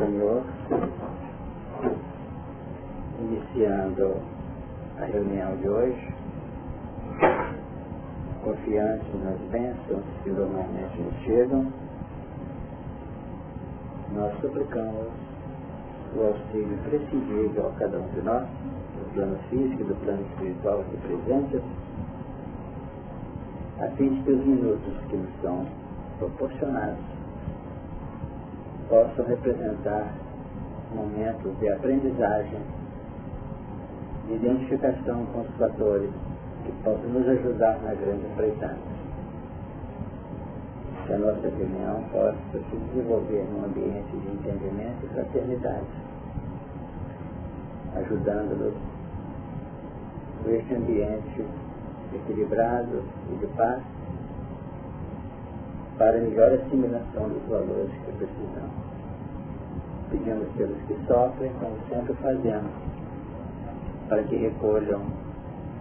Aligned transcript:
Senhor, 0.00 0.42
iniciando 3.18 4.16
a 4.98 5.04
reunião 5.04 5.54
de 5.56 5.68
hoje, 5.68 6.14
confiantes 8.42 9.22
nas 9.22 9.38
bênçãos 9.50 10.02
que 10.24 10.30
normalmente 10.30 10.98
nos 11.02 11.14
chegam, 11.22 11.66
nós 14.14 14.32
suplicamos 14.40 15.08
o 16.16 16.22
auxílio 16.28 16.78
prescindível 16.88 17.68
a 17.68 17.72
cada 17.78 17.98
um 17.98 18.08
de 18.08 18.22
nós, 18.22 18.46
do 18.48 19.12
plano 19.12 19.38
físico 19.50 19.82
e 19.82 19.84
do 19.84 19.94
plano 19.96 20.22
espiritual 20.22 20.80
aqui 20.80 20.96
presentes, 20.96 21.62
a 23.80 23.88
fim 23.96 24.14
de 24.14 24.22
que 24.22 24.30
os 24.30 24.46
minutos 24.46 24.94
que 25.10 25.16
nos 25.18 25.40
são 25.42 25.66
proporcionados 26.18 27.19
possam 28.90 29.24
representar 29.24 30.12
momentos 30.92 31.56
de 31.60 31.68
aprendizagem, 31.68 32.60
de 34.26 34.34
identificação 34.34 35.24
com 35.26 35.42
os 35.42 35.56
fatores 35.56 36.10
que 36.64 36.72
possam 36.82 37.08
nos 37.10 37.28
ajudar 37.28 37.78
na 37.82 37.94
grande 37.94 38.26
empreitada. 38.26 38.90
Que 41.06 41.12
a 41.14 41.18
nossa 41.18 41.48
reunião 41.48 42.02
possa 42.12 42.36
se 42.52 42.76
desenvolver 42.76 43.46
num 43.52 43.64
ambiente 43.64 44.10
de 44.10 44.32
entendimento 44.32 45.04
e 45.04 45.08
fraternidade, 45.14 45.86
ajudando-nos 47.96 48.74
neste 50.44 50.74
ambiente 50.74 51.44
equilibrado 52.12 53.04
e 53.32 53.36
de 53.36 53.46
paz 53.54 53.82
para 56.00 56.18
melhor 56.18 56.50
assimilação 56.52 57.28
dos 57.28 57.42
valores 57.46 57.92
que 57.92 58.12
precisamos. 58.12 58.79
Pedimos 60.10 60.48
pelos 60.56 60.76
que 60.88 60.96
sofrem, 61.06 61.52
como 61.60 61.76
sempre 61.88 62.14
fazemos, 62.14 62.70
para 64.08 64.22
que 64.24 64.36
recolham 64.36 65.02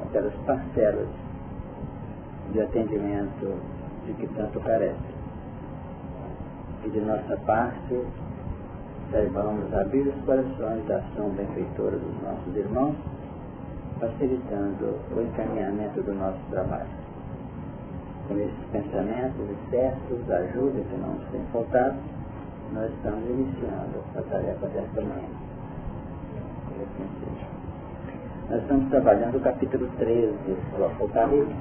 aquelas 0.06 0.34
parcelas 0.46 1.08
de 2.52 2.62
atendimento 2.62 3.60
de 4.06 4.14
que 4.14 4.28
tanto 4.36 4.60
carecem. 4.60 5.20
E 6.86 6.90
de 6.90 7.02
nossa 7.02 7.38
parte, 7.46 8.04
saibamos 9.12 9.74
abrir 9.74 10.08
os 10.08 10.26
corações 10.26 10.86
da 10.88 10.98
ação 10.98 11.30
benfeitora 11.32 11.98
dos 11.98 12.22
nossos 12.22 12.56
irmãos, 12.56 12.96
facilitando 14.00 14.96
o 15.16 15.22
encaminhamento 15.22 16.02
do 16.04 16.14
nosso 16.14 16.40
trabalho 16.52 17.10
com 18.30 18.38
esses 18.38 18.66
pensamentos 18.72 19.50
externos, 19.50 20.30
ajuda 20.30 20.80
que 20.82 20.98
não 20.98 21.16
nos 21.16 21.28
tem 21.32 21.42
faltado, 21.52 21.96
nós 22.74 22.92
estamos 22.92 23.28
iniciando 23.28 24.04
a 24.16 24.22
tarefa 24.22 24.68
desta 24.68 25.02
manhã. 25.02 25.28
Nós 28.50 28.62
estamos 28.62 28.90
trabalhando 28.90 29.38
o 29.38 29.40
capítulo 29.40 29.88
13 29.98 30.34
do 30.78 30.86
Apocalipse. 30.86 31.54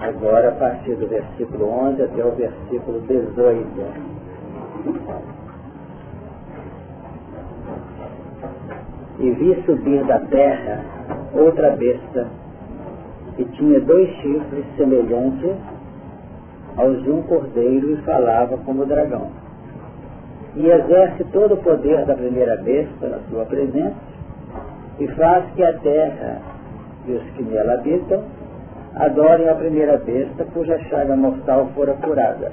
Agora, 0.00 0.48
a 0.48 0.52
partir 0.52 0.96
do 0.96 1.06
versículo 1.06 1.68
11 1.68 2.02
até 2.02 2.24
o 2.24 2.32
versículo 2.32 3.00
18. 3.00 4.16
E 9.18 9.30
vi 9.30 9.62
subir 9.64 10.04
da 10.04 10.18
terra 10.20 10.84
outra 11.32 11.70
besta 11.70 12.28
que 13.36 13.44
tinha 13.44 13.80
dois 13.80 14.08
chifres 14.16 14.64
semelhantes 14.76 15.56
aos 16.76 17.02
de 17.02 17.10
um 17.10 17.22
cordeiro 17.22 17.92
e 17.92 17.96
falava 18.02 18.58
como 18.58 18.84
dragão. 18.84 19.45
E 20.56 20.66
exerce 20.68 21.24
todo 21.32 21.54
o 21.54 21.56
poder 21.58 22.04
da 22.06 22.14
primeira 22.14 22.56
besta 22.56 23.08
na 23.08 23.18
sua 23.28 23.44
presença 23.44 23.94
e 24.98 25.06
faz 25.08 25.44
que 25.54 25.62
a 25.62 25.72
terra 25.74 26.40
e 27.06 27.12
os 27.12 27.22
que 27.30 27.42
nela 27.42 27.74
habitam 27.74 28.24
adorem 28.94 29.48
a 29.48 29.54
primeira 29.54 29.98
besta 29.98 30.44
cuja 30.54 30.78
chaga 30.88 31.14
mortal 31.14 31.68
fora 31.74 31.92
curada. 31.94 32.52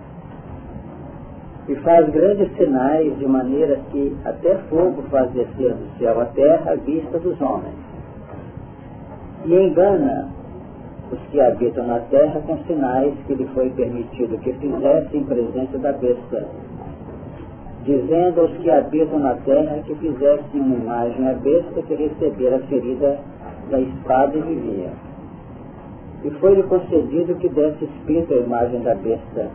E 1.70 1.76
faz 1.76 2.10
grandes 2.10 2.54
sinais 2.58 3.18
de 3.18 3.26
maneira 3.26 3.80
que 3.90 4.16
até 4.26 4.56
fogo 4.70 5.04
faz 5.04 5.32
descer 5.32 5.74
do 5.74 5.98
céu 5.98 6.20
a 6.20 6.26
terra 6.26 6.74
à 6.74 6.76
vista 6.76 7.18
dos 7.20 7.40
homens. 7.40 7.76
E 9.46 9.54
engana 9.54 10.30
os 11.10 11.20
que 11.32 11.40
habitam 11.40 11.88
na 11.88 12.00
terra 12.00 12.42
com 12.42 12.58
sinais 12.66 13.14
que 13.26 13.36
lhe 13.36 13.48
foi 13.54 13.70
permitido 13.70 14.38
que 14.40 14.52
fizesse 14.54 15.18
em 15.18 15.24
presença 15.24 15.78
da 15.78 15.94
besta, 15.94 16.46
dizendo 17.84 18.42
aos 18.42 18.52
que 18.58 18.70
habitam 18.70 19.20
na 19.20 19.36
terra 19.36 19.82
que 19.86 19.96
fizessem 19.96 20.62
uma 20.62 20.76
imagem 20.76 21.30
à 21.30 21.34
besta 21.34 21.82
que 21.82 21.96
recebera 21.96 22.58
a 22.58 22.60
ferida 22.60 23.20
da 23.70 23.80
espada 23.80 24.38
e 24.38 24.42
vivia. 24.42 24.90
E 26.24 26.32
foi-lhe 26.40 26.64
concedido 26.64 27.36
que 27.36 27.50
desse 27.50 27.84
espírito 27.84 28.34
à 28.34 28.38
imagem 28.38 28.82
da 28.82 28.96
besta, 28.96 29.50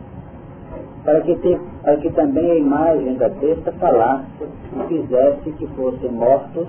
para 1.03 1.21
que, 1.21 1.35
te, 1.35 1.59
para 1.83 1.97
que 1.97 2.09
também 2.11 2.51
a 2.51 2.55
imagem 2.55 3.15
da 3.15 3.29
besta 3.29 3.71
falasse 3.73 4.25
e 4.43 4.87
fizesse 4.87 5.51
que 5.51 5.67
fossem 5.67 6.11
mortos 6.11 6.67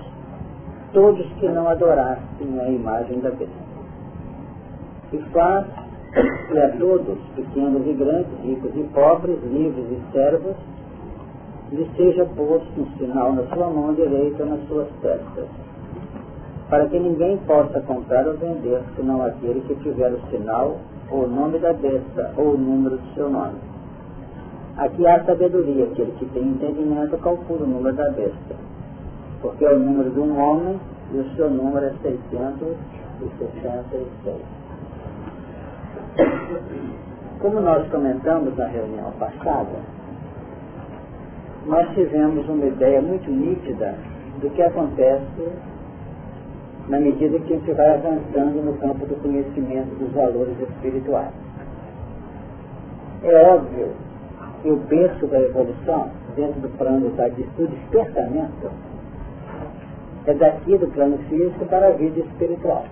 todos 0.93 1.25
que 1.39 1.47
não 1.47 1.67
adorassem 1.69 2.59
a 2.59 2.69
imagem 2.69 3.19
da 3.19 3.29
besta 3.29 3.71
e 5.13 5.17
faz 5.33 5.65
que 6.47 6.59
a 6.59 6.69
todos, 6.77 7.17
pequenos 7.35 7.85
e 7.87 7.93
grandes, 7.93 8.31
ricos 8.43 8.71
e 8.75 8.83
pobres, 8.93 9.37
livres 9.43 9.85
e 9.91 10.11
servos, 10.11 10.55
lhe 11.71 11.89
seja 11.95 12.25
posto 12.25 12.81
um 12.81 12.85
sinal 12.97 13.31
na 13.33 13.43
sua 13.43 13.69
mão 13.69 13.93
direita 13.93 14.43
nas 14.43 14.67
suas 14.67 14.89
testas, 15.01 15.47
para 16.69 16.87
que 16.87 16.99
ninguém 16.99 17.37
possa 17.37 17.79
comprar 17.81 18.27
ou 18.27 18.35
vender, 18.35 18.81
senão 18.95 19.23
aquele 19.23 19.61
que 19.61 19.75
tiver 19.75 20.11
o 20.11 20.19
sinal, 20.29 20.77
ou 21.09 21.23
o 21.23 21.27
nome 21.27 21.59
da 21.59 21.71
besta, 21.73 22.33
ou 22.37 22.55
o 22.55 22.57
número 22.57 22.97
do 22.97 23.13
seu 23.13 23.29
nome. 23.29 23.55
Aqui 24.77 25.07
há 25.07 25.23
sabedoria, 25.23 25.85
aquele 25.85 26.11
que 26.13 26.25
tem 26.27 26.43
entendimento 26.43 27.17
calcula 27.17 27.63
o 27.63 27.67
número 27.67 27.95
da 27.95 28.09
besta, 28.09 28.55
porque 29.41 29.65
é 29.65 29.73
o 29.73 29.79
número 29.79 30.11
de 30.11 30.19
um 30.19 30.39
homem 30.39 30.79
e 31.13 31.17
o 31.17 31.29
seu 31.35 31.49
número 31.49 31.85
é 31.85 31.93
666. 32.01 34.37
Como 37.39 37.59
nós 37.59 37.85
comentamos 37.89 38.55
na 38.57 38.67
reunião 38.67 39.11
passada, 39.19 39.90
nós 41.65 41.87
tivemos 41.93 42.47
uma 42.49 42.65
ideia 42.65 43.01
muito 43.01 43.29
nítida 43.29 43.95
do 44.41 44.49
que 44.49 44.61
acontece 44.61 45.49
na 46.87 46.99
medida 46.99 47.39
que 47.39 47.53
a 47.53 47.57
gente 47.57 47.71
vai 47.73 47.93
avançando 47.93 48.63
no 48.63 48.73
campo 48.77 49.05
do 49.05 49.15
conhecimento 49.21 49.95
dos 49.99 50.11
valores 50.13 50.59
espirituais. 50.59 51.31
É 53.23 53.35
óbvio 53.53 53.89
que 54.61 54.69
o 54.69 54.75
berço 54.77 55.27
da 55.27 55.39
evolução, 55.39 56.09
dentro 56.35 56.59
do 56.61 56.69
plano 56.77 57.09
do 57.09 57.67
despertamento, 57.67 58.71
é 60.25 60.33
daqui 60.33 60.77
do 60.77 60.87
plano 60.87 61.17
físico 61.29 61.65
para 61.65 61.87
a 61.87 61.91
vida 61.91 62.19
espiritual. 62.19 62.85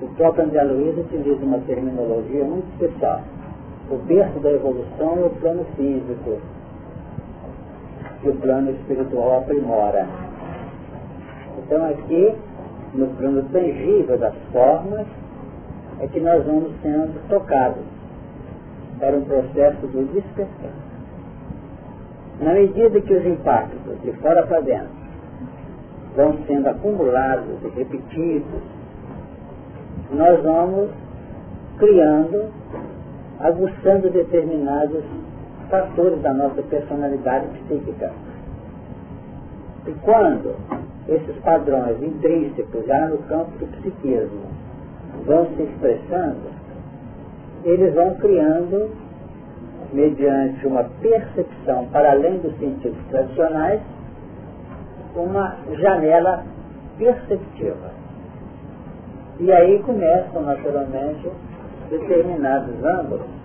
O 0.00 0.08
próprio 0.14 0.44
André 0.44 0.62
Luiz 0.62 0.96
utiliza 0.96 1.44
uma 1.44 1.58
terminologia 1.60 2.44
muito 2.44 2.66
especial. 2.72 3.20
O 3.90 3.96
berço 3.96 4.38
da 4.40 4.52
evolução 4.52 5.18
é 5.18 5.26
o 5.26 5.30
plano 5.30 5.64
físico, 5.76 6.38
que 8.28 8.36
o 8.36 8.40
plano 8.40 8.70
espiritual 8.72 9.38
aprimora. 9.38 10.06
Então 11.58 11.84
aqui, 11.86 12.34
no 12.94 13.06
plano 13.16 13.42
tangível 13.50 14.18
das 14.18 14.34
formas, 14.52 15.06
é 16.00 16.06
que 16.06 16.20
nós 16.20 16.44
vamos 16.44 16.72
sendo 16.82 17.28
tocados 17.28 17.82
para 19.00 19.16
um 19.16 19.24
processo 19.24 19.86
do 19.86 20.12
despertar. 20.12 20.72
Na 22.40 22.52
medida 22.52 23.00
que 23.00 23.14
os 23.14 23.26
impactos 23.26 24.00
de 24.02 24.12
fora 24.20 24.46
para 24.46 24.60
dentro 24.60 24.98
vão 26.14 26.36
sendo 26.46 26.68
acumulados 26.68 27.56
e 27.64 27.68
repetidos, 27.68 28.62
nós 30.12 30.42
vamos 30.42 30.90
criando, 31.78 32.50
aguçando 33.40 34.10
determinados 34.10 35.04
fatores 35.70 36.20
da 36.22 36.32
nossa 36.32 36.62
personalidade 36.62 37.46
psíquica. 37.58 38.10
E 39.86 39.92
quando 40.02 40.54
esses 41.08 41.36
padrões 41.42 42.02
intrínsecos, 42.02 42.86
já 42.86 43.06
no 43.08 43.18
campo 43.18 43.50
do 43.58 43.66
psiquismo, 43.78 44.42
vão 45.24 45.46
se 45.56 45.62
expressando, 45.62 46.50
eles 47.64 47.94
vão 47.94 48.14
criando, 48.16 48.90
mediante 49.92 50.66
uma 50.66 50.84
percepção 51.00 51.86
para 51.86 52.12
além 52.12 52.38
dos 52.38 52.56
sentidos 52.58 52.98
tradicionais, 53.08 53.80
uma 55.16 55.56
janela 55.80 56.44
perceptiva 56.98 57.98
e 59.40 59.52
aí 59.52 59.78
começam 59.84 60.42
naturalmente 60.42 61.30
determinados 61.88 62.84
ângulos 62.84 63.37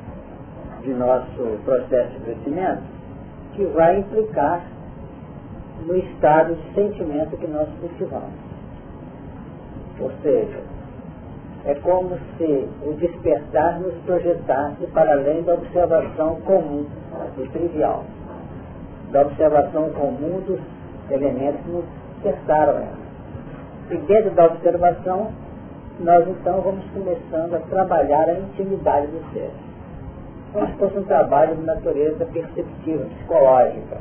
de 0.84 0.94
nosso 0.94 1.60
processo 1.64 2.12
de 2.12 2.20
crescimento 2.20 2.84
que 3.54 3.66
vai 3.66 4.00
implicar 4.00 4.64
no 5.86 5.98
estado 5.98 6.56
de 6.56 6.74
sentimento 6.74 7.38
que 7.38 7.48
nós 7.48 7.68
cultivamos. 7.80 8.34
Ou 10.00 10.12
seja, 10.22 10.60
é 11.66 11.76
como 11.76 12.18
se 12.38 12.68
o 12.86 12.94
despertar 12.94 13.80
nos 13.80 13.94
projetasse 14.06 14.86
para 14.88 15.14
além 15.14 15.44
da 15.44 15.54
observação 15.54 16.42
comum 16.42 16.86
e 17.38 17.48
trivial, 17.50 18.04
da 19.12 19.22
observação 19.22 19.90
comum 19.92 20.42
dos 20.46 20.60
elementos 21.10 21.62
que 21.62 21.72
nos 21.72 21.86
cercaram 22.22 22.74
ela. 22.74 23.04
E 23.92 23.98
dentro 23.98 24.32
da 24.32 24.46
observação, 24.46 25.32
nós 26.00 26.28
então 26.28 26.62
vamos 26.62 26.84
começando 26.92 27.54
a 27.54 27.60
trabalhar 27.60 28.28
a 28.28 28.40
intimidade 28.40 29.08
do 29.08 29.34
ser. 29.34 29.52
Como 30.54 30.68
se 30.68 30.74
fosse 30.74 31.00
um 31.00 31.04
trabalho 31.04 31.56
de 31.56 31.64
natureza 31.64 32.26
perceptiva, 32.26 33.06
psicológica. 33.06 33.98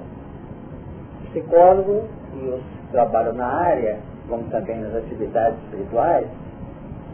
O 1.22 1.30
psicólogo 1.30 2.04
e 2.34 2.48
os 2.48 2.60
que 2.60 2.92
trabalham 2.92 3.32
na 3.32 3.46
área, 3.46 3.98
como 4.28 4.44
também 4.50 4.78
nas 4.78 4.94
atividades 4.94 5.58
espirituais, 5.64 6.28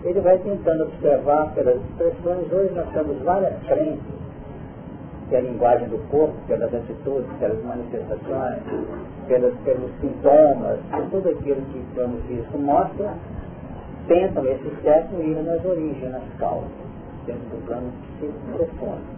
ele 0.02 0.20
vai 0.20 0.38
tentando 0.38 0.85
observar 0.85 1.52
pelas 1.55 1.76
expressões. 1.76 2.52
Hoje 2.52 2.75
nós 2.75 2.88
temos 2.93 3.17
várias 3.23 3.55
frentes, 3.67 4.19
pela 5.31 5.43
linguagem 5.43 5.88
do 5.88 5.99
corpo, 6.11 6.34
pelas 6.49 6.75
atitudes, 6.75 7.31
pelas 7.38 7.62
manifestações, 7.64 8.58
pelos, 9.29 9.55
pelos 9.58 9.91
sintomas, 10.00 10.81
tudo 11.11 11.29
aquilo 11.29 11.62
que 11.67 12.00
o 12.00 12.23
físico 12.26 12.58
mostra, 12.58 13.14
tentam 14.08 14.44
esse 14.46 14.70
certo 14.82 15.14
ir 15.20 15.37
nas 15.44 15.64
origens, 15.64 16.11
nas 16.11 16.23
causas, 16.38 16.70
dentro 17.26 17.44
do 17.50 17.67
plano 17.67 17.93
psíquico 18.17 18.38
profundo. 18.56 19.18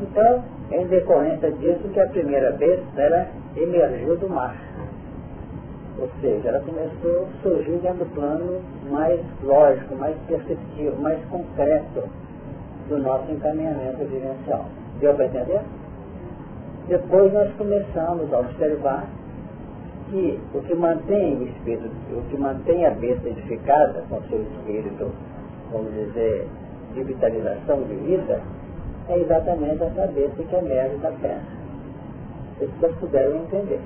Então, 0.00 0.44
em 0.70 0.86
decorrência 0.86 1.50
disso, 1.52 1.88
que 1.92 2.00
a 2.00 2.06
primeira 2.06 2.52
vez 2.52 2.80
ela 2.96 3.26
emergiu 3.56 4.16
do 4.16 4.28
mar. 4.28 4.56
Ou 5.98 6.08
seja, 6.20 6.48
ela 6.48 6.60
começou 6.60 7.26
a 7.26 7.42
surgir 7.42 7.78
dentro 7.78 8.04
do 8.04 8.14
plano 8.14 8.60
mais 8.90 9.20
lógico, 9.42 9.94
mais 9.96 10.14
perceptivo, 10.28 11.00
mais 11.00 11.18
concreto 11.26 12.02
do 12.88 12.98
nosso 12.98 13.30
encaminhamento 13.32 14.04
vivencial. 14.04 14.66
Deu 15.00 15.14
para 15.14 15.26
entender? 15.26 15.60
Depois 16.88 17.32
nós 17.32 17.50
começamos 17.56 18.32
a 18.32 18.40
observar 18.40 19.06
que 20.10 20.38
o 20.54 20.60
que 20.60 20.74
mantém 20.74 21.38
o 21.38 21.42
espírito, 21.44 21.90
o 22.12 22.22
que 22.30 22.36
mantém 22.36 22.86
a 22.86 22.90
besta 22.90 23.28
edificada 23.28 24.04
com 24.08 24.20
seu 24.22 24.40
espírito, 24.42 25.10
vamos 25.72 25.92
dizer, 25.94 26.46
de 26.94 27.02
vitalização 27.02 27.82
de 27.82 27.94
vida, 27.94 28.40
é 29.08 29.18
exatamente 29.18 29.82
essa 29.82 30.06
besta 30.06 30.42
que 30.42 30.56
emerge 30.56 30.96
da 30.96 31.10
terra. 31.12 31.42
Vocês 32.58 32.94
puderam 32.96 33.36
entender. 33.36 33.80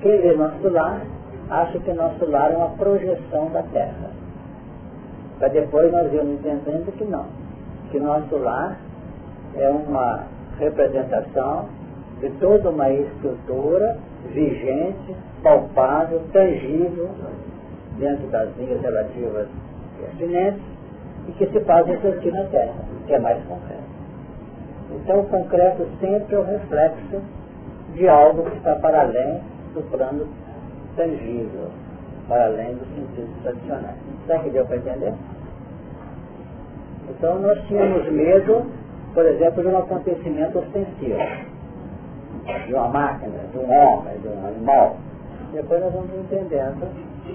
Quem 0.00 0.20
vê 0.20 0.34
nosso 0.34 0.68
lar, 0.68 1.02
acha 1.50 1.78
que 1.78 1.92
nosso 1.92 2.24
lar 2.28 2.52
é 2.52 2.56
uma 2.56 2.70
projeção 2.70 3.50
da 3.50 3.62
terra. 3.62 4.10
Para 5.38 5.48
depois 5.48 5.92
nós 5.92 6.12
irmos 6.12 6.34
entendendo 6.40 6.92
que 6.96 7.04
não. 7.04 7.26
Que 7.90 8.00
nosso 8.00 8.36
lar 8.36 8.78
é 9.56 9.68
uma 9.68 10.24
representação 10.58 11.68
de 12.20 12.30
toda 12.40 12.70
uma 12.70 12.90
estrutura 12.90 13.98
vigente, 14.32 15.14
palpável, 15.42 16.22
tangível, 16.32 17.10
dentro 17.98 18.26
das 18.28 18.48
linhas 18.56 18.80
relativas 18.80 19.48
pertinentes, 19.98 20.62
e 21.28 21.32
que 21.32 21.46
se 21.46 21.60
faz 21.60 21.86
refletir 21.86 22.32
na 22.32 22.44
Terra, 22.44 22.74
que 23.06 23.14
é 23.14 23.18
mais 23.18 23.42
concreto. 23.44 23.83
Então 24.94 25.20
o 25.20 25.26
concreto 25.26 25.86
sempre 26.00 26.34
é 26.34 26.38
o 26.38 26.44
reflexo 26.44 27.22
de 27.94 28.08
algo 28.08 28.50
que 28.50 28.56
está 28.56 28.76
para 28.76 29.02
além 29.02 29.40
do 29.74 29.82
plano 29.90 30.26
tangível, 30.96 31.70
para 32.28 32.46
além 32.46 32.74
dos 32.74 32.88
sentidos 32.88 33.42
tradicionais. 33.42 33.96
Será 34.26 34.38
que 34.40 34.50
deu 34.50 34.64
para 34.66 34.76
entender? 34.76 35.14
Então 37.10 37.38
nós 37.38 37.58
tínhamos 37.66 38.08
medo, 38.10 38.66
por 39.12 39.26
exemplo, 39.26 39.62
de 39.62 39.68
um 39.68 39.78
acontecimento 39.78 40.58
ostensivo 40.58 41.18
de 42.66 42.74
uma 42.74 42.88
máquina, 42.88 43.38
de 43.52 43.58
um 43.58 43.72
homem, 43.72 44.18
de 44.18 44.28
um 44.28 44.46
animal. 44.46 44.96
Depois 45.52 45.80
nós 45.80 45.92
vamos 45.92 46.10
entendendo 46.14 46.86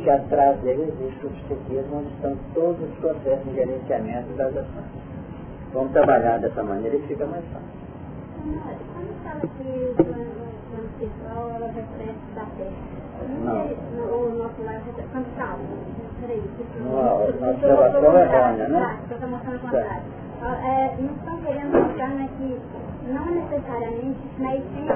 que 0.04 0.10
atrás 0.10 0.60
dele 0.60 0.94
existe 0.94 1.26
o 1.26 1.30
psiquismo, 1.30 2.00
onde 2.00 2.14
estão 2.14 2.38
todos 2.54 2.82
os 2.82 2.96
processos 2.98 3.44
de 3.46 3.56
gerenciamento 3.56 4.30
das 4.36 4.50
ações. 4.50 5.09
Vamos 5.74 5.92
trabalhar 5.92 6.39
dessa 6.39 6.63
maneira 6.63 6.95
e 6.95 7.01
fica 7.07 7.25
mais 7.25 7.44
fácil. 7.54 7.68
Não. 13.45 13.56
Nossa 16.89 17.31
observação 17.50 18.18
é 18.18 18.24
errônea, 18.24 18.68
né? 18.69 18.80
É, 20.42 20.95
não 21.01 21.13
estão 21.16 21.38
querendo 21.42 21.72
mostrar 21.74 22.07
né, 22.10 22.30
que 22.38 22.60
não 23.12 23.25
necessariamente 23.25 24.19
na 24.39 24.56
essência 24.56 24.95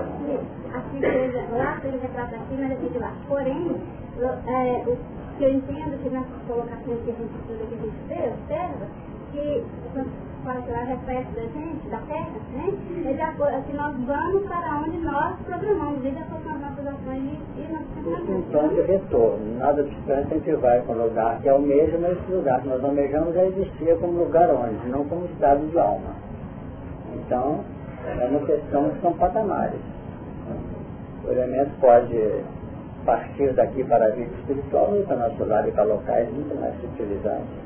assim 0.74 1.00
seja, 1.00 1.44
lá 1.52 1.78
seja 1.82 1.98
assim, 1.98 2.58
mas 2.62 2.72
aqui 2.72 2.90
de 2.90 2.98
lá. 2.98 3.14
Porém, 3.28 3.76
é, 4.48 4.84
o 4.88 4.98
que 5.38 5.44
eu 5.44 5.50
entendo 5.54 6.02
que 6.02 6.10
nas 6.10 6.26
colocações 6.48 7.00
que 7.04 7.12
a 7.12 7.14
gente 7.14 7.36
estuda, 7.36 7.66
que 7.68 7.76
a 7.76 7.78
gente 7.78 7.98
observa, 8.34 8.88
que 9.32 9.64
quando 10.44 10.70
lá 10.70 10.84
reflexo 10.84 11.32
da 11.34 11.42
gente, 11.42 11.90
da 11.90 11.98
terra, 12.00 12.28
né? 12.54 12.74
É 13.06 13.24
acordo, 13.24 13.56
assim, 13.56 13.74
nós 13.74 13.96
vamos 14.06 14.44
para 14.44 14.84
onde 14.86 14.98
nós 14.98 15.36
programamos, 15.46 16.06
e 16.06 16.12
de 16.12 16.18
acordo 16.18 16.44
com 16.44 16.50
as 16.50 16.62
nossas 16.62 16.88
ações 16.88 17.40
e 17.56 17.72
nossos 17.72 17.88
pensamentos. 17.96 18.76
de 18.76 18.82
retorno, 18.92 19.60
nada 19.60 19.84
distante 19.84 20.34
a 20.34 20.38
gente 20.38 20.56
vai 20.56 20.82
para 20.82 20.96
o 20.96 21.04
lugar 21.08 21.40
que 21.42 21.50
é 21.50 21.54
o 21.54 21.60
mesmo, 21.60 22.00
mas 22.00 22.18
esse 22.18 22.32
lugar 22.32 22.62
que 22.62 22.68
nós 22.68 22.84
almejamos 22.84 23.34
já 23.34 23.46
existia 23.46 23.96
como 23.96 24.20
lugar 24.20 24.50
onde, 24.50 24.88
não 24.90 25.06
como 25.06 25.26
estado 25.26 25.66
de 25.66 25.80
alma. 25.80 26.16
Então, 27.16 27.64
é 28.06 28.26
uma 28.26 28.46
questão 28.46 28.90
que 28.90 29.02
são 29.02 29.14
patamares. 29.14 29.80
O 31.26 31.32
elemento 31.32 31.72
pode 31.80 32.44
partir 33.06 33.54
daqui 33.54 33.84
para 33.86 34.06
a 34.06 34.10
vida 34.10 34.34
espiritual 34.40 34.94
e 34.98 35.04
para 35.04 35.16
nosso 35.16 35.46
lado 35.46 35.70
e 35.70 35.72
para 35.72 35.84
locais 35.84 36.30
muito 36.34 36.60
mais 36.60 36.74
utilizados. 36.84 37.63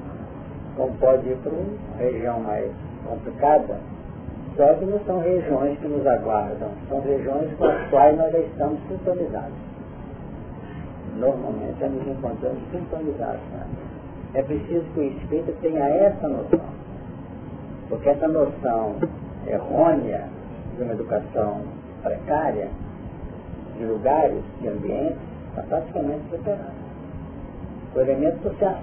Como 0.78 0.94
pode 1.00 1.28
ir 1.28 1.36
para 1.38 1.52
uma 1.52 1.98
região 1.98 2.40
mais 2.40 2.72
complicada, 3.06 3.80
só 4.56 4.74
que 4.76 4.86
não 4.86 5.00
são 5.06 5.20
regiões 5.20 5.78
que 5.80 5.88
nos 5.88 6.06
aguardam, 6.06 6.70
são 6.88 7.02
regiões 7.02 7.52
com 7.58 7.66
as 7.66 7.90
quais 7.90 8.18
nós 8.18 8.32
já 8.32 8.40
estamos 8.40 8.80
sintonizados. 8.88 9.58
Normalmente 11.18 11.80
já 11.80 11.88
nos 11.88 12.08
encontramos 12.08 12.60
sintonizados. 12.72 13.42
Né? 13.54 13.66
É 14.36 14.44
preciso 14.44 14.84
que 14.94 15.00
o 15.00 15.04
espírito 15.04 15.56
tenha 15.62 15.84
essa 15.84 16.28
noção. 16.28 16.60
Porque 17.90 18.10
essa 18.10 18.28
noção 18.28 18.96
errônea 19.48 20.26
de 20.76 20.84
uma 20.84 20.94
educação 20.94 21.62
precária, 22.04 22.70
de 23.78 23.86
lugares, 23.86 24.44
de 24.62 24.68
ambientes, 24.68 25.18
está 25.50 25.64
praticamente 25.64 26.22
superada. 26.30 26.88
O 27.96 28.00
elemento 28.00 28.44
social 28.44 28.80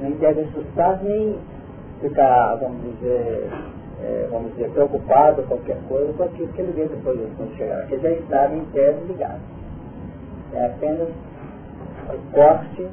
nem 0.00 0.12
deve 0.12 0.42
assustar, 0.42 1.02
nem 1.02 1.38
ficar, 2.00 2.56
vamos 2.56 2.82
dizer, 2.82 3.48
é, 4.02 4.28
vamos 4.30 4.52
dizer, 4.52 4.70
preocupado 4.70 5.42
qualquer 5.44 5.76
coisa 5.88 6.12
com 6.14 6.22
aquilo 6.24 6.48
que 6.48 6.62
ele 6.62 6.72
vê 6.72 6.86
depois 6.86 7.18
quando 7.36 7.56
chegar, 7.56 7.80
porque 7.80 7.98
já 7.98 8.10
estava 8.10 8.54
em 8.54 8.64
tese 8.66 9.04
ligado. 9.06 9.40
É 10.54 10.66
apenas 10.66 11.08
o 12.08 12.32
corte 12.34 12.88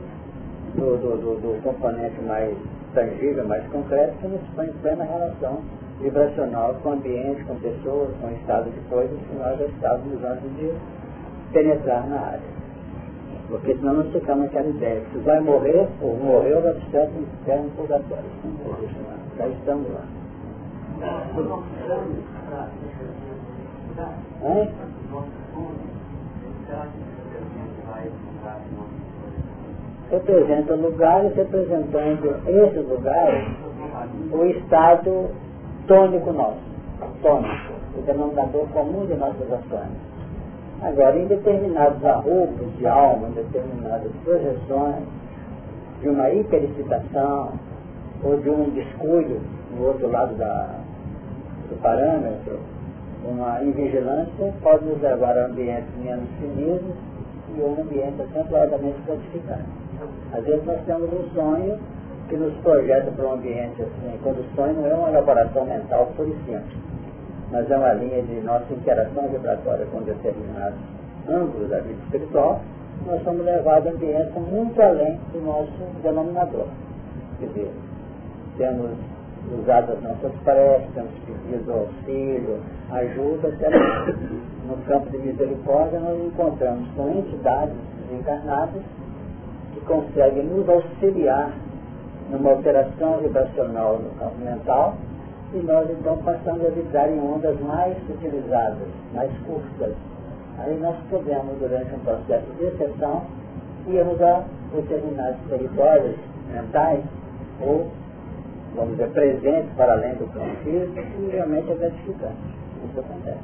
do, 0.76 0.98
do, 0.98 1.18
do, 1.18 1.36
do 1.42 1.64
componente 1.64 2.22
mais 2.22 2.56
tangível, 2.94 3.48
mais 3.48 3.66
concreto, 3.68 4.18
que 4.18 4.28
nos 4.28 4.42
põe 4.56 4.68
em 4.68 4.74
plena 4.74 5.04
relação 5.06 5.62
vibracional 6.02 6.76
com 6.84 6.90
o 6.90 6.92
ambiente, 6.94 7.44
com 7.46 7.56
pessoas, 7.56 8.10
com 8.22 8.28
o 8.28 8.32
estado 8.34 8.70
de 8.70 8.80
coisas 8.90 9.18
que 9.20 9.36
nós 9.36 9.58
já 9.58 9.66
estávamos 9.66 10.24
antes 10.24 10.56
de 10.58 10.72
penetrar 11.52 12.08
na 12.08 12.20
área. 12.20 12.57
Porque 13.50 13.76
senão 13.76 13.94
nós 13.94 14.12
ficamos 14.12 14.44
naquela 14.44 14.68
ideia 14.68 15.02
se 15.12 15.18
vai 15.20 15.40
morrer, 15.40 15.88
ou 16.02 16.18
morreu, 16.18 16.62
vai 16.62 16.74
ficar 16.74 17.08
no 17.08 17.22
inferno 17.22 17.70
purgatório. 17.78 18.26
Já 19.38 19.48
estamos 19.48 19.90
lá. 19.94 20.04
Hein? 24.44 24.70
Representa 30.10 30.76
lugares, 30.76 31.36
representando 31.36 32.36
esses 32.48 32.88
lugares, 32.88 33.48
o 34.32 34.46
estado 34.46 35.30
tônico 35.88 36.32
nosso, 36.34 36.60
tônico, 37.22 37.74
o 37.98 38.02
denominador 38.02 38.68
comum 38.70 39.06
de 39.06 39.16
nossas 39.16 39.52
ações. 39.52 40.07
Agora, 40.82 41.18
em 41.18 41.26
determinados 41.26 42.04
arrubos 42.06 42.78
de 42.78 42.86
alma, 42.86 43.30
em 43.30 43.32
determinadas 43.32 44.12
projeções, 44.24 45.04
de 46.02 46.10
uma 46.10 46.30
hiperexcitação 46.30 47.54
ou 48.24 48.40
de 48.40 48.50
um 48.50 48.70
descuido 48.70 49.42
no 49.76 49.88
outro 49.88 50.10
lado 50.10 50.36
da, 50.36 50.76
do 51.70 51.82
parâmetro, 51.82 52.60
uma 53.26 53.64
invigilância 53.64 54.54
pode 54.62 54.86
nos 54.86 55.02
levar 55.02 55.38
a 55.38 55.46
ambientes 55.48 55.90
menos 56.04 56.30
finos 56.40 56.82
e 57.56 57.62
um 57.62 57.82
ambiente 57.82 58.22
altamente 58.22 59.02
gratificante. 59.06 59.66
Às 60.32 60.44
vezes 60.46 60.66
nós 60.66 60.80
temos 60.86 61.12
um 61.12 61.30
sonho 61.34 61.80
que 62.30 62.36
nos 62.36 62.54
projeta 62.58 63.10
para 63.12 63.26
um 63.26 63.34
ambiente 63.34 63.82
assim, 63.82 64.20
quando 64.22 64.40
o 64.40 64.56
sonho 64.56 64.74
não 64.76 64.86
é 64.86 64.94
uma 64.94 65.10
elaboração 65.10 65.66
mental 65.66 66.12
por 66.16 66.28
e 66.28 66.36
simples, 66.46 66.78
mas 67.52 67.70
é 67.70 67.78
uma 67.78 67.94
linha 67.94 68.22
de 68.24 68.42
nossa 68.42 68.74
interação 68.74 69.28
vibratória 69.30 69.86
com 69.88 70.02
determinados 70.02 70.80
ângulos 71.30 71.70
da 71.70 71.80
vida 71.80 72.00
espiritual, 72.04 72.62
nós 73.06 73.24
somos 73.24 73.46
levados 73.46 73.88
a 73.88 73.92
ambientes 73.92 74.34
muito 74.36 74.82
além 74.82 75.20
do 75.32 75.42
nosso 75.42 76.02
denominador. 76.02 76.68
Quer 77.40 77.48
dizer, 77.48 77.72
temos 78.58 78.92
usado 79.62 79.94
as 79.94 80.02
nossas 80.02 80.32
preces, 80.44 80.88
temos 80.94 81.12
pedido 81.26 81.72
auxílio, 81.72 82.60
ajuda, 82.92 83.50
no 84.68 84.78
campo 84.86 85.10
de 85.12 85.18
misericórdia 85.20 86.00
nós 86.00 86.20
encontramos 86.26 86.88
com 86.96 87.10
entidades 87.10 87.76
encarnadas 88.12 88.82
que 89.74 89.80
conseguem 89.82 90.44
nos 90.44 90.68
auxiliar 90.68 91.52
numa 92.30 92.52
alteração 92.52 93.20
vibracional 93.20 94.00
no 94.00 94.10
campo 94.20 94.38
mental 94.44 94.98
e 95.54 95.58
nós 95.60 95.90
então 95.90 96.18
passamos 96.18 96.66
a 96.66 96.70
vibrar 96.70 97.10
em 97.10 97.20
ondas 97.20 97.60
mais 97.62 97.98
utilizadas, 98.10 98.88
mais 99.14 99.32
curtas. 99.46 99.94
Aí 100.60 100.78
nós 100.80 100.96
podemos, 101.10 101.58
durante 101.60 101.94
um 101.94 102.00
processo 102.00 102.46
de 102.58 102.66
exceção, 102.66 103.24
irmos 103.88 104.22
a 104.22 104.44
determinados 104.74 105.40
territórios 105.50 106.16
mentais 106.52 107.04
ou, 107.62 107.88
vamos 108.76 108.92
dizer, 108.92 109.10
presentes 109.12 109.70
para 109.78 109.94
além 109.94 110.16
do 110.16 110.28
campo 110.34 110.56
físico 110.64 111.00
e 111.20 111.30
realmente 111.32 111.72
é 111.72 111.76
gratificante. 111.76 112.36
Isso 112.90 113.00
acontece. 113.00 113.40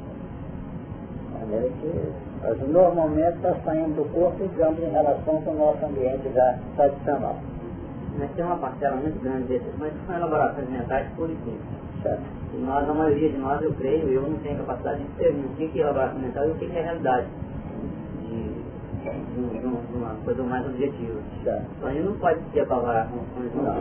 De 1.32 1.40
maneira 1.40 1.68
que 1.80 2.12
nós 2.42 2.68
normalmente 2.68 3.38
nós 3.38 3.56
saímos 3.64 3.96
do 3.96 4.04
corpo 4.12 4.42
e 4.42 4.44
entramos 4.44 4.78
em 4.80 4.90
relação 4.90 5.40
com 5.40 5.50
o 5.50 5.54
nosso 5.54 5.84
ambiente 5.86 6.30
já 6.34 6.58
tradicional. 6.76 7.36
Mas 8.18 8.30
tem 8.32 8.44
uma 8.44 8.56
parcela 8.56 8.96
muito 8.96 9.20
grande 9.22 9.44
desses, 9.44 9.72
mas 9.78 9.92
são 10.06 10.16
elaborações 10.16 10.68
mentais 10.68 11.06
por 11.16 11.30
e 11.30 11.36
E 12.06 12.56
nós, 12.58 12.88
a 12.88 12.94
maioria 12.94 13.30
de 13.30 13.38
nós, 13.38 13.62
eu 13.62 13.72
creio, 13.74 14.08
eu 14.08 14.22
não 14.22 14.38
tenho 14.38 14.58
capacidade 14.58 15.02
de 15.02 15.08
discernir 15.08 15.44
o 15.46 15.48
que 15.56 15.78
é 15.78 15.82
elaboração 15.82 16.20
mental 16.20 16.46
e 16.46 16.50
o 16.50 16.54
que 16.54 16.64
é 16.66 16.82
realidade. 16.82 17.26
De, 18.20 19.60
de, 19.60 19.66
uma 19.96 20.14
coisa 20.24 20.42
mais 20.42 20.66
objetiva. 20.66 21.20
Certo. 21.42 21.66
Então 21.76 21.88
a 21.88 21.92
gente 21.92 22.04
não 22.04 22.14
pode 22.14 22.40
se 22.52 22.60
apavorar 22.60 23.08
com 23.08 23.18
sonhos 23.34 23.54
não. 23.54 23.74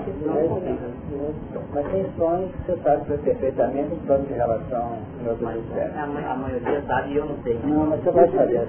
Mas 1.74 1.86
tem 1.92 2.06
sonhos 2.18 2.52
que 2.52 2.58
você 2.66 2.78
sabe 2.84 3.18
perfeitamente 3.18 3.94
em 3.94 4.00
torno 4.08 4.26
de 4.26 4.34
relação 4.34 4.98
em 5.22 5.28
outros 5.28 5.42
mas, 5.42 5.62
a, 5.96 6.04
a 6.04 6.36
maioria 6.36 6.82
sabe 6.88 7.12
e 7.12 7.18
eu 7.18 7.26
não 7.26 7.38
sei. 7.44 7.60
Não, 7.64 7.86
mas 7.88 8.04
você 8.04 8.12
vai 8.12 8.28
saber. 8.30 8.68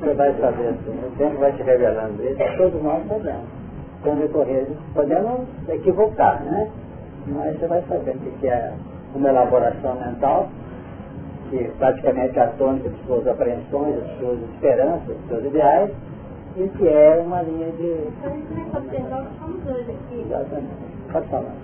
você 0.00 0.14
vai 0.14 0.34
saber 0.34 0.68
assim. 0.68 1.06
O 1.06 1.10
tempo 1.16 1.38
vai 1.38 1.52
te 1.52 1.62
revelando 1.62 2.22
isso. 2.24 2.56
Todos 2.56 2.82
nós 2.82 3.06
sabemos. 3.08 3.65
Com 4.02 4.16
decorrer, 4.16 4.68
podemos 4.94 5.46
equivocar, 5.68 6.42
né? 6.44 6.70
Mas 7.26 7.58
você 7.58 7.66
vai 7.66 7.82
saber 7.88 8.16
o 8.16 8.38
que 8.38 8.48
é 8.48 8.72
uma 9.14 9.28
elaboração 9.28 9.94
mental 9.96 10.48
que 11.50 11.70
praticamente 11.78 12.38
é 12.38 12.42
a 12.42 12.48
tônica 12.48 12.88
de 12.88 13.06
suas 13.06 13.26
apreensões, 13.26 14.02
de 14.04 14.18
suas 14.18 14.42
esperanças, 14.50 15.16
de 15.16 15.28
seus 15.28 15.44
ideais, 15.44 15.90
e 16.56 16.68
que 16.68 16.88
é 16.88 17.22
uma 17.24 17.42
linha 17.42 17.70
de. 17.72 18.08
Exatamente. 20.22 20.74
Pode 21.12 21.28
falar. 21.28 21.54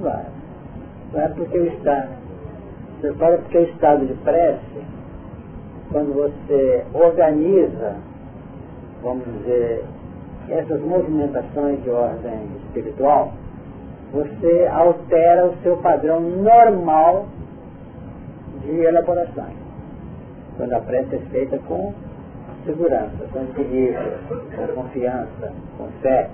Vai. 0.00 0.24
Vai 1.12 1.28
porque 1.30 1.58
o 1.58 1.66
estado. 1.66 2.08
Você 3.00 3.12
fala 3.14 3.38
porque 3.38 3.58
o 3.58 3.62
estado 3.62 4.06
de 4.06 4.14
prece, 4.14 4.82
quando 5.90 6.14
você 6.14 6.84
organiza, 6.92 7.96
vamos 9.02 9.24
dizer, 9.24 9.84
essas 10.48 10.80
movimentações 10.80 11.82
de 11.82 11.90
ordem 11.90 12.48
espiritual, 12.64 13.32
você 14.12 14.68
altera 14.72 15.46
o 15.46 15.56
seu 15.62 15.76
padrão 15.78 16.20
normal 16.20 17.26
de 18.62 18.80
elaboração. 18.80 19.48
Quando 20.56 20.72
a 20.72 20.80
prece 20.80 21.16
é 21.16 21.18
feita 21.30 21.58
com 21.68 21.92
segurança, 22.64 23.24
com 23.32 23.42
equilíbrio, 23.44 24.12
com 24.28 24.82
confiança, 24.82 25.52
com 25.76 25.88
fé. 26.02 26.30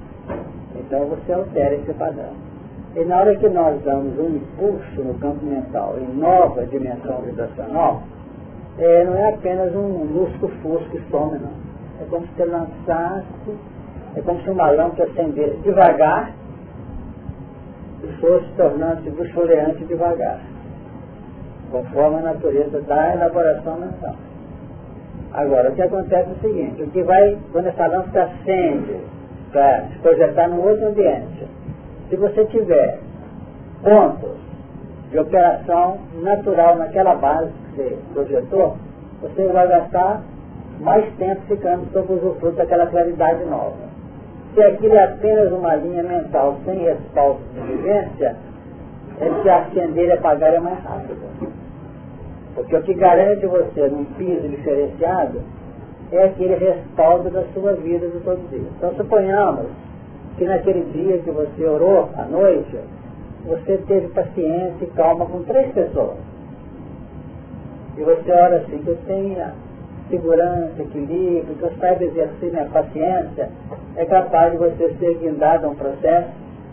Então 0.77 1.07
você 1.07 1.33
altera 1.33 1.75
esse 1.75 1.93
padrão. 1.93 2.54
E 2.97 3.05
na 3.05 3.19
hora 3.19 3.35
que 3.35 3.49
nós 3.49 3.83
damos 3.83 4.17
um 4.19 4.37
impulso 4.37 5.03
no 5.03 5.15
campo 5.15 5.45
mental 5.45 5.97
em 5.99 6.17
nova 6.17 6.65
dimensão 6.67 7.23
vibracional, 7.23 8.03
é, 8.79 9.05
não 9.05 9.17
é 9.17 9.31
apenas 9.31 9.75
um 9.75 10.05
lusco-fusco 10.05 11.01
some, 11.11 11.39
não. 11.39 11.65
É 12.01 12.05
como 12.09 12.25
se 12.37 12.45
lançasse, 12.45 13.59
é 14.17 14.21
como 14.21 14.41
se 14.43 14.51
uma 14.51 14.71
lâmpada 14.71 15.11
acendesse 15.11 15.57
devagar 15.65 16.33
e 18.05 18.13
fosse 18.21 18.47
tornando-se 18.57 19.11
bucholeante 19.11 19.85
devagar, 19.87 20.41
conforme 21.73 22.19
a 22.19 22.23
natureza 22.23 22.81
da 22.83 23.15
elaboração 23.15 23.77
mental. 23.77 24.15
Agora, 25.33 25.71
o 25.71 25.75
que 25.75 25.83
acontece 25.83 26.31
é 26.31 26.33
o 26.33 26.41
seguinte, 26.41 26.83
o 26.83 26.91
que 26.91 27.03
vai, 27.03 27.37
quando 27.51 27.67
essa 27.67 27.89
lâmpada 27.89 28.25
acende 28.25 29.01
para 29.51 29.83
se 29.87 29.99
projetar 29.99 30.49
num 30.49 30.63
outro 30.63 30.89
ambiente, 30.89 31.45
se 32.09 32.17
você 32.17 32.45
tiver 32.47 32.99
pontos 33.83 34.31
de 35.11 35.19
operação 35.19 35.99
natural 36.21 36.77
naquela 36.77 37.15
base 37.15 37.51
que 37.51 37.77
você 37.77 37.99
projetou, 38.13 38.77
você 39.23 39.47
vai 39.49 39.69
gastar 39.69 40.23
mais 40.81 41.05
tempo 41.17 41.41
ficando 41.47 41.87
sob 41.93 42.13
o 42.13 42.17
usufruto 42.17 42.57
daquela 42.57 42.87
claridade 42.87 43.45
nova. 43.45 43.95
Se 44.55 44.63
aquilo 44.63 44.95
é 44.95 45.05
apenas 45.05 45.53
uma 45.53 45.75
linha 45.77 46.03
mental 46.03 46.57
sem 46.65 46.79
respaldo 46.79 47.41
de 47.55 47.61
vivência, 47.61 48.37
é 49.21 49.43
se 49.43 49.49
acender 49.49 50.09
e 50.09 50.13
apagar 50.13 50.55
é 50.55 50.61
mais 50.61 50.79
rápido. 50.85 51.23
Porque 52.55 52.77
o 52.77 52.83
que 52.83 52.95
garante 52.95 53.47
você 53.47 53.89
num 53.89 54.05
piso 54.17 54.49
diferenciado 54.49 55.41
é 56.13 56.25
aquele 56.25 56.55
respaldo 56.55 57.31
da 57.31 57.43
sua 57.53 57.73
vida 57.75 58.07
de 58.09 58.21
todo 58.21 58.49
dia. 58.51 58.69
Então 58.77 58.95
suponhamos 58.95 59.67
que 60.37 60.45
naquele 60.45 60.85
dia 60.93 61.19
que 61.19 61.31
você 61.31 61.65
orou 61.65 62.11
à 62.17 62.25
noite, 62.25 62.77
você 63.47 63.79
teve 63.87 64.09
paciência 64.09 64.85
e 64.85 64.87
calma 64.89 65.27
com 65.27 65.43
três 65.43 65.73
pessoas. 65.73 66.17
E 67.97 68.03
você 68.03 68.33
ora 68.33 68.57
assim, 68.57 68.79
que 68.79 68.89
eu 68.89 68.99
tenha 69.07 69.55
segurança, 70.11 70.83
equilíbrio, 70.83 71.55
que 71.57 71.63
eu 71.63 71.73
saiba 71.79 72.05
exercer 72.05 72.51
minha 72.51 72.67
paciência, 72.67 73.49
é 73.97 74.05
capaz 74.05 74.53
de 74.53 74.59
você 74.59 74.95
ser 74.99 75.15
guindado 75.19 75.67
a 75.67 75.71
um 75.71 75.75
processo 75.75 76.29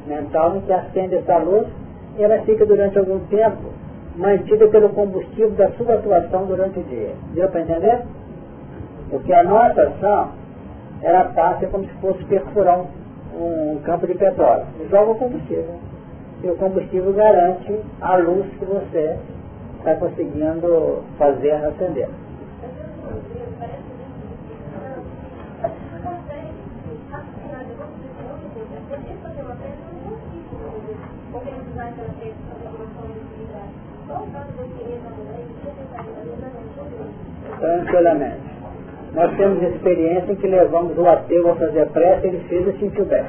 mental 0.08 0.58
em 0.58 0.62
que 0.62 0.74
acende 0.74 1.15
essa 1.15 1.38
luz 1.38 1.68
e 2.18 2.24
ela 2.24 2.39
fica 2.39 2.65
durante 2.65 2.98
algum 2.98 3.20
tempo 3.27 3.70
mantida 4.15 4.68
pelo 4.68 4.89
combustível 4.89 5.51
da 5.51 5.70
sua 5.72 5.96
atuação 5.96 6.46
durante 6.46 6.80
o 6.80 6.84
dia. 6.84 7.13
Deu 7.34 7.48
para 7.50 7.62
entender? 7.62 8.01
Porque 9.10 9.34
a 9.34 9.44
nossa 9.44 9.82
ação, 9.84 10.32
ela 11.01 11.25
passa 11.25 11.68
como 11.68 11.86
se 11.86 11.94
fosse 11.96 12.24
perfurar 12.25 12.86
um 13.41 13.79
campo 13.83 14.07
de 14.07 14.15
petróleo. 14.15 14.65
Joga 14.89 15.12
o 15.12 15.15
combustível. 15.15 15.79
E 16.43 16.50
o 16.50 16.55
combustível 16.55 17.13
garante 17.13 17.79
a 18.01 18.15
luz 18.17 18.45
que 18.57 18.65
você 18.65 19.17
está 19.79 19.95
conseguindo 19.95 21.03
fazer 21.17 21.51
acender. 21.51 22.10
Tranquilamente. 37.60 38.50
Nós 39.13 39.36
temos 39.36 39.62
experiência 39.62 40.32
em 40.32 40.36
que 40.36 40.48
levamos 40.48 40.98
o 40.98 41.08
ateu 41.08 41.51
a 41.51 41.56
fazer 41.56 41.86
prece, 41.88 42.27
ele 42.27 42.39
fez 42.48 42.68
e 42.68 42.80
sentiu 42.80 43.06
bem. 43.06 43.24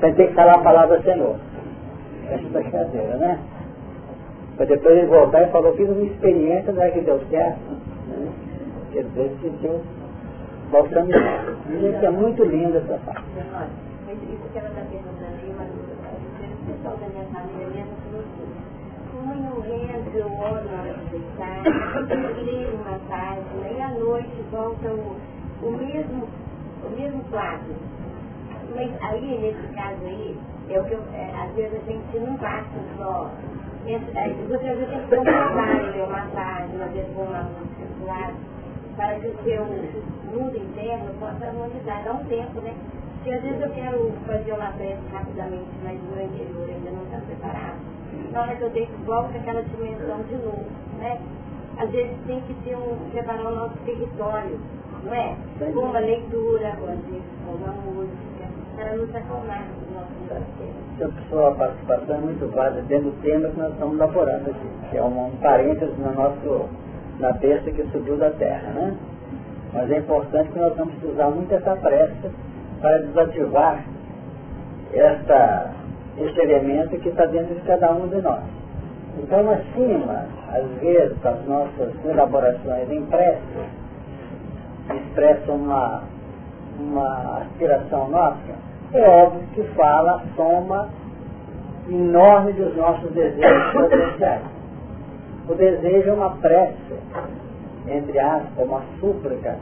Ter 0.00 0.12
que 0.14 0.34
falar 0.34 0.54
a 0.54 0.58
palavra 0.58 1.00
Senhor. 1.02 1.36
Essa 2.30 2.48
brincadeira, 2.48 3.16
né? 3.16 3.38
Para 4.56 4.66
depois 4.66 4.98
ele 4.98 5.06
voltar 5.06 5.42
e 5.42 5.50
falou, 5.50 5.74
fiz 5.74 5.88
uma 5.88 6.02
experiência, 6.02 6.72
não 6.72 6.82
é 6.82 6.90
que 6.90 7.00
deu 7.00 7.18
certo. 7.30 7.58
Né? 8.08 8.28
Quer 8.92 9.04
dizer, 9.04 9.32
sentiu 9.40 9.80
voltando. 10.70 11.10
Isso 11.10 12.04
é 12.04 12.10
muito 12.10 12.44
lindo 12.44 12.78
essa 12.78 12.98
parte. 13.04 13.24
Mas 13.52 14.18
como 19.12 19.32
eu 19.34 19.62
eu 20.18 20.26
oro 20.26 20.64
na 20.64 20.80
hora 20.80 20.94
de 20.94 21.04
deitar, 21.10 21.62
eu 21.64 22.44
leio 22.44 22.74
uma 22.76 22.90
e 22.90 22.94
à 22.94 23.49
noite 24.10 24.42
volta 24.50 24.88
o, 24.88 25.16
o, 25.62 25.70
mesmo, 25.70 26.28
o 26.84 26.90
mesmo 26.98 27.22
quadro. 27.30 27.74
Mas 28.74 28.90
aí, 29.02 29.38
nesse 29.38 29.74
caso 29.74 30.04
aí, 30.04 30.36
é 30.68 30.80
o 30.80 30.84
que 30.84 30.92
eu, 30.92 31.02
é, 31.14 31.30
às 31.42 31.54
vezes 31.54 31.80
a 31.80 31.90
gente 31.90 32.18
não 32.18 32.36
basta 32.36 32.78
só. 32.96 33.30
Você 33.82 34.68
às 34.68 34.78
vezes 34.78 34.88
tem 34.88 35.00
que 35.00 35.16
comprovar, 35.16 35.92
ler 35.94 36.04
uma 36.04 36.26
vezes 36.92 37.16
uma 37.16 37.42
música 37.42 37.86
do 37.98 38.06
lado, 38.06 38.34
para 38.96 39.14
que 39.14 39.28
o 39.28 39.42
seu 39.42 39.64
mundo 39.64 40.56
interno 40.56 41.14
possa 41.18 41.46
harmonizar. 41.46 42.04
Dá 42.04 42.12
um 42.12 42.24
tempo, 42.24 42.60
né? 42.60 42.74
Porque 43.14 43.32
às 43.32 43.42
vezes 43.42 43.60
eu 43.60 43.70
quero 43.70 44.12
fazer 44.26 44.52
uma 44.52 44.72
prece 44.72 45.02
rapidamente, 45.12 45.70
mas 45.84 45.98
o 46.00 46.14
meu 46.14 46.24
interior 46.24 46.68
ainda 46.68 46.90
não 46.90 47.02
está 47.04 47.18
preparado. 47.26 47.78
Na 48.32 48.42
hora 48.42 48.56
que 48.56 48.62
eu 48.62 48.70
deito, 48.70 48.92
volta 49.04 49.36
aquela 49.36 49.62
dimensão 49.62 50.22
de 50.22 50.34
novo, 50.36 50.66
né? 50.98 51.20
Às 51.80 51.90
vezes 51.92 52.14
tem 52.26 52.38
que 52.42 52.52
ter 52.62 52.76
um, 52.76 52.94
preparar 53.10 53.46
o 53.46 53.54
nosso 53.54 53.74
território, 53.86 54.60
não 55.02 55.14
é? 55.14 55.34
Com 55.72 55.80
uma 55.80 55.98
leitura, 55.98 56.76
ou 56.82 56.90
às 56.90 56.98
vezes 57.06 57.24
com 57.46 57.52
uma 57.52 57.72
música, 57.72 58.44
para 58.76 58.96
nos 58.96 59.14
acalmar 59.14 59.64
do 59.64 59.94
nosso 59.94 60.74
Então, 60.94 61.10
pessoal, 61.10 61.52
a 61.52 61.54
participação 61.54 62.16
é 62.16 62.18
muito 62.18 62.54
válida 62.54 62.82
dentro 62.82 63.10
do 63.10 63.22
tema 63.22 63.48
que 63.48 63.58
nós 63.58 63.72
estamos 63.72 63.94
elaborando 63.94 64.50
aqui, 64.50 64.68
que 64.90 64.98
é 64.98 65.02
um, 65.02 65.26
um 65.28 65.36
parênteses 65.36 65.96
no 65.96 66.12
nosso, 66.12 66.68
na 67.18 67.32
besta 67.32 67.70
que 67.70 67.82
subiu 67.84 68.18
da 68.18 68.30
terra, 68.32 68.72
né? 68.72 68.96
Mas 69.72 69.90
é 69.90 69.98
importante 70.00 70.50
que 70.50 70.58
nós 70.58 70.76
vamos 70.76 71.02
usar 71.02 71.30
muito 71.30 71.54
essa 71.54 71.76
pressa 71.76 72.30
para 72.82 72.98
desativar 72.98 73.84
esta, 74.92 75.70
este 76.18 76.40
elemento 76.40 76.98
que 76.98 77.08
está 77.08 77.24
dentro 77.24 77.54
de 77.54 77.60
cada 77.62 77.90
um 77.92 78.06
de 78.08 78.20
nós. 78.20 78.42
Então, 79.18 79.50
acima, 79.50 80.26
às 80.52 80.80
vezes, 80.80 81.24
as 81.24 81.46
nossas 81.46 82.04
elaborações 82.04 82.88
prece, 83.08 83.40
expressam 84.94 85.56
uma, 85.56 86.02
uma 86.78 87.38
aspiração 87.42 88.08
nossa, 88.08 88.70
é 88.92 89.08
óbvio 89.08 89.42
que 89.54 89.62
fala 89.74 90.16
a 90.16 90.36
soma 90.36 90.88
enorme 91.88 92.52
dos 92.52 92.76
nossos 92.76 93.10
desejos 93.12 93.72
potenciais. 93.72 94.42
O 95.48 95.54
desejo 95.54 96.10
é 96.10 96.12
uma 96.12 96.30
prece, 96.36 96.94
entre 97.88 98.18
aspas, 98.18 98.66
uma 98.66 98.82
súplica, 99.00 99.56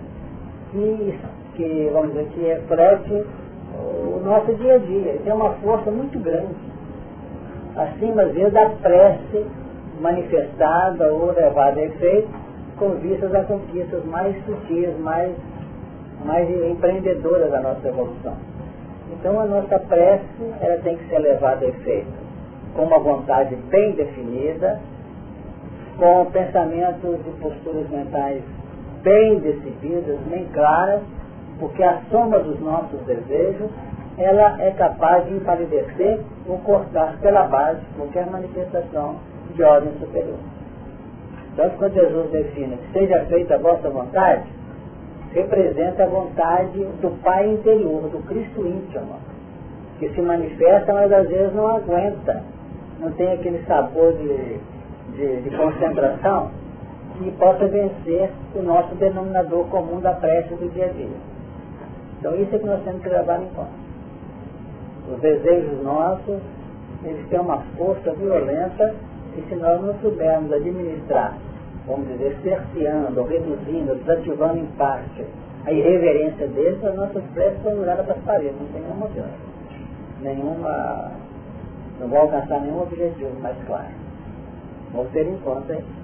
que 0.71 1.19
que, 1.59 1.91
vamos 1.93 2.13
dizer, 2.13 2.29
que 2.29 2.41
reflete 2.41 3.27
o 3.75 4.21
nosso 4.25 4.55
dia 4.55 4.77
a 4.77 4.79
dia. 4.79 5.21
Tem 5.25 5.33
uma 5.33 5.51
força 5.55 5.91
muito 5.91 6.19
grande. 6.21 6.55
Acima, 7.77 8.23
às 8.23 8.33
vezes, 8.33 8.53
da 8.53 8.71
prece 8.71 9.45
manifestada 10.01 11.13
ou 11.13 11.33
levada 11.33 11.81
a 11.81 11.85
efeito 11.85 12.29
com 12.77 12.91
vistas 12.91 13.35
a 13.35 13.43
conquistas 13.45 14.05
mais 14.05 14.37
sutis, 14.45 14.97
mais, 15.01 15.35
mais 16.25 16.49
empreendedoras 16.49 17.51
da 17.51 17.61
nossa 17.61 17.89
evolução. 17.89 18.37
Então 19.13 19.41
a 19.41 19.47
nossa 19.47 19.79
prece 19.81 20.25
ela 20.61 20.79
tem 20.83 20.97
que 20.97 21.09
ser 21.09 21.19
levada 21.19 21.65
a 21.65 21.69
efeito 21.69 22.29
com 22.75 22.83
uma 22.83 22.99
vontade 22.99 23.57
bem 23.71 23.93
definida, 23.93 24.81
com 25.97 26.27
pensamentos 26.27 27.19
e 27.27 27.31
posturas 27.41 27.89
mentais 27.91 28.43
bem 29.03 29.41
decididas, 29.41 30.19
bem 30.31 30.47
claras, 30.53 31.01
porque 31.59 31.83
a 31.83 32.01
soma 32.11 32.39
dos 32.39 32.61
nossos 32.61 33.01
desejos, 33.01 33.69
ela 34.17 34.63
é 34.63 34.71
capaz 34.73 35.27
de 35.27 35.35
empalidecer 35.35 36.21
ou 36.47 36.59
cortar 36.59 37.17
pela 37.21 37.45
base 37.45 37.81
qualquer 37.97 38.27
manifestação 38.27 39.17
de 39.59 39.65
ordem 39.65 39.93
superior. 39.99 40.39
Então, 41.53 41.71
quando 41.77 41.95
Jesus 41.95 42.31
define 42.31 42.77
que 42.77 42.93
seja 42.93 43.25
feita 43.25 43.57
a 43.57 43.59
vossa 43.59 43.91
vontade, 43.91 44.45
representa 45.33 46.05
a 46.05 46.07
vontade 46.07 46.79
do 47.03 47.21
Pai 47.23 47.51
interior, 47.51 48.03
do 48.09 48.25
Cristo 48.27 48.65
íntimo, 48.65 49.17
que 49.99 50.09
se 50.11 50.21
manifesta, 50.21 50.93
mas 50.95 51.13
às 51.13 51.29
vezes 51.29 51.53
não 51.55 51.77
aguenta, 51.77 52.43
não 53.01 53.11
tem 53.13 53.33
aquele 53.33 53.65
sabor 53.67 54.13
de, 54.13 54.59
de, 55.17 55.43
de 55.43 55.57
concentração 55.57 56.51
que 57.19 57.33
possa 57.33 57.67
vencer 57.67 58.31
o 58.55 58.63
nosso 58.63 58.95
denominador 58.95 59.65
comum 59.67 60.01
da 60.01 60.13
prece 60.13 60.55
do 60.55 60.73
dia 60.73 60.87
a 60.87 60.89
dia. 60.89 61.17
Então 62.21 62.37
isso 62.37 62.55
é 62.55 62.59
que 62.59 62.67
nós 62.67 62.83
temos 62.85 63.03
que 63.03 63.09
levar 63.09 63.43
em 63.43 63.49
conta. 63.49 63.89
Os 65.13 65.21
desejos 65.21 65.83
nossos, 65.83 66.41
eles 67.03 67.29
têm 67.29 67.41
uma 67.41 67.59
força 67.77 68.13
violenta 68.13 68.95
e 69.37 69.43
se 69.49 69.55
nós 69.55 69.81
não 69.81 69.95
soubermos 70.01 70.53
administrar, 70.53 71.37
vamos 71.87 72.09
dizer, 72.09 72.37
cerceando, 72.43 73.23
reduzindo, 73.25 73.95
desativando 73.97 74.59
em 74.59 74.67
parte 74.77 75.25
a 75.65 75.73
irreverência 75.73 76.47
deles, 76.49 76.83
as 76.83 76.95
nossas 76.95 77.23
preces 77.35 77.63
são 77.63 77.77
miradas 77.77 78.07
para 78.07 78.15
as 78.15 78.23
paredes, 78.23 78.59
não 78.59 78.69
tem 78.69 78.81
nenhuma 78.81 79.07
opção. 79.07 79.27
Nenhuma. 80.23 81.13
não 82.01 82.09
vão 82.09 82.21
alcançar 82.21 82.61
nenhum 82.61 82.83
objetivo 82.83 83.39
mais 83.41 83.57
claro. 83.67 83.89
Vamos 84.93 85.13
ter 85.13 85.27
em 85.27 85.37
conta 85.39 85.75
isso. 85.75 85.99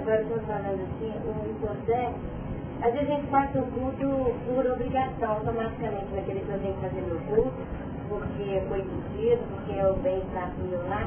Agora 0.00 0.22
estou 0.22 0.38
falando 0.40 0.80
assim, 0.80 1.12
o 1.28 1.50
importante, 1.50 2.16
às 2.80 2.92
vezes 2.92 3.10
a 3.10 3.12
gente 3.12 3.26
faz 3.26 3.54
o 3.54 3.62
culto 3.62 4.34
por 4.46 4.66
obrigação, 4.66 5.30
automaticamente 5.30 6.06
vai 6.10 6.22
querer 6.24 6.40
que 6.40 6.52
eu 6.52 6.74
fazer 6.80 7.02
meu 7.02 7.20
culto, 7.28 7.60
porque 8.08 8.62
foi 8.68 8.80
pedido, 8.80 9.42
porque 9.50 9.78
é 9.78 9.86
o 9.86 9.94
bem-estar 9.96 10.52
meu 10.58 10.88
lá. 10.88 11.06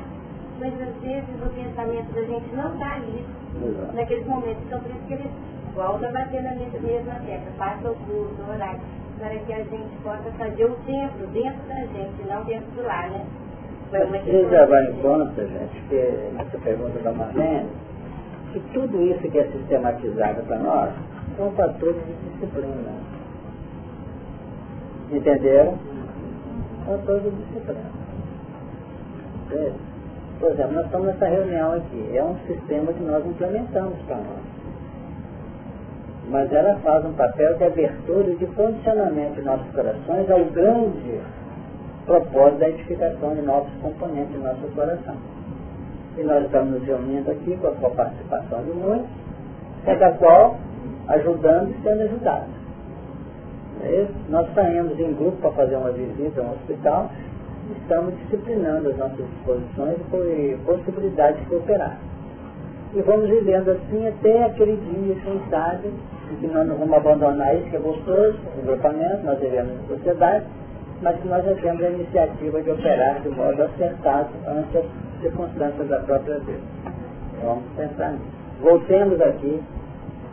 Mas 0.60 0.74
às 0.80 0.96
vezes 1.02 1.30
o 1.42 1.50
pensamento 1.50 2.14
da 2.14 2.22
gente 2.22 2.56
não 2.56 2.74
está 2.74 2.94
ali, 2.94 3.26
naqueles 3.96 4.28
momentos, 4.28 4.64
então 4.64 4.80
por 4.80 4.92
isso 4.92 5.08
que 5.08 5.14
ele 5.14 5.32
volta 5.74 6.08
a 6.08 6.12
bater 6.12 6.44
na 6.44 6.54
mesma 6.54 7.16
tecla, 7.26 7.52
faça 7.58 7.90
o 7.90 7.96
culto, 7.96 8.42
o 8.48 8.54
horário 8.54 8.80
para 9.18 9.36
que 9.36 9.54
a 9.54 9.64
gente 9.64 9.96
possa 10.04 10.30
fazer 10.38 10.66
o 10.66 10.76
templo 10.86 11.28
dentro 11.28 11.68
da 11.68 11.76
gente, 11.76 12.28
não 12.28 12.44
dentro 12.44 12.70
do 12.72 12.84
lar, 12.84 13.10
né? 13.10 13.26
Vocês 13.90 14.50
levar 14.50 14.84
em 14.84 14.94
conta, 15.02 15.48
gente, 15.48 15.82
que 15.88 15.96
essa 16.38 16.58
pergunta 16.58 17.00
da 17.00 17.12
Marlene, 17.12 17.70
que 18.54 18.60
tudo 18.74 19.02
isso 19.02 19.30
que 19.30 19.38
é 19.38 19.44
sistematizado 19.52 20.44
para 20.44 20.60
nós 20.60 20.94
são 21.36 21.52
fatores 21.52 21.96
de 22.06 22.30
disciplina. 22.30 22.94
Entenderam? 25.12 25.78
Fatores 26.86 27.24
de 27.24 27.32
disciplina. 27.32 28.04
Por 30.40 30.52
exemplo, 30.52 30.74
nós 30.74 30.86
estamos 30.86 31.08
nessa 31.08 31.28
reunião 31.28 31.74
aqui. 31.74 32.18
É 32.18 32.24
um 32.24 32.36
sistema 32.48 32.94
que 32.94 33.04
nós 33.04 33.26
implementamos 33.26 34.00
para 34.08 34.18
nós 34.18 34.54
mas 36.30 36.52
ela 36.54 36.76
faz 36.80 37.06
um 37.06 37.14
papel 37.14 37.58
de 37.58 37.64
abertura 37.66 38.32
e 38.32 38.36
de 38.36 38.46
condicionamento 38.48 39.36
de 39.36 39.42
nossos 39.42 39.70
corações 39.72 40.30
ao 40.30 40.46
grande 40.46 41.22
propósito 42.06 42.60
da 42.60 42.70
edificação 42.70 43.36
de 43.36 43.42
novos 43.42 43.72
componentes 43.82 44.32
de 44.32 44.38
nosso 44.38 44.62
coração. 44.74 45.16
E 46.18 46.24
nós 46.24 46.46
estamos 46.46 46.74
nos 46.74 46.84
reunindo 46.84 47.32
aqui 47.32 47.58
com 47.58 47.68
a 47.68 47.90
participação 47.90 48.64
de 48.64 48.72
muitos, 48.72 49.10
cada 49.86 50.12
qual 50.14 50.58
ajudando 51.08 51.72
e 51.72 51.84
sendo 51.84 52.02
ajudado. 52.04 52.46
É 53.82 54.08
nós 54.30 54.48
saímos 54.54 54.98
em 55.00 55.14
grupo 55.14 55.38
para 55.38 55.52
fazer 55.52 55.76
uma 55.76 55.92
visita 55.92 56.42
a 56.42 56.44
um 56.44 56.52
hospital, 56.52 57.12
estamos 57.82 58.14
disciplinando 58.20 58.90
as 58.90 58.98
nossas 58.98 59.26
disposições 59.26 59.98
e 60.14 60.58
possibilidade 60.66 61.40
de 61.40 61.46
cooperar. 61.48 61.98
E 62.94 63.02
vamos 63.02 63.28
vivendo 63.28 63.72
assim 63.72 64.08
até 64.08 64.46
aquele 64.46 64.78
dia, 64.78 65.16
quem 65.16 65.42
sabe, 65.50 65.92
que 66.40 66.48
nós 66.48 66.68
não 66.68 66.76
vamos 66.78 66.94
abandonar 66.94 67.56
isso, 67.56 67.70
que 67.70 67.76
é 67.76 67.80
gostoso, 67.80 68.38
o 68.58 68.66
grupamento, 68.66 69.26
nós 69.26 69.40
vivemos 69.40 69.74
em 69.74 69.88
sociedade, 69.88 70.46
mas 71.02 71.20
que 71.20 71.28
nós 71.28 71.44
já 71.44 71.56
temos 71.56 71.84
a 71.84 71.90
iniciativa 71.90 72.62
de 72.62 72.70
operar 72.70 73.20
de 73.22 73.30
modo 73.30 73.64
acertado 73.64 74.30
ante 74.48 74.78
as 74.78 74.86
circunstâncias 75.24 75.88
da 75.88 76.00
própria 76.00 76.38
vida. 76.40 76.60
Vamos 77.44 77.64
pensar 77.76 78.12
nisso. 78.12 78.26
Voltemos 78.62 79.20
aqui 79.22 79.62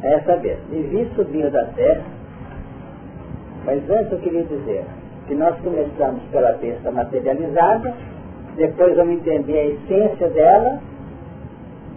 a 0.03 0.07
essa 0.09 0.37
vez. 0.37 0.59
E 0.71 0.83
vi 0.83 1.11
subir 1.15 1.51
da 1.51 1.65
terra, 1.67 2.05
mas 3.65 3.89
antes 3.91 4.13
eu 4.13 4.19
queria 4.19 4.45
dizer 4.45 4.85
que 5.27 5.35
nós 5.35 5.59
começamos 5.61 6.23
pela 6.31 6.53
besta 6.53 6.91
materializada, 6.91 7.95
depois 8.57 8.97
vamos 8.97 9.15
entender 9.15 9.59
a 9.59 9.67
essência 9.67 10.29
dela, 10.29 10.81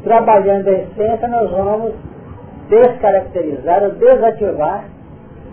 trabalhando 0.03 0.67
a 0.67 0.71
essência 0.71 1.27
nós 1.27 1.49
vamos 1.49 1.93
descaracterizar 2.69 3.84
ou 3.84 3.91
desativar 3.91 4.86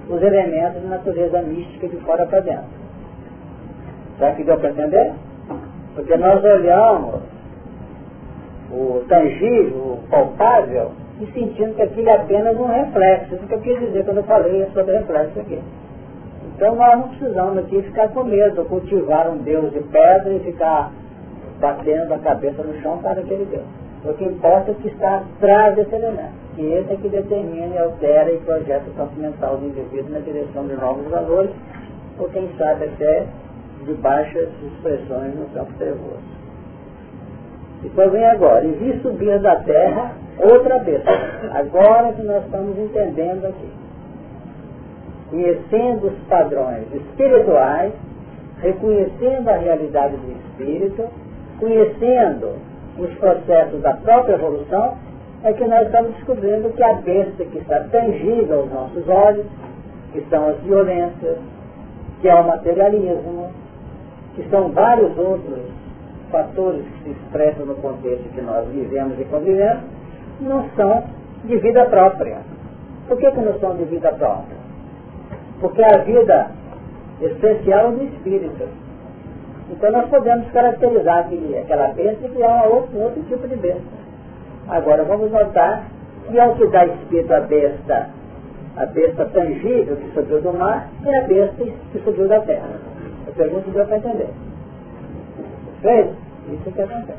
os 0.08 0.22
elementos 0.22 0.82
de 0.82 0.88
natureza 0.88 1.42
mística 1.42 1.88
de 1.88 1.96
fora 1.98 2.26
para 2.26 2.40
dentro. 2.40 2.80
Será 4.18 4.32
que 4.32 4.44
deu 4.44 4.58
para 4.58 4.70
entender? 4.70 5.12
Porque 6.00 6.16
nós 6.16 6.42
olhamos 6.42 7.20
o 8.72 9.04
tangível, 9.06 9.76
o 9.76 9.98
palpável, 10.10 10.92
e 11.20 11.26
sentindo 11.26 11.74
que 11.74 11.82
aquilo 11.82 12.08
é 12.08 12.16
apenas 12.16 12.58
um 12.58 12.66
reflexo. 12.66 13.34
Isso 13.34 13.46
que 13.46 13.54
eu 13.54 13.60
quis 13.60 13.78
dizer 13.80 14.04
quando 14.06 14.16
eu 14.18 14.22
falei 14.22 14.66
sobre 14.72 14.96
reflexo 14.96 15.40
aqui. 15.40 15.60
Então 16.56 16.74
nós 16.74 16.98
não 16.98 17.08
precisamos 17.08 17.58
aqui 17.58 17.82
ficar 17.82 18.08
com 18.08 18.24
medo, 18.24 18.64
cultivar 18.64 19.28
um 19.28 19.38
Deus 19.38 19.70
de 19.72 19.80
pedra 19.80 20.32
e 20.32 20.40
ficar 20.40 20.90
batendo 21.60 22.14
a 22.14 22.18
cabeça 22.18 22.62
no 22.62 22.80
chão 22.80 22.96
para 22.98 23.20
aquele 23.20 23.44
Deus. 23.44 23.64
O 24.02 24.14
que 24.14 24.24
importa 24.24 24.70
é 24.70 24.72
o 24.72 24.76
que 24.76 24.88
está 24.88 25.16
atrás 25.18 25.76
desse 25.76 25.94
elemento. 25.94 26.32
E 26.56 26.64
esse 26.64 26.94
é 26.94 26.96
que 26.96 27.08
determina, 27.10 27.78
altera 27.78 28.32
e 28.32 28.38
projeta 28.38 28.88
o 28.88 28.94
campo 28.94 29.14
do 29.16 29.66
indivíduo 29.66 30.10
na 30.10 30.20
direção 30.20 30.66
de 30.66 30.74
novos 30.76 31.06
valores, 31.08 31.50
ou 32.18 32.26
quem 32.30 32.48
sabe 32.56 32.86
até 32.86 33.26
de 33.84 33.94
baixas 33.94 34.48
expressões 34.62 35.34
no 35.34 35.46
campo 35.54 35.72
trevoso. 35.78 36.40
Depois 37.82 38.12
vem 38.12 38.26
agora, 38.26 38.64
e 38.64 38.72
vi 38.72 39.00
subir 39.00 39.38
da 39.40 39.56
terra 39.56 40.12
outra 40.38 40.78
besta. 40.78 41.10
Agora 41.54 42.12
que 42.12 42.22
nós 42.22 42.44
estamos 42.44 42.78
entendendo 42.78 43.46
aqui. 43.46 43.68
Conhecendo 45.30 46.08
os 46.08 46.18
padrões 46.28 46.86
espirituais, 46.92 47.92
reconhecendo 48.60 49.48
a 49.48 49.56
realidade 49.56 50.16
do 50.16 50.32
espírito, 50.32 51.08
conhecendo 51.58 52.56
os 52.98 53.10
processos 53.14 53.80
da 53.80 53.94
própria 53.94 54.34
evolução, 54.34 54.98
é 55.42 55.52
que 55.52 55.64
nós 55.64 55.86
estamos 55.86 56.14
descobrindo 56.16 56.68
que 56.70 56.82
a 56.82 56.94
besta 56.94 57.44
que 57.44 57.58
está 57.58 57.80
tangível 57.90 58.60
aos 58.60 58.72
nossos 58.72 59.08
olhos, 59.08 59.46
que 60.12 60.20
são 60.28 60.48
as 60.48 60.56
violências, 60.58 61.38
que 62.20 62.28
é 62.28 62.34
o 62.34 62.46
materialismo, 62.46 63.48
que 64.40 64.48
são 64.48 64.70
vários 64.70 65.16
outros 65.18 65.58
fatores 66.30 66.82
que 66.82 67.04
se 67.04 67.10
expressam 67.10 67.66
no 67.66 67.74
contexto 67.76 68.26
que 68.32 68.40
nós 68.40 68.66
vivemos 68.68 69.18
e 69.20 69.24
convivemos, 69.24 69.82
não 70.40 70.66
são 70.76 71.04
de 71.44 71.56
vida 71.58 71.84
própria. 71.86 72.38
Por 73.06 73.18
que, 73.18 73.30
que 73.30 73.40
não 73.40 73.58
são 73.58 73.76
de 73.76 73.84
vida 73.84 74.10
própria? 74.12 74.56
Porque 75.60 75.82
a 75.82 75.98
vida 75.98 76.50
essencial 77.20 77.88
é 77.88 77.90
do 77.92 78.04
espírito. 78.04 78.68
Então 79.70 79.92
nós 79.92 80.08
podemos 80.08 80.50
caracterizar 80.52 81.18
aquele, 81.18 81.58
aquela 81.58 81.88
besta 81.88 82.26
e 82.26 82.30
criar 82.30 82.66
um 82.66 82.76
outro, 82.76 82.98
outro 82.98 83.22
tipo 83.24 83.46
de 83.46 83.56
besta. 83.56 84.00
Agora 84.68 85.04
vamos 85.04 85.30
notar 85.30 85.84
que 86.28 86.38
é 86.38 86.46
o 86.46 86.54
que 86.54 86.66
dá 86.68 86.86
espírito 86.86 87.32
à 87.34 87.40
besta, 87.40 88.08
a 88.76 88.86
besta 88.86 89.24
tangível 89.26 89.96
que 89.96 90.10
subiu 90.14 90.40
do 90.40 90.52
mar 90.52 90.88
e 91.04 91.14
a 91.14 91.22
besta 91.22 91.64
que 91.92 91.98
subiu 92.04 92.28
da 92.28 92.40
terra. 92.40 92.89
A 93.30 93.32
pergunta 93.32 93.70
deu 93.70 93.86
para 93.86 93.96
entender. 93.96 94.30
Fez? 95.82 96.10
Isso 96.48 96.72
que 96.72 96.82
acontece. 96.82 97.18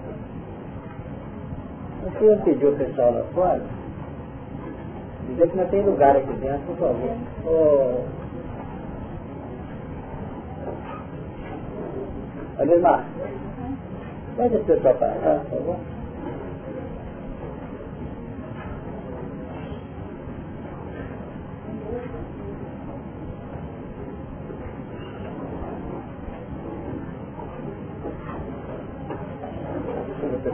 O 2.05 2.19
senhor 2.19 2.37
pediu 2.41 2.73
o 2.73 2.75
pessoal 2.75 3.13
lá 3.13 3.23
fora, 3.33 3.61
dizer 5.29 5.49
que 5.49 5.57
não 5.57 5.67
tem 5.67 5.85
lugar 5.85 6.17
aqui 6.17 6.33
dentro, 6.33 6.65
por 6.67 6.75
favor. 6.77 7.15
Oh. 7.45 8.03
Alemar, 12.59 13.05
pode 14.35 14.55
esse 14.55 14.65
pessoal 14.65 14.95
para 14.95 15.13
cá, 15.13 15.41
por 15.49 15.59
favor. 15.59 15.77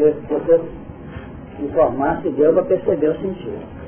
Porque 0.00 0.14
se 0.14 0.26
você 0.32 0.60
informar-se 1.62 2.30
deu 2.30 2.54
para 2.54 2.62
perceber 2.62 3.08
o 3.08 3.20
sentido. 3.20 3.80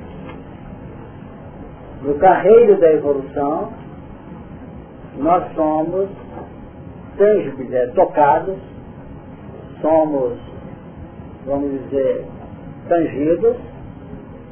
No 2.02 2.14
carreiro 2.16 2.78
da 2.78 2.92
evolução, 2.92 3.72
nós 5.16 5.44
somos 5.54 6.10
é, 7.18 7.86
tocados, 7.94 8.56
somos, 9.80 10.38
vamos 11.46 11.80
dizer, 11.84 12.26
tangidos 12.88 13.56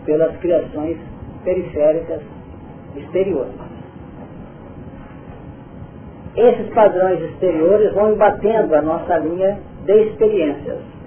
pelas 0.06 0.34
criações 0.38 0.96
periféricas 1.44 2.22
exteriores. 2.96 3.54
Esses 6.36 6.72
padrões 6.72 7.20
exteriores 7.32 7.92
vão 7.92 8.12
embatendo 8.12 8.74
a 8.74 8.80
nossa 8.80 9.18
linha 9.18 9.58
de 9.84 9.92
experiências 10.04 10.99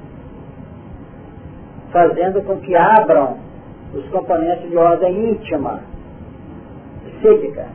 fazendo 1.94 2.42
com 2.42 2.58
que 2.58 2.76
abram 2.76 3.38
os 3.94 4.06
componentes 4.10 4.70
de 4.70 4.76
ordem 4.76 5.30
íntima, 5.30 5.82
psíquica, 7.06 7.68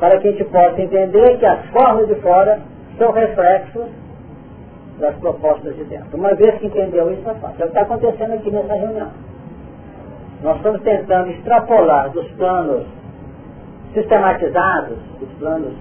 para 0.00 0.18
que 0.18 0.28
a 0.28 0.30
gente 0.32 0.44
possa 0.44 0.82
entender 0.82 1.38
que 1.38 1.46
as 1.46 1.64
formas 1.66 2.08
de 2.08 2.16
fora 2.16 2.60
são 2.98 3.12
reflexos 3.12 3.86
das 4.98 5.14
propostas 5.16 5.74
de 5.76 5.84
dentro. 5.84 6.16
Uma 6.16 6.34
vez 6.34 6.58
que 6.58 6.66
entendeu 6.66 7.12
isso, 7.12 7.28
é 7.28 7.34
fácil. 7.34 7.62
É 7.62 7.66
o 7.66 7.70
que 7.70 7.78
está 7.78 7.82
acontecendo 7.82 8.34
aqui 8.34 8.50
nessa 8.50 8.74
reunião. 8.74 9.08
Nós 10.42 10.56
estamos 10.56 10.82
tentando 10.82 11.30
extrapolar 11.30 12.10
dos 12.10 12.28
planos 12.32 12.84
sistematizados, 13.94 14.98
dos 15.20 15.30
planos 15.38 15.72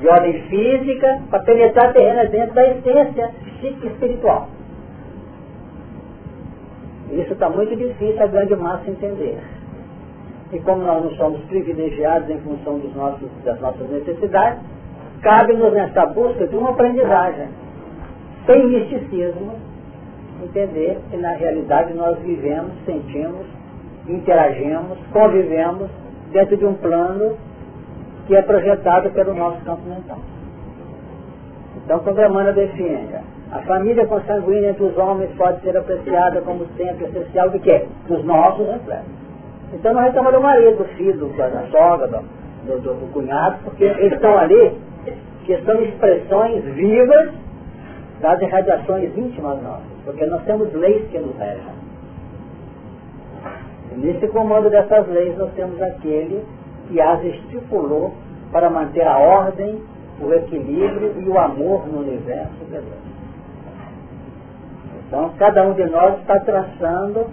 de 0.00 0.08
ordem 0.08 0.42
física, 0.44 1.20
para 1.30 1.40
penetrar 1.40 1.92
terrenos 1.92 2.30
dentro 2.30 2.54
da 2.54 2.68
essência 2.68 3.30
psíquica 3.44 3.86
espiritual. 3.88 4.48
Isso 7.12 7.32
está 7.32 7.48
muito 7.48 7.74
difícil 7.74 8.22
a 8.22 8.26
grande 8.26 8.54
massa 8.56 8.90
entender. 8.90 9.38
E 10.52 10.58
como 10.60 10.82
nós 10.82 11.04
não 11.04 11.10
somos 11.12 11.40
privilegiados 11.42 12.28
em 12.30 12.38
função 12.40 12.78
dos 12.78 12.94
nossos, 12.94 13.28
das 13.44 13.60
nossas 13.60 13.88
necessidades, 13.90 14.60
cabe-nos 15.22 15.72
nessa 15.72 16.06
busca 16.06 16.46
de 16.46 16.56
uma 16.56 16.70
aprendizagem, 16.70 17.48
sem 18.46 18.66
misticismo, 18.66 19.54
entender 20.42 20.98
que 21.10 21.16
na 21.16 21.32
realidade 21.32 21.92
nós 21.94 22.18
vivemos, 22.20 22.72
sentimos, 22.86 23.46
interagimos, 24.06 24.98
convivemos 25.12 25.90
dentro 26.32 26.56
de 26.56 26.64
um 26.64 26.74
plano 26.74 27.36
que 28.26 28.36
é 28.36 28.42
projetado 28.42 29.10
pelo 29.10 29.34
nosso 29.34 29.62
campo 29.64 29.82
mental. 29.88 30.18
Então, 31.84 31.98
quando 32.00 32.18
a 32.20 32.28
Emmanuel 32.28 32.54
define 32.54 33.08
a 33.50 33.60
família 33.62 34.06
consanguínea 34.06 34.70
entre 34.70 34.84
os 34.84 34.96
homens 34.98 35.30
pode 35.36 35.60
ser 35.62 35.76
apreciada 35.76 36.42
como 36.42 36.66
centro 36.76 37.06
essencial 37.06 37.48
de 37.50 37.58
quê? 37.60 37.86
Dos 38.06 38.22
nossos 38.24 38.66
reflexos. 38.66 39.10
Então 39.72 39.94
não 39.94 40.02
reclama 40.02 40.32
do 40.32 40.40
marido, 40.40 40.78
do 40.78 40.84
filho, 40.96 41.28
da 41.36 41.66
sogra, 41.70 42.06
do, 42.08 42.78
do, 42.80 42.94
do 42.94 43.12
cunhado, 43.12 43.56
porque 43.64 43.84
eles 43.84 44.12
estão 44.12 44.36
ali, 44.36 44.78
que 45.44 45.56
são 45.62 45.80
expressões 45.82 46.62
vivas 46.74 47.30
das 48.20 48.40
irradiações 48.42 49.16
íntimas 49.16 49.62
nossas, 49.62 49.86
porque 50.04 50.26
nós 50.26 50.42
temos 50.44 50.72
leis 50.74 51.08
que 51.10 51.18
nos 51.18 51.36
regem. 51.38 51.78
Nesse 53.96 54.28
comando 54.28 54.68
dessas 54.68 55.08
leis 55.08 55.36
nós 55.38 55.50
temos 55.54 55.80
aquele 55.80 56.44
que 56.88 57.00
as 57.00 57.22
estipulou 57.24 58.12
para 58.52 58.68
manter 58.68 59.06
a 59.06 59.18
ordem, 59.18 59.82
o 60.20 60.32
equilíbrio 60.32 61.14
e 61.18 61.28
o 61.28 61.38
amor 61.38 61.86
no 61.86 62.00
universo 62.00 62.52
de 62.64 62.72
Deus. 62.72 63.07
Então, 65.08 65.30
cada 65.38 65.62
um 65.64 65.72
de 65.72 65.86
nós 65.86 66.20
está 66.20 66.38
traçando 66.40 67.26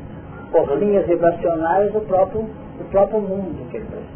por 0.50 0.78
linhas 0.78 1.06
vibracionais 1.06 1.94
o 1.94 2.00
próprio, 2.02 2.50
o 2.80 2.84
próprio 2.90 3.20
mundo 3.20 3.70
que 3.70 3.78
ele 3.78 3.86
precisa. 3.86 4.16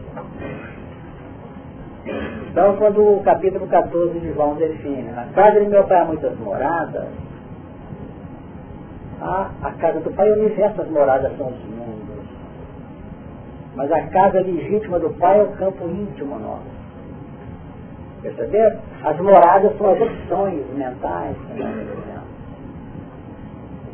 Então, 2.50 2.78
quando 2.78 3.02
o 3.02 3.22
capítulo 3.22 3.68
14 3.68 4.18
de 4.18 4.34
João 4.34 4.56
define, 4.56 5.12
na 5.12 5.26
casa 5.36 5.60
de 5.60 5.66
meu 5.66 5.84
pai 5.84 6.00
há 6.00 6.06
muitas 6.06 6.40
moradas, 6.40 7.08
a, 9.22 9.50
a 9.62 9.72
casa 9.74 10.00
do 10.00 10.12
pai 10.12 10.32
o 10.32 10.40
universo, 10.40 10.82
as 10.82 10.90
moradas 10.90 11.38
são 11.38 11.48
os 11.48 11.64
mundos. 11.66 12.26
Mas 13.76 13.92
a 13.92 14.02
casa 14.04 14.40
legítima 14.40 15.00
do 15.00 15.10
pai 15.12 15.38
é 15.38 15.44
o 15.44 15.52
campo 15.52 15.84
íntimo 15.86 16.40
nosso. 16.40 16.80
Perceberam? 18.22 18.80
As 19.04 19.20
moradas 19.20 19.78
são 19.78 19.92
as 19.92 20.02
opções 20.02 20.66
mentais 20.74 21.36
nós 21.58 22.19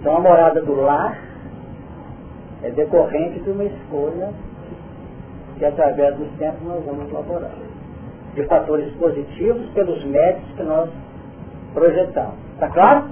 Então 0.06 0.18
a 0.18 0.20
morada 0.20 0.62
do 0.62 0.76
lar 0.82 1.18
é 2.62 2.70
decorrente 2.70 3.40
de 3.40 3.50
uma 3.50 3.64
escolha 3.64 4.30
que 5.58 5.66
através 5.66 6.16
dos 6.16 6.30
tempos 6.38 6.62
nós 6.62 6.86
vamos 6.86 7.10
elaborar. 7.10 7.50
De 8.36 8.44
fatores 8.44 8.94
positivos 8.98 9.68
pelos 9.72 10.06
métodos 10.06 10.52
que 10.56 10.62
nós 10.62 10.90
projetamos. 11.74 12.36
Está 12.54 12.70
claro? 12.70 13.06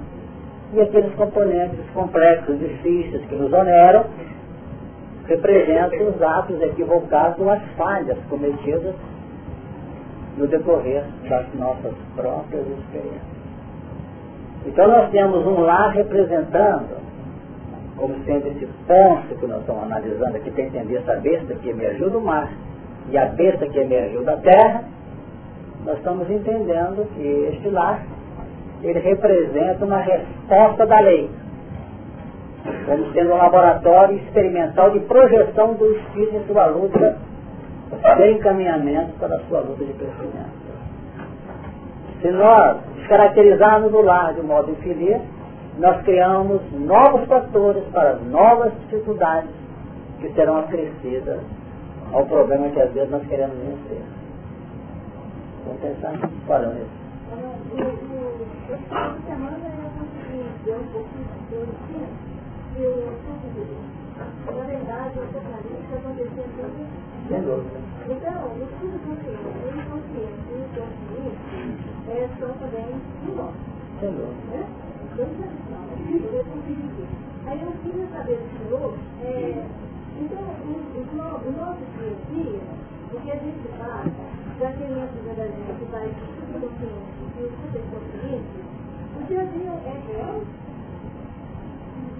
E 0.72 0.80
aqueles 0.82 1.12
componentes 1.16 1.80
complexos, 1.92 2.60
difíceis, 2.60 3.24
que 3.26 3.34
nos 3.34 3.52
oneram, 3.52 4.04
representam 5.26 6.10
os 6.10 6.22
atos 6.22 6.62
equivocados 6.62 7.40
ou 7.40 7.50
as 7.50 7.62
falhas 7.76 8.18
cometidas 8.30 8.94
no 10.38 10.46
decorrer 10.46 11.02
das 11.28 11.52
nossas 11.54 11.94
próprias 12.14 12.64
experiências. 12.68 13.33
Então 14.66 14.88
nós 14.88 15.10
temos 15.10 15.46
um 15.46 15.60
lar 15.60 15.90
representando, 15.90 16.96
como 17.96 18.14
sendo 18.24 18.48
esse 18.48 18.66
ponto 18.86 19.34
que 19.38 19.46
nós 19.46 19.60
estamos 19.60 19.82
analisando 19.82 20.36
aqui, 20.36 20.50
para 20.50 20.64
entender 20.64 20.96
essa 20.96 21.16
besta 21.16 21.54
que 21.54 21.68
emergiu 21.68 22.10
do 22.10 22.20
mar 22.20 22.50
e 23.10 23.18
a 23.18 23.26
besta 23.26 23.66
que 23.66 23.78
emergiu 23.78 24.24
da 24.24 24.36
terra, 24.38 24.84
nós 25.84 25.98
estamos 25.98 26.30
entendendo 26.30 27.06
que 27.14 27.50
este 27.52 27.68
lar, 27.68 28.02
ele 28.82 28.98
representa 28.98 29.84
uma 29.84 29.98
resposta 29.98 30.86
da 30.86 30.98
lei, 31.00 31.30
como 32.86 33.12
sendo 33.12 33.32
um 33.32 33.36
laboratório 33.36 34.16
experimental 34.16 34.90
de 34.90 35.00
projeção 35.00 35.74
do 35.74 35.94
espírito 35.96 36.36
em 36.36 36.46
sua 36.46 36.66
luta 36.66 37.18
de 38.16 38.32
encaminhamento 38.32 39.12
para 39.18 39.36
a 39.36 39.40
sua 39.40 39.60
luta 39.60 39.84
de 39.84 39.92
crescimento. 39.92 40.64
Se 42.22 42.30
nós 42.30 42.78
descaracterizarmos 43.04 43.92
o 43.92 44.00
lar 44.00 44.32
de 44.34 44.42
modo 44.42 44.70
infeliz, 44.72 45.20
nós 45.78 46.02
criamos 46.04 46.62
novos 46.72 47.26
fatores 47.26 47.84
para 47.92 48.14
novas 48.14 48.72
dificuldades 48.80 49.50
que 50.20 50.32
serão 50.32 50.58
acrescidas 50.58 51.40
ao 52.12 52.24
problema 52.26 52.70
que 52.70 52.80
às 52.80 52.92
vezes 52.92 53.10
nós 53.10 53.26
queremos 53.26 53.56
vencer. 53.56 54.02
Vamos 55.66 55.80
pensar 55.80 56.14
isso. 56.14 56.28
Semana 59.26 59.58
eu 59.66 59.90
consegui 59.98 60.44
ver 60.64 60.76
um 60.76 60.86
pouco 60.92 61.08
de 61.18 61.74
na 64.46 64.62
verdade, 64.64 65.18
o 65.18 65.22
apocalipse 65.22 65.94
aconteceu 65.94 66.44
tudo. 66.54 66.86
Sem 67.28 67.42
dúvida. 67.42 67.78
Então, 68.04 68.38
o 68.50 68.62
estudo 68.62 68.96
consciente, 69.06 69.42
o 69.42 69.68
inconsciente 69.74 70.42
e 70.50 70.58
o 72.03 72.03
só 72.38 72.46
também 72.46 72.86
dúvida. 73.16 73.52
Né? 74.50 74.66
Aí 77.46 77.60
eu 77.60 77.72
queria 77.82 78.06
saber 78.08 78.38
do 78.38 78.46
senhor, 78.58 78.94
é, 79.22 79.64
então, 80.20 80.42
o, 80.42 81.50
nosso 81.58 81.82
dia 81.98 82.10
a 82.10 82.18
dia, 82.32 82.60
o 83.12 83.20
que 83.20 83.30
a 83.30 83.34
gente 83.34 83.68
faz, 83.78 84.04
que 84.04 84.58
dentro 84.58 85.36
da 85.36 85.44
gente 85.44 85.72
que 85.78 85.84
vai 85.90 86.08
subconsciente 86.38 87.14
e 87.36 87.42
o 87.42 87.50
superconsciente, 87.62 88.56
o 89.16 89.26
dia 89.26 89.40
a 89.40 89.44
dia 89.44 89.72
é 89.72 89.94
real? 90.08 90.40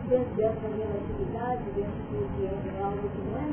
Dentro 0.08 0.34
dessa 0.36 0.68
relatividade, 0.76 1.62
dentro 1.74 1.98
do 2.10 2.28
que 2.36 2.44
é 2.44 2.54
real 2.70 2.92
e 2.92 2.98
o 2.98 3.08
que 3.08 3.22
não 3.22 3.38
é? 3.38 3.48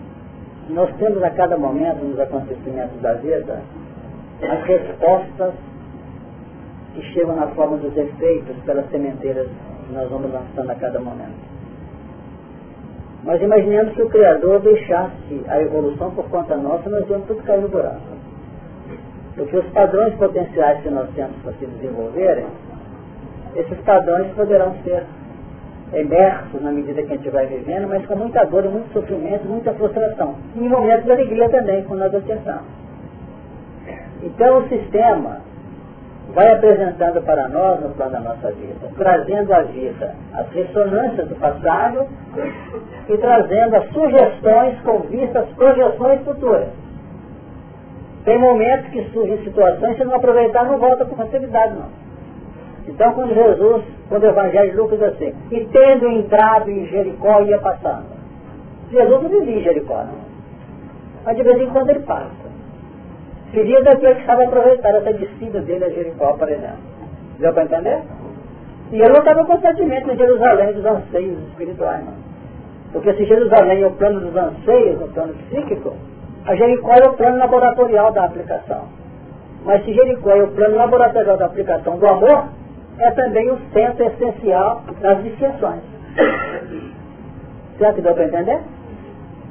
Nós 0.70 0.98
temos 0.98 1.24
a 1.24 1.30
cada 1.32 1.58
momento 1.58 2.04
nos 2.04 2.20
acontecimentos 2.20 3.00
da 3.02 3.14
vida 3.14 3.62
as 4.42 4.64
respostas 4.66 5.54
que 6.94 7.02
chegam 7.14 7.36
na 7.36 7.48
forma 7.48 7.78
dos 7.78 7.96
efeitos 7.96 8.56
pelas 8.66 8.90
sementeiras 8.90 9.48
que 9.48 9.94
nós 9.94 10.10
vamos 10.10 10.32
lançando 10.32 10.70
a 10.70 10.76
cada 10.76 11.00
momento. 11.00 11.52
Mas 13.24 13.42
imaginemos 13.42 13.94
que 13.94 14.02
o 14.02 14.10
Criador 14.10 14.60
deixasse 14.62 15.44
a 15.48 15.62
evolução 15.62 16.12
por 16.12 16.28
conta 16.30 16.56
nossa, 16.58 16.90
nós 16.90 17.08
íamos 17.10 17.28
tudo 17.28 17.44
cair 17.44 17.62
no 17.62 17.70
buraco. 17.70 18.02
Porque 19.36 19.58
os 19.58 19.66
padrões 19.68 20.14
potenciais 20.16 20.82
que 20.82 20.90
nós 20.90 21.08
temos 21.16 21.36
para 21.44 21.54
se 21.54 21.66
desenvolverem, 21.66 22.46
esses 23.56 23.78
padrões 23.82 24.28
poderão 24.34 24.74
ser 24.84 25.06
emersos 25.94 26.62
na 26.62 26.72
medida 26.72 27.04
que 27.04 27.14
a 27.14 27.18
gente 27.18 27.30
vai 27.30 27.46
vivendo, 27.46 27.88
mas 27.88 28.06
com 28.06 28.16
muita 28.16 28.44
dor, 28.46 28.64
muito 28.64 28.92
sofrimento, 28.94 29.46
muita 29.46 29.74
frustração. 29.74 30.36
E 30.56 30.66
em 30.66 30.70
momentos 30.70 31.06
de 31.06 31.12
alegria 31.12 31.50
também, 31.50 31.84
quando 31.84 32.00
nós 32.00 32.16
acertamos. 32.16 32.66
Então 34.24 34.60
o 34.60 34.70
sistema 34.70 35.42
vai 36.30 36.54
apresentando 36.54 37.22
para 37.24 37.50
nós 37.50 37.82
no 37.82 37.90
plano 37.90 38.12
da 38.12 38.20
nossa 38.22 38.52
vida, 38.52 38.88
trazendo 38.98 39.54
à 39.54 39.62
vida 39.64 40.16
as 40.34 40.50
ressonâncias 40.52 41.28
do 41.28 41.36
passado 41.36 42.08
e 43.10 43.18
trazendo 43.18 43.76
as 43.76 43.86
sugestões 43.92 44.80
com 44.82 45.00
vista 45.02 45.40
às 45.40 45.50
projeções 45.50 46.22
futuras. 46.24 46.70
Tem 48.24 48.38
momentos 48.38 48.92
que 48.92 49.04
surgem 49.12 49.44
situações 49.44 49.98
se 49.98 50.04
não 50.04 50.16
aproveitar 50.16 50.66
não 50.66 50.78
volta 50.78 51.06
com 51.06 51.16
facilidade 51.16 51.74
não. 51.74 51.90
Então 52.88 53.14
quando 53.14 53.34
Jesus, 53.34 53.84
quando 54.08 54.24
o 54.24 54.28
Evangelho 54.28 54.72
de 54.72 54.78
Lucas 54.78 55.00
diz 55.00 55.08
assim, 55.10 55.34
e 55.52 55.66
tendo 55.66 56.08
entrado 56.08 56.70
em 56.70 56.86
Jericó 56.88 57.42
ia 57.42 57.60
passando. 57.60 58.22
Jesus 58.92 59.24
não 59.24 59.30
vivia 59.30 59.60
em 59.60 59.64
Jericó, 59.64 60.04
não. 60.04 60.32
Mas 61.26 61.38
de 61.38 61.44
vez 61.44 61.62
em 61.62 61.70
quando 61.70 61.90
ele 61.90 62.02
passa. 62.02 62.41
Seria 63.52 63.84
daquele 63.84 64.16
que 64.16 64.22
estava 64.22 64.44
aproveitando 64.44 64.96
essa 64.96 65.14
descida 65.14 65.60
dele 65.62 65.86
a 65.86 65.90
Jericó, 65.90 66.34
por 66.34 66.50
exemplo. 66.50 66.80
Deu 67.40 67.54
para 67.54 67.64
entender? 67.64 68.02
E 68.92 69.02
ele 69.02 69.18
estava 69.18 69.46
constantemente 69.46 70.10
em 70.10 70.18
Jerusalém 70.18 70.74
dos 70.74 70.86
anseios 70.86 71.38
espirituais, 71.50 72.06
não. 72.06 72.14
Porque 72.94 73.14
se 73.14 73.26
Jerusalém 73.26 73.84
é 73.84 73.88
o 73.88 73.92
plano 73.92 74.20
dos 74.20 74.36
anseios, 74.36 75.02
o 75.02 75.08
plano 75.10 75.34
psíquico, 75.34 75.96
a 76.46 76.56
Jericó 76.56 76.94
é 76.94 77.08
o 77.08 77.14
plano 77.14 77.38
laboratorial 77.38 78.12
da 78.12 78.26
aplicação. 78.26 78.84
Mas 79.66 79.84
se 79.86 79.94
Jericó 79.94 80.32
é 80.32 80.44
o 80.44 80.48
plano 80.50 80.76
laboratorial 80.76 81.38
da 81.38 81.46
aplicação 81.46 81.98
do 81.98 82.08
amor, 82.08 82.46
é 83.00 83.12
também 83.12 83.50
o 83.50 83.58
centro 83.74 84.06
essencial 84.06 84.84
das 85.02 85.24
distinções. 85.24 85.82
Será 87.78 87.94
que 87.94 88.02
deu 88.02 88.14
para 88.14 88.26
entender? 88.26 88.60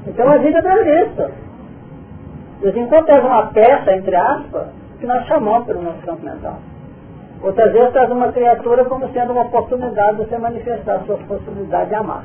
Então 0.07 0.29
a 0.29 0.37
vida 0.39 0.63
traz 0.63 0.87
isso. 0.87 1.50
Quando 2.61 3.07
traz 3.07 3.25
uma 3.25 3.47
peça, 3.47 3.95
entre 3.95 4.15
aspas, 4.15 4.69
que 4.99 5.07
nós 5.07 5.27
chamamos 5.27 5.67
pelo 5.67 5.83
nosso 5.83 5.99
campo 6.05 6.23
mental. 6.25 6.59
Outras 7.43 7.73
vezes 7.73 7.93
traz 7.93 8.11
uma 8.11 8.31
criatura 8.33 8.85
como 8.85 9.09
sendo 9.13 9.33
uma 9.33 9.43
oportunidade 9.43 10.17
de 10.19 10.25
você 10.25 10.37
manifestar 10.37 10.97
a 10.97 11.01
sua 11.01 11.17
possibilidade 11.17 11.89
de 11.89 11.95
amar. 11.95 12.25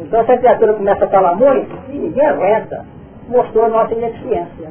Então 0.00 0.24
se 0.24 0.32
a 0.32 0.38
criatura 0.38 0.74
começa 0.74 1.04
a 1.04 1.08
falar 1.08 1.34
muito, 1.34 1.74
e 1.88 1.96
ninguém 1.96 2.26
aguenta, 2.26 2.84
mostrou 3.28 3.64
a 3.64 3.68
nossa 3.68 3.94
ineficiência. 3.94 4.70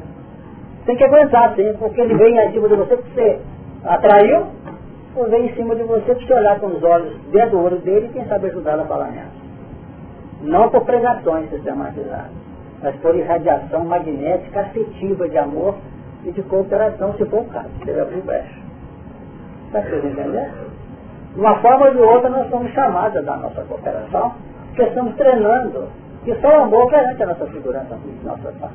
Tem 0.86 0.96
que 0.96 1.04
aguentar, 1.04 1.54
sim, 1.56 1.74
porque 1.78 2.00
ele 2.00 2.14
vem 2.14 2.38
em 2.38 2.52
cima 2.52 2.68
de 2.68 2.76
você 2.76 2.96
porque 2.96 3.12
você 3.14 3.40
atraiu, 3.84 4.46
ou 5.16 5.28
vem 5.28 5.46
em 5.46 5.54
cima 5.54 5.74
de 5.74 5.82
você 5.82 6.14
para 6.14 6.26
você 6.26 6.34
olhar 6.34 6.60
com 6.60 6.66
os 6.68 6.82
olhos 6.82 7.16
dentro 7.32 7.50
do 7.50 7.64
olho 7.64 7.78
dele 7.78 8.06
e 8.06 8.12
quem 8.12 8.24
sabe 8.26 8.46
ajudá-lo 8.46 8.82
a 8.82 8.86
falar 8.86 9.08
nessa. 9.08 9.42
Não 10.42 10.68
por 10.70 10.84
pregações 10.84 11.50
sistematizadas, 11.50 12.41
mas 12.82 12.94
por 12.96 13.14
irradiação 13.14 13.84
magnética 13.84 14.60
afetiva 14.60 15.28
de 15.28 15.38
amor 15.38 15.76
e 16.24 16.32
de 16.32 16.42
cooperação, 16.42 17.14
se 17.14 17.24
for 17.26 17.42
o 17.42 17.44
caso, 17.46 17.68
se 17.78 17.84
tiver 17.86 18.04
por 18.04 18.22
brecha. 18.22 18.60
Está 19.66 19.80
entender? 20.06 20.50
De 21.34 21.40
uma 21.40 21.56
forma 21.60 21.86
ou 21.86 21.94
de 21.94 22.00
outra 22.00 22.28
nós 22.28 22.50
somos 22.50 22.70
chamados 22.72 23.24
da 23.24 23.36
nossa 23.36 23.62
cooperação, 23.62 24.34
porque 24.68 24.82
estamos 24.82 25.14
treinando, 25.16 25.88
que 26.24 26.34
só 26.40 26.48
o 26.48 26.62
amor 26.64 26.90
garante 26.90 27.22
a 27.22 27.26
nossa 27.26 27.46
segurança 27.46 27.98
nossa 28.24 28.52
parte. 28.60 28.74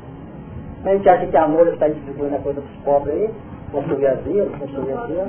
A 0.86 0.90
gente 0.90 1.10
acha 1.10 1.26
que 1.28 1.38
amor 1.38 1.68
está 1.68 1.88
distribuindo 1.88 2.36
a 2.36 2.40
coisa 2.40 2.62
para 2.62 2.70
os 2.70 2.78
pobres 2.84 3.16
aí, 3.16 3.34
construir 3.72 4.08
asilo, 4.08 4.50
construir 4.58 4.94
asilo. 4.94 5.28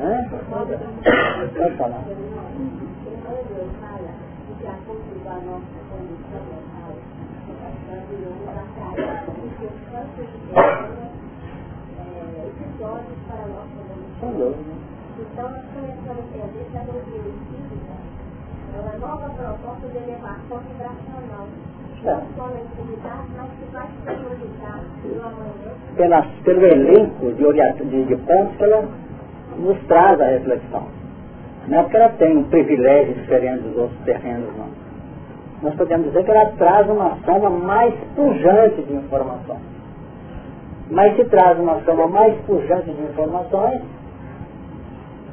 Hã? 0.00 0.24
Pode 1.58 1.76
falar. 1.76 2.02
Dúvida. 14.20 14.54
Então 15.18 15.50
nós 15.50 15.64
começamos 15.72 16.18
a 16.18 16.46
que 16.68 17.16
é 18.74 18.80
uma 18.80 18.96
nova 18.98 19.28
proposta 19.30 19.86
de 19.88 19.98
que 23.58 23.72
vai 23.72 23.88
amanhã. 25.20 26.32
Pelo 26.44 26.66
elenco 26.66 27.32
de, 27.32 27.44
de, 27.88 28.04
de 28.04 28.16
pontos 28.16 28.56
que 28.56 28.64
ela 28.64 28.88
nos 29.58 29.78
traz 29.86 30.20
a 30.20 30.26
reflexão. 30.26 30.86
Não 31.68 31.78
é 31.78 31.82
porque 31.82 31.96
ela 31.96 32.08
tem 32.10 32.36
um 32.36 32.44
privilégio 32.44 33.14
diferente 33.14 33.62
dos 33.62 33.76
outros 33.76 33.98
terrenos, 34.04 34.54
não. 34.56 34.68
Nós 35.62 35.74
podemos 35.76 36.08
dizer 36.08 36.24
que 36.24 36.30
ela 36.30 36.50
traz 36.58 36.88
uma 36.90 37.16
soma 37.24 37.48
mais 37.50 37.94
pujante 38.16 38.82
de 38.82 38.94
informação. 38.94 39.71
Mas 40.92 41.16
se 41.16 41.24
traz 41.24 41.58
uma 41.58 41.80
soma 41.84 42.06
mais 42.06 42.38
pujante 42.42 42.90
de 42.90 43.02
informações, 43.02 43.80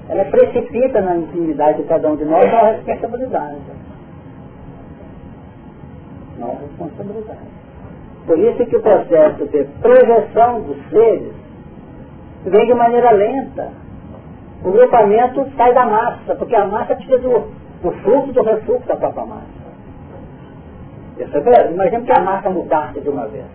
ela 0.07 0.23
precipita 0.25 1.01
na 1.01 1.17
intimidade 1.17 1.81
de 1.81 1.83
cada 1.83 2.09
um 2.09 2.15
de 2.15 2.23
nós 2.23 2.45
a 2.53 2.71
responsabilidade. 2.85 3.57
Nossa 6.39 6.61
responsabilidade. 6.61 7.39
Por 8.25 8.39
isso 8.39 8.65
que 8.67 8.75
o 8.77 8.81
processo 8.81 9.45
de 9.47 9.65
projeção 9.81 10.61
dos 10.61 10.77
seres 10.89 11.33
vem 12.45 12.65
de 12.65 12.73
maneira 12.73 13.11
lenta. 13.11 13.69
O 14.63 14.71
grupamento 14.71 15.45
sai 15.57 15.73
da 15.73 15.85
massa, 15.85 16.35
porque 16.35 16.55
a 16.55 16.65
massa 16.67 16.95
precisa 16.95 17.19
do, 17.19 17.51
do 17.83 17.91
fluxo 18.01 18.31
do 18.31 18.43
refluxo 18.43 18.87
da 18.87 18.95
própria 18.95 19.25
massa. 19.25 19.59
Percebeu? 21.17 21.71
Imagina 21.73 22.01
que 22.01 22.11
a 22.13 22.21
massa 22.21 22.49
mudasse 22.49 23.01
de 23.01 23.09
uma 23.09 23.27
vez. 23.27 23.45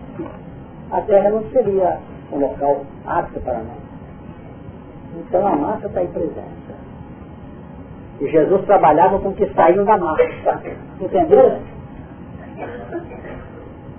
A 0.91 1.01
Terra 1.01 1.29
não 1.29 1.43
seria 1.49 1.99
um 2.31 2.39
local 2.39 2.81
apto 3.05 3.39
para 3.41 3.59
nós. 3.59 3.85
Então 5.17 5.47
a 5.47 5.55
massa 5.55 5.87
está 5.87 6.03
em 6.03 6.07
presença. 6.07 6.75
E 8.19 8.27
Jesus 8.29 8.65
trabalhava 8.65 9.19
com 9.19 9.33
que 9.33 9.45
saiu 9.53 9.83
da 9.85 9.97
massa. 9.97 10.61
Entendeu? 10.99 11.59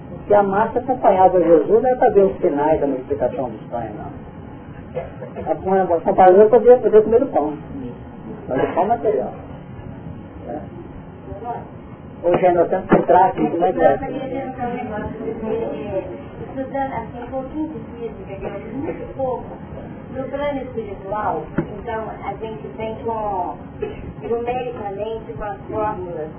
Porque 0.09 0.35
a 0.35 0.43
massa 0.43 0.79
acompanhava 0.79 1.41
Jesus 1.41 1.83
não 1.83 1.91
é 1.91 1.95
para 1.95 2.11
ver 2.11 2.25
os 2.25 2.37
sinais 2.39 2.81
da 2.81 2.87
multiplicação 2.87 3.51
dos 3.51 3.63
pães, 3.69 3.91
não. 3.97 4.27
Acompanhava 5.53 6.01
para 6.01 6.49
poder 6.61 7.03
comer 7.03 7.23
o 7.23 7.27
pão. 7.27 7.57
Mas 8.49 8.63
o 8.63 8.75
pão 8.75 8.87
material. 8.87 9.33
É. 10.49 10.59
Hoje 12.23 12.53
nós 12.53 12.69
temos 12.69 12.87
que 12.89 12.97
entrar 12.97 13.27
aqui, 13.27 13.51
como 13.51 13.65
é 13.65 13.73
que 13.73 13.85
é? 13.85 13.99
Estudando 16.57 16.93
assim 16.95 17.23
um 17.23 17.27
pouquinho 17.27 17.69
de 17.69 17.81
física, 18.09 18.49
muito 18.73 19.15
pouco 19.15 19.45
no 20.11 20.25
plano 20.31 20.63
espiritual, 20.63 21.43
então 21.59 22.05
a 22.25 22.33
gente 22.33 22.67
vem 22.79 22.95
com, 23.05 23.59
numericamente, 24.23 25.35
com 25.35 25.45
as 25.45 25.61
fórmulas 25.69 26.31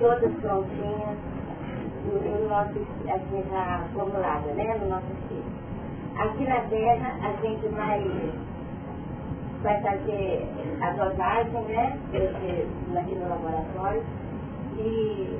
todas 0.00 0.32
prontinhas, 0.40 1.16
no, 2.04 2.20
no 2.20 2.48
nosso, 2.48 2.80
assim, 3.08 3.44
já 3.48 3.84
formulada, 3.94 4.52
né, 4.54 4.76
no 4.82 4.88
nosso 4.88 5.06
espírito. 5.22 5.46
Aqui 6.18 6.48
na 6.48 6.60
Terra, 6.62 7.16
a 7.22 7.46
gente 7.46 7.68
vai, 7.68 8.32
vai 9.62 9.80
fazer 9.82 10.48
a 10.80 10.90
dosagem, 10.90 11.62
né, 11.68 11.96
aqui 12.98 13.14
no 13.14 13.28
laboratório, 13.28 14.02
e 14.78 15.38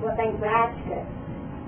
botar 0.00 0.24
em 0.24 0.36
prática, 0.38 1.02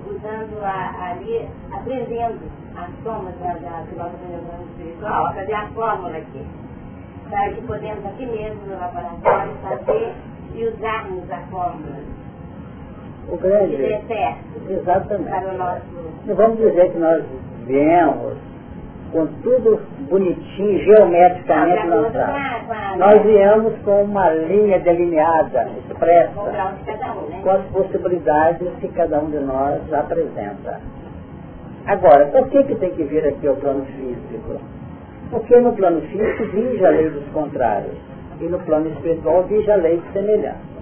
usando 0.07 0.63
a, 0.63 1.11
ali, 1.11 1.49
aprendendo 1.73 2.41
as 2.77 2.91
somas 3.03 3.35
da, 3.39 3.55
da 3.55 3.85
filosofia 3.85 4.65
espiritual, 4.71 5.35
fazer 5.35 5.55
a 5.55 5.67
fórmula 5.69 6.17
aqui. 6.17 6.47
Para 7.31 7.51
que 7.53 7.63
podemos 7.63 8.05
aqui 8.07 8.27
mesmo 8.27 8.67
no 8.67 8.79
laboratório 8.79 9.53
fazer 9.63 10.15
e 10.55 10.67
usarmos 10.67 11.31
a 11.31 11.39
fórmula. 11.51 11.97
O 13.29 13.37
grande. 13.39 13.77
Exatamente. 14.69 15.31
Para 15.31 15.55
o 15.55 15.59
nosso... 15.59 15.83
Não 16.27 16.35
vamos 16.35 16.59
dizer 16.59 16.93
que 16.93 16.99
nós 16.99 17.25
viemos 17.67 18.37
com 19.15 19.27
tudo 19.45 19.81
bonitinho, 20.11 20.81
geometricamente 20.81 21.87
lançado. 21.87 22.99
Nós 22.99 23.23
viemos 23.23 23.73
com 23.85 24.03
uma 24.03 24.29
linha 24.31 24.81
delineada, 24.81 25.69
expressa, 25.89 26.43
né? 26.43 26.75
com 27.41 27.51
as 27.51 27.65
possibilidades 27.67 28.69
que 28.81 28.89
cada 28.89 29.21
um 29.21 29.31
de 29.31 29.39
nós 29.39 29.81
apresenta. 29.93 30.81
Agora, 31.87 32.27
por 32.27 32.49
que, 32.49 32.65
que 32.65 32.75
tem 32.75 32.91
que 32.91 33.05
vir 33.05 33.25
aqui 33.25 33.47
ao 33.47 33.55
plano 33.55 33.85
físico? 33.85 34.61
Porque 35.31 35.61
no 35.61 35.73
plano 35.75 36.01
físico 36.01 36.45
vige 36.47 36.85
a 36.85 36.91
lei 36.91 37.09
dos 37.09 37.27
contrários. 37.29 37.95
E 38.41 38.45
no 38.47 38.59
plano 38.61 38.89
espiritual 38.89 39.45
vige 39.45 39.71
a 39.71 39.77
lei 39.77 39.99
de 39.99 40.13
semelhança. 40.13 40.75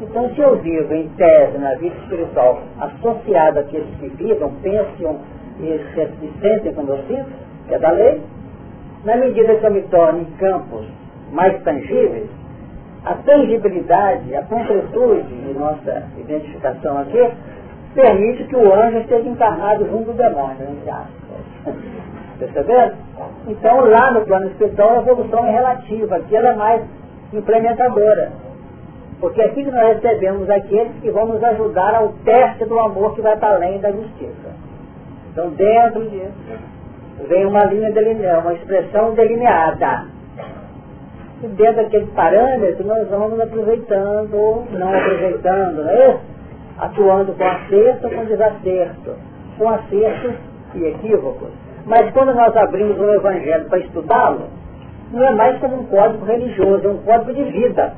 Então, 0.00 0.32
se 0.32 0.40
eu 0.40 0.56
vivo 0.58 0.94
em 0.94 1.08
tese 1.16 1.58
na 1.58 1.74
vida 1.74 1.96
espiritual 2.02 2.62
associado 2.78 3.58
àqueles 3.58 3.88
que 3.98 4.08
vivam, 4.10 4.52
pensam 4.62 5.18
e 5.58 5.80
se 6.20 6.40
sentem 6.40 6.72
como 6.72 6.92
eu 6.92 6.98
sinto, 7.08 7.47
que 7.68 7.74
é 7.74 7.78
da 7.78 7.90
lei, 7.90 8.20
na 9.04 9.16
medida 9.16 9.54
que 9.54 9.64
eu 9.64 9.70
me 9.70 9.82
torno 9.82 10.20
em 10.22 10.24
campos 10.38 10.86
mais 11.32 11.62
tangíveis, 11.62 12.28
a 13.04 13.14
tangibilidade, 13.14 14.34
a 14.34 14.42
concretude 14.42 15.22
de 15.22 15.54
nossa 15.54 16.02
identificação 16.18 16.98
aqui, 16.98 17.30
permite 17.94 18.44
que 18.44 18.56
o 18.56 18.74
anjo 18.74 18.98
esteja 18.98 19.28
encarnado 19.28 19.86
junto 19.86 20.12
do 20.12 20.12
demônio, 20.14 20.68
entre 20.70 20.90
aspas. 20.90 21.74
Percebendo? 22.38 22.94
Então, 23.48 23.80
lá 23.88 24.12
no 24.12 24.20
plano 24.22 24.46
espiritual, 24.46 24.96
a 24.96 24.98
evolução 24.98 25.46
é 25.46 25.50
relativa, 25.50 26.16
aqui 26.16 26.36
ela 26.36 26.50
é 26.50 26.54
mais 26.54 26.82
implementadora. 27.32 28.30
Porque 29.20 29.40
é 29.40 29.46
aqui 29.46 29.64
que 29.64 29.70
nós 29.70 29.96
recebemos 29.96 30.48
aqueles 30.48 30.92
que 31.00 31.10
vão 31.10 31.26
nos 31.26 31.42
ajudar 31.42 31.94
ao 31.94 32.12
teste 32.24 32.64
do 32.66 32.78
amor 32.78 33.14
que 33.14 33.20
vai 33.20 33.36
para 33.36 33.56
além 33.56 33.80
da 33.80 33.90
justiça. 33.90 34.54
Então, 35.32 35.50
dentro 35.50 36.08
disso, 36.08 36.32
vem 37.26 37.46
uma 37.46 37.64
linha 37.64 37.90
delineada, 37.92 38.40
uma 38.40 38.54
expressão 38.54 39.14
delineada. 39.14 40.06
E 41.42 41.46
dentro 41.48 41.82
daquele 41.82 42.06
parâmetro, 42.06 42.86
nós 42.86 43.08
vamos 43.08 43.40
aproveitando, 43.40 44.64
não 44.70 44.94
aproveitando, 44.94 45.88
é 45.88 46.18
atuando 46.78 47.32
com 47.32 47.44
acerto 47.44 48.06
ou 48.06 48.12
com 48.12 48.24
desacerto, 48.24 49.14
com 49.56 49.68
acertos 49.68 50.34
e 50.74 50.84
equívocos. 50.84 51.48
Mas 51.86 52.10
quando 52.12 52.34
nós 52.34 52.56
abrimos 52.56 52.98
o 52.98 53.14
Evangelho 53.14 53.64
para 53.66 53.78
estudá-lo, 53.78 54.48
não 55.12 55.26
é 55.26 55.30
mais 55.30 55.58
como 55.58 55.80
um 55.80 55.86
código 55.86 56.24
religioso, 56.24 56.86
é 56.86 56.90
um 56.90 56.98
código 56.98 57.32
de 57.32 57.44
vida. 57.44 57.92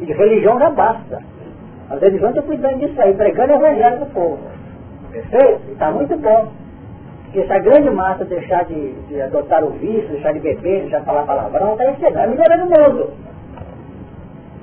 E 0.00 0.06
de 0.06 0.12
religião 0.12 0.58
já 0.58 0.70
basta. 0.70 1.20
A 1.90 1.94
religião 1.96 2.30
está 2.30 2.42
cuidando 2.42 2.80
disso 2.80 3.00
aí, 3.00 3.14
pregando 3.14 3.52
o 3.52 3.56
Evangelho 3.56 4.02
o 4.02 4.06
povo. 4.06 4.38
Perfeito? 5.12 5.72
Está 5.72 5.90
muito 5.90 6.16
bom. 6.16 6.52
Porque 7.34 7.48
se 7.48 7.52
a 7.52 7.58
grande 7.58 7.90
massa 7.90 8.24
deixar 8.24 8.64
de, 8.64 8.92
de, 9.08 9.20
adotar 9.20 9.64
o 9.64 9.70
vício, 9.70 10.08
deixar 10.08 10.32
de 10.34 10.38
beber, 10.38 10.82
deixar 10.82 11.00
de 11.00 11.04
falar 11.04 11.24
palavrão, 11.24 11.72
está 11.72 12.22
é 12.22 12.26
melhorando 12.28 12.62
o 12.62 12.68
mundo. 12.68 13.10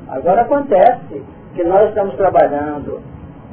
Agora 0.08 0.44
acontece 0.44 1.22
que 1.54 1.66
nós 1.66 1.90
estamos 1.90 2.16
trabalhando 2.16 3.02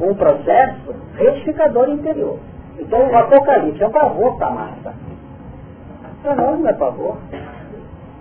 um 0.00 0.14
processo 0.14 0.94
retificador 1.16 1.88
interior. 1.88 2.38
Então 2.78 3.10
o 3.10 3.16
Apocalipse 3.16 3.82
é 3.82 3.88
um 3.88 3.90
pavor 3.90 4.38
para 4.38 4.46
a 4.46 4.50
massa. 4.50 4.94
Para 6.22 6.36
nós 6.36 6.60
não 6.60 6.68
é 6.68 6.72
pavor. 6.74 7.16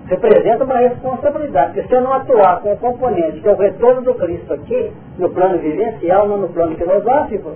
Representa 0.07 0.63
uma 0.63 0.77
responsabilidade, 0.77 1.73
porque 1.73 1.87
se 1.87 1.93
eu 1.93 2.01
não 2.01 2.13
atuar 2.13 2.61
com 2.61 2.73
o 2.73 2.77
componente 2.77 3.39
que 3.39 3.47
é 3.47 3.51
o 3.51 3.55
retorno 3.55 4.01
do 4.01 4.15
Cristo 4.15 4.51
aqui, 4.51 4.91
no 5.19 5.29
plano 5.29 5.59
vivencial, 5.59 6.27
não 6.27 6.37
no 6.37 6.49
plano 6.49 6.75
filosófico, 6.75 7.51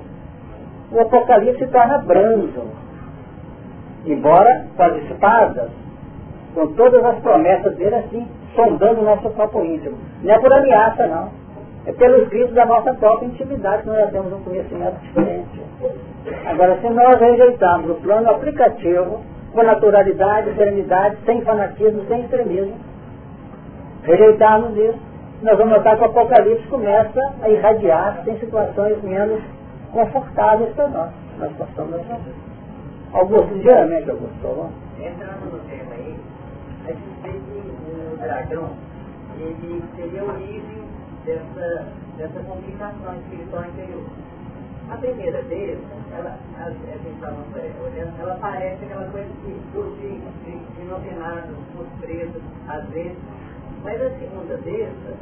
o 0.92 1.00
Apocalipse 1.00 1.66
se 1.66 1.72
torna 1.72 1.98
brando. 1.98 2.91
Embora 4.06 4.66
com 4.76 4.84
as 4.84 4.96
espadas, 5.04 5.70
com 6.54 6.68
todas 6.74 7.04
as 7.04 7.20
promessas 7.20 7.76
dele 7.76 7.96
assim, 7.96 8.28
sondando 8.56 9.02
o 9.02 9.06
nosso 9.06 9.30
próprio 9.30 9.66
íntimo. 9.66 9.98
Não 10.24 10.34
é 10.34 10.40
por 10.40 10.52
ameaça, 10.52 11.08
não 11.08 11.42
é 11.86 11.92
pelo 11.94 12.24
escrito 12.24 12.54
da 12.54 12.66
nossa 12.66 12.94
própria 12.94 13.26
intimidade 13.26 13.84
que 13.84 13.90
nós 13.90 14.12
temos 14.12 14.32
um 14.34 14.44
conhecimento 14.44 15.00
diferente. 15.02 15.62
Agora, 16.46 16.78
se 16.80 16.90
nós 16.90 17.20
rejeitarmos 17.20 17.90
o 17.90 17.96
plano 17.96 18.30
aplicativo, 18.30 19.22
com 19.52 19.64
naturalidade, 19.64 20.54
serenidade, 20.56 21.18
sem 21.26 21.42
fanatismo, 21.42 22.06
sem 22.08 22.22
extremismo, 22.22 22.76
rejeitarmos 24.04 24.78
isso, 24.78 25.00
nós 25.42 25.58
vamos 25.58 25.74
notar 25.74 25.98
que 25.98 26.04
o 26.04 26.06
Apocalipse 26.06 26.68
começa 26.68 27.34
a 27.42 27.50
irradiar 27.50 28.24
em 28.28 28.38
situações 28.38 29.02
menos 29.02 29.42
confortáveis 29.92 30.72
para 30.76 30.88
nós. 30.88 31.10
Nós 31.40 31.52
passamos 31.58 31.96
a 31.96 32.04
Augusto, 33.14 33.53
ligeiramente, 33.53 34.09
Augusto, 34.09 34.72
Entrando 34.97 35.51
no 35.51 35.59
tema 35.68 35.93
aí, 35.95 36.16
a 36.86 36.91
gente 36.91 37.22
vê 37.22 37.32
que 37.32 38.14
o 38.14 38.18
dragão, 38.18 38.70
ele 39.38 39.84
seria 39.97 40.24
origem 40.24 40.84
dessa, 41.26 41.88
dessa 42.18 42.39
complicação 42.39 43.16
espiritual 43.18 43.66
interior. 43.66 44.05
A 44.89 44.95
primeira 44.95 45.41
deles, 45.43 45.80
ela, 46.16 46.38
a, 46.57 46.70
gente 46.70 47.16
estava 47.16 47.36
olhando, 47.84 48.22
ela 48.22 48.38
parece 48.39 48.86
aquela 48.86 49.09
coisa 49.12 49.30
de, 49.43 49.53
de, 49.53 50.20
de, 50.43 50.59
de 50.66 51.76
surpresa, 51.76 52.39
às 52.70 52.89
vezes. 52.89 53.18
Mas 53.84 54.01
a 54.01 54.09
segunda 54.12 54.57
dessa, 54.57 55.18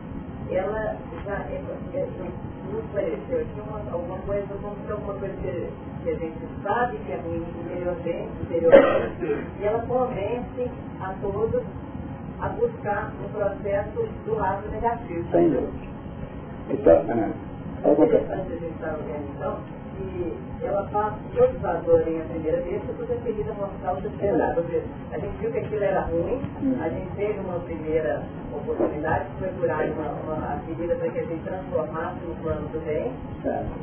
ela 0.52 0.96
já 1.26 1.36
é, 1.36 1.64
é, 1.94 2.08
nos 2.72 2.86
pareceu 2.94 3.42
aqui 3.42 3.62
uma, 3.68 3.80
alguma 3.92 4.18
coisa, 4.20 4.48
se 4.48 4.92
alguma 4.92 5.14
coisa 5.16 5.36
que, 5.38 5.70
que 6.04 6.10
a 6.10 6.16
gente 6.16 6.40
sabe 6.64 6.98
que 6.98 7.12
é 7.12 7.18
ruim 7.18 7.46
interiormente, 7.66 8.30
interiormente 8.42 9.48
e 9.60 9.66
ela 9.66 9.80
convence 9.86 10.72
a 11.02 11.14
todos 11.22 11.64
a 12.42 12.50
buscar 12.50 13.12
um 13.24 13.30
processo 13.34 14.08
do 14.26 14.36
lado 14.36 14.70
negativo. 14.72 15.30
Sem 15.32 15.50
dúvida. 15.50 15.90
Então, 16.70 17.04
ah, 17.10 17.92
interessante 17.92 18.48
a 18.52 19.79
que 20.00 20.66
ela 20.66 20.88
faz 20.90 21.14
todos 21.36 21.62
valorem 21.62 22.22
a 22.22 22.26
primeira 22.26 22.62
vez, 22.62 22.82
que 22.82 22.94
tudo 22.94 23.14
é 23.14 23.16
querida 23.18 23.54
mostrar 23.54 23.94
o 23.94 24.02
seu 24.02 24.12
A 25.12 25.18
gente 25.18 25.38
viu 25.40 25.52
que 25.52 25.60
aquilo 25.60 25.84
era 25.84 26.02
ruim, 26.02 26.42
a 26.82 26.90
gente 26.90 27.16
teve 27.16 27.40
uma 27.40 27.60
primeira 27.60 28.24
oportunidade 28.54 29.30
de 29.30 29.36
procurar 29.38 29.86
uma, 29.86 30.12
uma 30.24 30.54
avenida 30.54 30.96
para 30.96 31.10
que 31.10 31.20
a 31.20 31.24
gente 31.24 31.44
transformasse 31.44 32.26
no 32.26 32.36
plano 32.36 32.68
do 32.70 32.86
bem, 32.86 33.14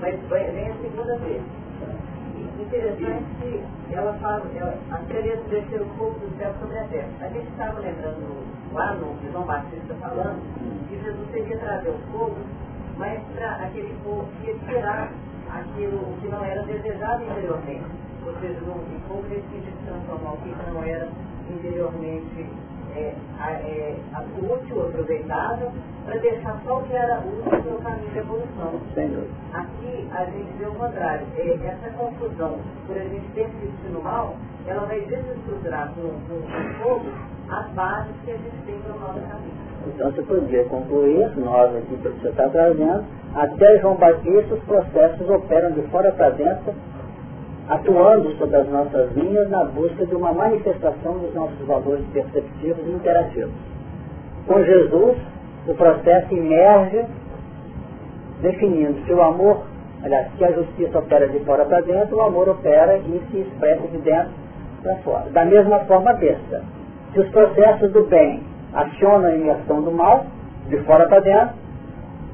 mas 0.00 0.20
vem 0.28 0.70
a 0.70 0.74
segunda 0.74 1.16
vez. 1.18 1.42
Interessante 2.58 3.24
que 3.40 3.94
ela 3.94 4.12
fala, 4.14 4.42
ela, 4.56 4.74
a 4.90 4.98
querer 5.04 5.38
descer 5.48 5.80
o 5.80 5.86
fogo 5.96 6.18
do 6.18 6.36
céu 6.38 6.52
sobre 6.58 6.78
a 6.78 6.84
terra. 6.84 7.08
A 7.20 7.28
gente 7.28 7.48
estava 7.48 7.80
lembrando 7.80 8.46
lá 8.72 8.94
no 8.94 9.14
João 9.30 9.44
Batista 9.44 9.94
falando, 10.00 10.40
que 10.88 10.96
Jesus 11.02 11.30
teria 11.32 11.58
trazer 11.58 11.90
o 11.90 11.98
fogo, 12.10 12.36
mas 12.96 13.20
para 13.34 13.66
aquele 13.66 13.94
fogo 14.02 14.26
que 14.40 14.48
ia 14.48 14.58
tirar 14.66 15.10
aquilo 15.60 16.16
que 16.20 16.28
não 16.28 16.44
era 16.44 16.62
desejado 16.62 17.24
interiormente. 17.24 17.84
Ou 18.26 18.32
seja, 18.40 18.60
nesse 19.28 19.48
sentido 19.48 19.78
de 19.78 19.86
transformar 19.86 20.32
o 20.32 20.36
que 20.38 20.54
não 20.72 20.82
era 20.82 21.08
interiormente 21.50 22.48
é, 22.94 23.14
é, 23.38 23.96
útil, 24.38 24.86
aproveitável, 24.86 25.70
para 26.04 26.16
deixar 26.18 26.60
só 26.64 26.78
o 26.78 26.82
que 26.84 26.94
era 26.94 27.18
útil 27.20 27.72
no 27.72 27.78
caminho 27.82 28.10
de 28.10 28.18
evolução. 28.18 28.80
Aqui 29.52 30.08
a 30.12 30.24
gente 30.24 30.52
vê 30.58 30.66
o 30.66 30.74
contrário. 30.74 31.26
É, 31.36 31.66
essa 31.66 31.90
confusão, 31.96 32.58
por 32.86 32.96
a 32.96 33.04
gente 33.04 33.28
ter 33.34 33.48
se 33.48 33.88
no 33.88 34.02
mal, 34.02 34.36
ela 34.66 34.86
vai 34.86 35.00
desestruturar 35.00 35.92
com, 35.94 36.02
com, 36.02 36.40
com 36.40 36.82
fogo 36.82 37.10
as 37.50 37.68
bases 37.72 38.14
que 38.24 38.30
a 38.32 38.36
gente 38.36 38.56
tem 38.64 38.80
para 38.80 38.96
o 38.96 39.00
nosso 39.00 39.20
caminho. 39.20 39.65
Então 39.86 40.10
você 40.10 40.22
podia 40.22 40.64
concluir, 40.64 41.30
nós 41.36 41.76
aqui 41.76 41.96
que 41.96 42.08
você 42.08 42.28
está 42.28 42.48
trazendo, 42.48 43.04
até 43.34 43.78
João 43.78 43.94
Batista 43.94 44.54
os 44.54 44.64
processos 44.64 45.28
operam 45.28 45.72
de 45.72 45.82
fora 45.82 46.12
para 46.12 46.30
dentro 46.30 46.74
atuando 47.68 48.30
sobre 48.36 48.56
as 48.56 48.68
nossas 48.68 49.12
linhas 49.16 49.48
na 49.50 49.64
busca 49.64 50.06
de 50.06 50.14
uma 50.14 50.32
manifestação 50.32 51.18
dos 51.18 51.34
nossos 51.34 51.58
valores 51.66 52.04
perceptivos 52.12 52.86
e 52.86 52.90
interativos. 52.90 53.52
Com 54.46 54.62
Jesus, 54.62 55.16
o 55.66 55.74
processo 55.74 56.32
emerge 56.32 57.04
definindo 58.40 59.04
se 59.04 59.12
o 59.12 59.20
amor, 59.20 59.62
aliás, 60.02 60.28
se 60.36 60.44
a 60.44 60.52
justiça 60.52 60.98
opera 60.98 61.28
de 61.28 61.40
fora 61.40 61.64
para 61.64 61.80
dentro, 61.80 62.16
o 62.16 62.20
amor 62.20 62.48
opera 62.48 62.98
e 62.98 63.22
se 63.30 63.38
expressa 63.38 63.88
de 63.88 63.98
dentro 63.98 64.30
para 64.82 64.96
fora. 64.98 65.30
Da 65.30 65.44
mesma 65.44 65.80
forma, 65.80 66.12
besta. 66.12 66.62
Se 67.12 67.20
os 67.20 67.28
processos 67.30 67.90
do 67.92 68.04
bem 68.04 68.44
acionam 68.76 69.30
a 69.30 69.34
imersão 69.34 69.82
do 69.82 69.90
mal, 69.90 70.26
de 70.68 70.76
fora 70.84 71.08
para 71.08 71.20
dentro, 71.20 71.54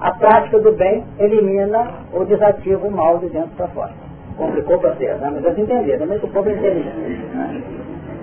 a 0.01 0.11
prática 0.12 0.59
do 0.59 0.72
bem 0.72 1.05
elimina 1.18 1.90
ou 2.12 2.24
desativa 2.26 2.86
o 2.86 2.90
mal 2.90 3.18
de 3.18 3.28
dentro 3.28 3.51
para 3.57 3.68
fora 3.68 4.03
complicou 4.36 4.78
para 4.78 4.95
vocês, 4.95 5.18
né? 5.20 5.30
mas 5.32 5.43
vocês 5.43 5.59
entenderam, 5.59 6.07
que 6.07 6.24
o 6.24 6.28
povo 6.28 6.49
é 6.49 6.53
inteligente. 6.53 7.26
Né? 7.34 7.62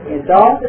Então, 0.08 0.60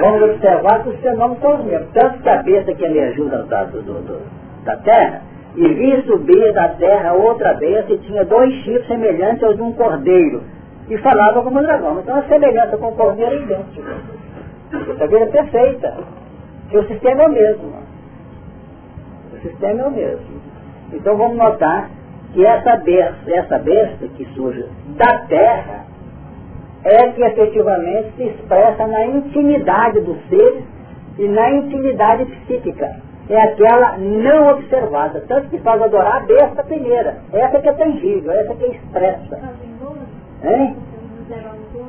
vamos 0.00 0.22
observar 0.22 0.82
que 0.82 0.90
os 0.90 1.00
fenômenos 1.00 1.40
são 1.40 1.54
os 1.56 1.64
mesmos. 1.64 1.88
Tanto 1.92 2.18
que 2.22 2.28
a 2.28 2.42
besta 2.42 2.74
que 2.74 2.84
emergiu 2.84 3.28
da, 3.28 3.42
da, 3.42 3.64
do, 3.64 4.20
da 4.64 4.76
terra, 4.76 5.22
e 5.56 5.66
vi 5.66 6.02
subir 6.02 6.52
da 6.52 6.68
terra 6.70 7.12
outra 7.12 7.54
besta 7.54 7.92
e 7.92 7.98
tinha 7.98 8.24
dois 8.24 8.52
chifres 8.62 8.86
semelhantes 8.86 9.42
aos 9.42 9.56
de 9.56 9.62
um 9.62 9.72
cordeiro, 9.72 10.42
e 10.88 10.96
falava 10.98 11.42
como 11.42 11.58
um 11.58 11.62
dragão. 11.62 12.00
Então 12.00 12.16
a 12.16 12.22
semelhança 12.22 12.76
com 12.76 12.88
o 12.88 12.96
cordeiro 12.96 13.32
é 13.32 13.42
idêntica. 13.42 13.92
Essa 14.72 15.06
vida 15.06 15.24
é 15.24 15.26
perfeita. 15.26 15.94
E 16.70 16.78
o 16.78 16.86
sistema 16.86 17.22
é 17.22 17.26
o 17.26 17.32
mesmo. 17.32 17.72
O 19.32 19.38
sistema 19.40 19.80
é 19.80 19.86
o 19.86 19.90
mesmo. 19.90 20.40
Então 20.92 21.16
vamos 21.16 21.36
notar 21.36 21.90
que 22.32 22.44
essa 22.44 22.76
besta, 22.76 23.30
essa 23.30 23.58
besta 23.58 24.06
que 24.08 24.24
surge 24.34 24.64
da 24.96 25.18
terra 25.26 25.84
é 26.84 27.08
que 27.08 27.22
efetivamente 27.22 28.12
se 28.16 28.24
expressa 28.24 28.86
na 28.86 29.06
intimidade 29.06 30.00
dos 30.00 30.16
seres 30.28 30.64
e 31.18 31.28
na 31.28 31.50
intimidade 31.50 32.24
psíquica. 32.24 32.96
É 33.28 33.40
aquela 33.42 33.96
não 33.98 34.48
observada, 34.52 35.22
tanto 35.28 35.48
que 35.50 35.58
faz 35.58 35.80
adorar 35.80 36.16
a 36.16 36.20
besta 36.20 36.64
primeira. 36.64 37.18
Essa 37.32 37.60
que 37.60 37.68
é 37.68 37.72
tangível, 37.72 38.32
essa 38.32 38.54
que 38.54 38.64
é 38.64 38.68
expressa. 38.68 39.40
Hein? 40.42 40.76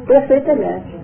Perfeitamente. 0.06 1.00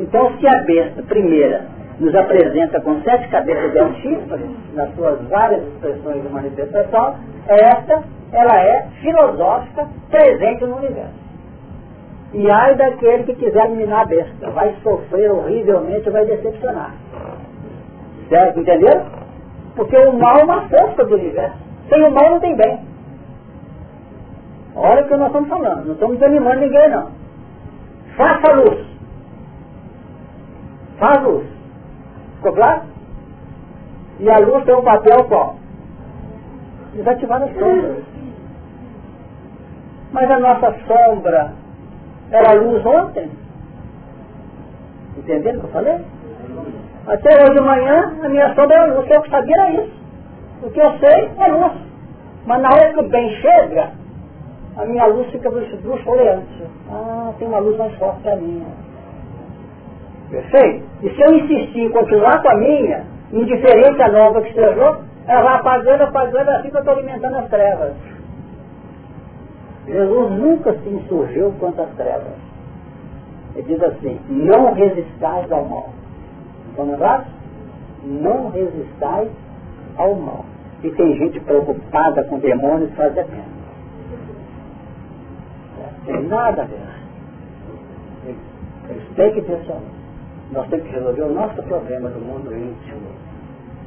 Então, 0.00 0.36
se 0.38 0.48
a 0.48 0.62
besta 0.62 1.02
primeira 1.02 1.77
nos 2.00 2.14
apresenta 2.14 2.80
com 2.80 3.00
sete 3.02 3.28
cabeças 3.28 3.72
de 3.72 3.82
um 3.82 3.94
chifre, 3.96 4.56
nas 4.74 4.94
suas 4.94 5.20
várias 5.28 5.62
expressões 5.66 6.22
de 6.22 6.28
manifestação, 6.28 7.16
esta 7.48 8.02
ela 8.32 8.62
é 8.62 8.86
filosófica, 9.00 9.88
presente 10.10 10.64
no 10.64 10.76
universo. 10.76 11.28
E 12.34 12.50
ai 12.50 12.74
daquele 12.76 13.24
que 13.24 13.34
quiser 13.36 13.64
eliminar 13.66 14.02
a 14.02 14.04
besta, 14.04 14.50
vai 14.50 14.74
sofrer 14.82 15.30
horrivelmente, 15.30 16.10
vai 16.10 16.26
decepcionar. 16.26 16.94
Certo? 18.28 18.60
Entenderam? 18.60 19.06
Porque 19.74 19.96
o 19.96 20.12
mal 20.12 20.36
é 20.36 20.44
uma 20.44 20.68
força 20.68 21.04
do 21.04 21.14
universo. 21.14 21.56
Sem 21.88 22.02
o 22.04 22.10
mal 22.10 22.30
não 22.30 22.40
tem 22.40 22.54
bem. 22.54 22.80
Olha 24.76 25.02
o 25.04 25.08
que 25.08 25.16
nós 25.16 25.28
estamos 25.28 25.48
falando, 25.48 25.86
não 25.86 25.94
estamos 25.94 26.18
desanimando 26.18 26.60
ninguém 26.60 26.88
não. 26.90 27.10
Faça 28.16 28.52
luz. 28.52 28.86
Faz 30.98 31.22
luz. 31.22 31.57
Ficou 32.38 32.52
claro? 32.52 32.82
E 34.20 34.30
a 34.30 34.38
luz 34.38 34.64
tem 34.64 34.74
um 34.74 34.82
papel 34.82 35.24
qual? 35.24 35.56
Desativar 36.94 37.42
as 37.42 37.52
sombras. 37.54 38.04
Mas 40.12 40.30
a 40.30 40.38
nossa 40.38 40.74
sombra 40.86 41.52
era 42.30 42.52
luz 42.54 42.84
ontem. 42.86 43.30
Entenderam 45.18 45.58
o 45.58 45.60
que 45.60 45.66
eu 45.66 45.72
falei? 45.72 45.98
Até 47.06 47.42
hoje 47.42 47.54
de 47.54 47.60
manhã, 47.60 48.16
a 48.22 48.28
minha 48.28 48.54
sombra 48.54 48.76
era 48.76 48.94
luz. 48.94 49.10
Eu 49.10 49.30
sabia 49.30 49.56
era 49.56 49.70
isso. 49.72 49.92
O 50.62 50.70
que 50.70 50.80
eu 50.80 50.98
sei 50.98 51.30
é 51.38 51.48
luz. 51.48 51.72
Mas 52.46 52.62
na 52.62 52.70
hora 52.70 52.92
que 52.92 53.00
o 53.00 53.08
bem 53.08 53.30
chega, 53.40 53.90
a 54.76 54.84
minha 54.84 55.06
luz 55.06 55.28
fica 55.30 55.48
luxuleante. 55.48 56.64
Ah, 56.90 57.32
tem 57.38 57.48
uma 57.48 57.58
luz 57.58 57.76
mais 57.76 57.94
forte 57.96 58.22
que 58.22 58.28
a 58.28 58.36
minha. 58.36 58.87
Perfeito? 60.30 60.86
E 61.02 61.10
se 61.10 61.22
eu 61.22 61.34
insistir 61.34 61.80
em 61.80 61.90
continuar 61.90 62.42
com 62.42 62.50
a 62.50 62.56
minha, 62.56 63.04
indiferente 63.32 64.02
à 64.02 64.08
nova 64.10 64.42
que 64.42 64.52
seja, 64.52 65.00
ela 65.26 65.42
vai 65.42 65.54
apagando, 65.56 66.02
apagando, 66.02 66.50
assim 66.50 66.70
que 66.70 66.76
eu 66.76 66.80
estou 66.80 66.94
alimentando 66.94 67.36
as 67.36 67.48
trevas. 67.48 67.92
Jesus 69.86 70.30
nunca 70.32 70.72
se 70.74 70.88
insurgiu 70.88 71.52
contra 71.58 71.84
as 71.84 71.90
trevas. 71.94 72.34
Ele 73.54 73.66
diz 73.66 73.82
assim, 73.82 74.20
não 74.28 74.74
resistais 74.74 75.50
ao 75.50 75.64
mal. 75.64 75.90
Estão 76.70 76.90
lembrados? 76.90 77.26
Não 78.04 78.50
resistais 78.50 79.30
ao 79.96 80.14
mal. 80.14 80.44
E 80.82 80.90
tem 80.90 81.16
gente 81.16 81.40
preocupada 81.40 82.22
com 82.24 82.38
demônios 82.38 82.94
fazer 82.94 83.24
pena. 83.24 83.58
Tem 86.06 86.22
nada 86.24 86.62
a 86.62 86.64
ver. 86.64 86.78
Eles 88.88 89.08
têm 89.16 89.32
que 89.32 89.42
ter. 89.42 89.58
Nós 90.50 90.66
temos 90.68 90.86
que 90.86 90.92
resolver 90.92 91.22
o 91.22 91.34
nosso 91.34 91.62
problema 91.62 92.08
do 92.08 92.20
mundo 92.20 92.54
íntimo 92.54 93.10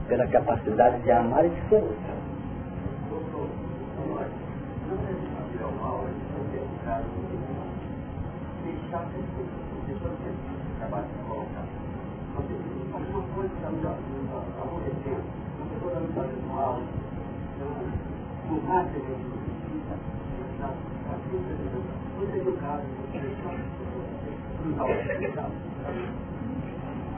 pela 0.08 0.28
capacidade 0.28 1.02
de 1.02 1.12
amar 1.12 1.46
e 1.46 1.50
de 1.50 1.70
ser 1.70 1.78
útil. 1.78 2.22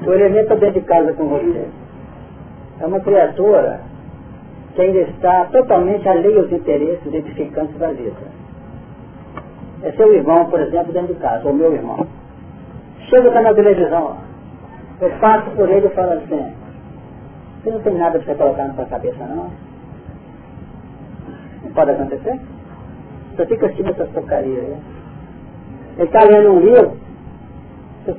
O 0.05 0.11
elemento 0.11 0.43
está 0.43 0.55
dentro 0.55 0.81
de 0.81 0.87
casa 0.87 1.13
com 1.13 1.27
você. 1.27 1.67
É 2.79 2.85
uma 2.85 2.99
criatura 2.99 3.81
que 4.75 4.81
ainda 4.81 4.99
está 4.99 5.45
totalmente 5.45 6.07
alheia 6.09 6.41
aos 6.41 6.51
interesses 6.51 7.13
edificantes 7.13 7.77
da 7.77 7.89
vida. 7.89 8.43
É 9.83 9.91
seu 9.91 10.13
irmão, 10.13 10.45
por 10.49 10.59
exemplo, 10.59 10.91
dentro 10.91 11.13
de 11.13 11.19
casa, 11.19 11.47
ou 11.47 11.53
meu 11.53 11.73
irmão. 11.73 12.07
Chega 13.09 13.29
para 13.31 13.41
na 13.41 13.53
televisão, 13.53 14.17
eu 15.01 15.09
passo 15.19 15.49
por 15.51 15.69
ele 15.69 15.87
e 15.87 15.89
falo 15.89 16.13
assim, 16.13 16.53
você 17.61 17.71
não 17.71 17.81
tem 17.81 17.93
nada 17.93 18.19
para 18.19 18.25
você 18.25 18.35
colocar 18.35 18.65
na 18.65 18.73
sua 18.73 18.85
cabeça 18.85 19.25
não? 19.25 19.49
Não 21.63 21.71
pode 21.73 21.91
acontecer? 21.91 22.39
Você 23.35 23.45
fica 23.45 23.65
assistindo 23.65 23.89
essas 23.89 24.09
porcarias. 24.09 24.63
Né? 24.63 24.79
Ele 25.97 26.07
está 26.07 26.23
lendo 26.23 26.53
um 26.53 26.59
livro, 26.59 26.97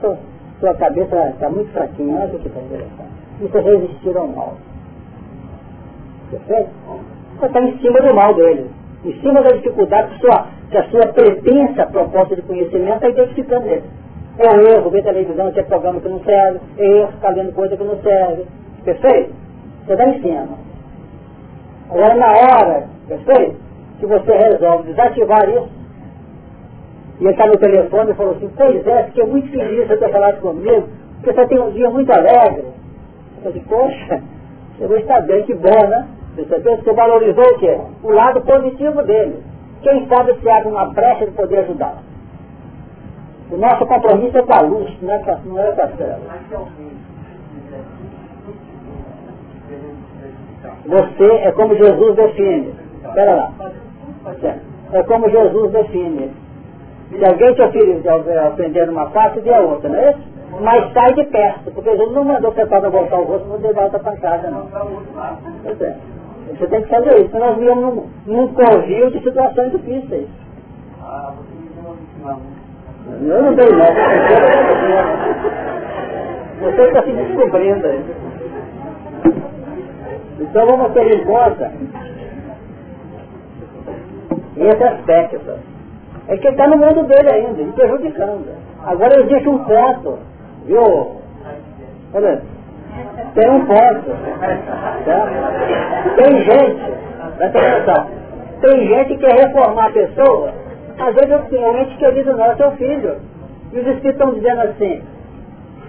sua, 0.00 0.18
sua 0.60 0.74
cabeça 0.74 1.30
está 1.30 1.50
muito 1.50 1.72
fraquinha, 1.72 2.16
olha 2.16 2.34
o 2.34 2.38
que 2.38 2.48
está 2.48 2.60
interessante. 2.60 3.10
Isso 3.40 3.58
é 3.58 3.60
resistir 3.60 4.16
ao 4.16 4.28
mal. 4.28 4.54
Perfeito? 6.30 6.70
Você 7.38 7.46
está 7.46 7.60
em 7.60 7.78
cima 7.78 8.00
do 8.00 8.14
mal 8.14 8.34
dele. 8.34 8.70
Em 9.04 9.20
cima 9.20 9.42
da 9.42 9.50
dificuldade 9.50 10.14
que 10.14 10.20
sua 10.20 10.46
que 10.70 10.78
a 10.78 10.84
sua 10.90 11.06
pretensa 11.12 11.86
proposta 11.86 12.34
de 12.34 12.42
conhecimento 12.42 12.94
está 12.94 13.08
identificando 13.08 13.66
ele. 13.66 13.84
É 14.38 14.50
um 14.50 14.60
erro 14.66 14.90
ver 14.90 15.04
televisão, 15.04 15.52
ter 15.52 15.64
programa 15.66 16.00
que 16.00 16.08
não 16.08 16.20
serve, 16.24 16.60
é 16.78 16.84
erro 16.84 17.12
ficar 17.12 17.32
vendo 17.32 17.52
coisa 17.52 17.76
que 17.76 17.84
não 17.84 17.96
serve. 18.02 18.44
Perfeito? 18.84 19.32
Você 19.86 19.92
está 19.92 20.08
em 20.08 20.20
cima. 20.20 20.58
Agora 21.90 22.14
na 22.16 22.26
hora, 22.26 22.88
perfeito? 23.06 23.56
Que 24.00 24.06
você 24.06 24.32
resolve 24.32 24.88
desativar 24.88 25.48
isso, 25.48 25.68
e 27.20 27.24
ele 27.24 27.30
está 27.30 27.46
no 27.46 27.56
telefone 27.56 28.10
e 28.10 28.14
falou 28.14 28.32
assim, 28.32 28.50
pois 28.56 28.86
é, 28.86 29.04
fiquei 29.04 29.24
muito 29.24 29.48
feliz 29.50 29.88
de 29.88 29.96
ter 29.96 30.10
falado 30.10 30.40
comigo, 30.40 30.88
porque 31.20 31.32
você 31.32 31.46
tem 31.46 31.60
um 31.60 31.70
dia 31.70 31.88
muito 31.90 32.12
alegre. 32.12 32.64
Eu 33.36 33.42
falei, 33.42 33.62
poxa, 33.68 34.22
eu 34.80 34.88
vou 34.88 34.98
estar 34.98 35.20
bem, 35.20 35.44
que 35.44 35.54
bom, 35.54 35.88
né? 35.88 36.08
Percebeu? 36.34 36.76
Você 36.78 36.92
valorizou 36.92 37.44
o 37.44 37.58
quê? 37.58 37.78
O 38.02 38.10
lado 38.10 38.40
positivo 38.40 39.02
dele. 39.02 39.42
Quem 39.82 40.06
sabe 40.08 40.34
se 40.40 40.48
abre 40.48 40.68
uma 40.68 40.86
brecha 40.86 41.26
de 41.26 41.32
poder 41.32 41.58
ajudar. 41.60 42.02
O 43.50 43.56
nosso 43.56 43.86
compromisso 43.86 44.36
é 44.38 44.42
com 44.42 44.52
a 44.52 44.60
luz, 44.62 44.90
não 45.00 45.14
é 45.14 45.18
com 45.18 45.30
é 45.30 45.34
a 45.34 46.18
Você 50.86 51.24
é 51.24 51.52
como 51.52 51.76
Jesus 51.76 52.16
define. 52.16 52.74
Espera 53.04 53.34
lá. 53.34 53.52
É 54.92 55.02
como 55.04 55.30
Jesus 55.30 55.70
define. 55.70 56.43
Se 57.18 57.24
alguém 57.24 57.54
te 57.54 57.62
ofender 57.62 58.86
numa 58.86 59.10
face, 59.10 59.40
dê 59.40 59.54
a 59.54 59.60
outra, 59.60 59.88
não 59.88 59.98
é 59.98 60.10
isso? 60.10 60.34
Mas 60.60 60.92
sai 60.92 61.14
de 61.14 61.24
perto, 61.24 61.70
porque 61.72 61.90
Jesus 61.90 62.12
não 62.12 62.24
mandou 62.24 62.52
você 62.52 62.66
para 62.66 62.88
voltar 62.88 63.18
o 63.18 63.24
rosto 63.24 63.46
e 63.46 63.50
poder 63.50 63.74
dar 63.74 63.84
outra 63.84 63.98
pancada, 63.98 64.50
não. 64.50 64.68
Pois 65.62 65.80
é. 65.80 65.96
Você 66.48 66.66
tem 66.66 66.82
que 66.82 66.88
fazer 66.88 67.24
isso, 67.24 67.38
nós 67.38 67.56
vivemos 67.56 67.82
num, 67.82 68.08
num 68.26 68.48
covil 68.48 69.10
de 69.10 69.22
situações 69.22 69.72
difíceis. 69.72 70.28
Eu 73.06 73.42
não 73.42 73.54
dei 73.54 73.68
não. 73.70 73.86
Você 76.60 76.82
está 76.82 77.02
se 77.02 77.12
descobrindo 77.12 77.86
aí. 77.86 78.04
Então 80.40 80.66
vamos 80.66 80.92
ter 80.92 81.14
em 81.14 81.24
conta 81.24 81.72
esse 84.56 84.84
aspecto. 84.84 85.73
É 86.28 86.36
que 86.36 86.46
ele 86.46 86.54
está 86.54 86.66
no 86.66 86.76
mundo 86.76 87.02
dele 87.04 87.30
ainda, 87.30 87.62
e 87.62 87.72
prejudicando. 87.72 88.46
Agora 88.84 89.20
existe 89.20 89.48
um 89.48 89.58
ponto, 89.64 90.18
viu? 90.64 91.16
Olha, 92.14 92.42
tem 93.34 93.50
um 93.50 93.66
ponto. 93.66 94.10
Tá? 95.04 95.28
Tem 96.16 96.44
gente, 96.44 96.80
presta 97.36 97.58
atenção, 97.58 98.06
tem 98.60 98.86
gente 98.86 99.08
que 99.08 99.18
quer 99.18 99.46
reformar 99.46 99.86
a 99.86 99.92
pessoa, 99.92 100.52
às 100.98 101.14
vezes 101.14 101.48
tenho 101.50 101.70
um 101.70 101.78
ente 101.78 101.96
querido 101.96 102.36
nosso 102.36 102.62
é 102.62 102.66
o 102.68 102.72
filho. 102.72 103.16
E 103.72 103.78
os 103.78 103.86
espíritos 103.86 104.10
estão 104.10 104.32
dizendo 104.32 104.60
assim, 104.62 105.02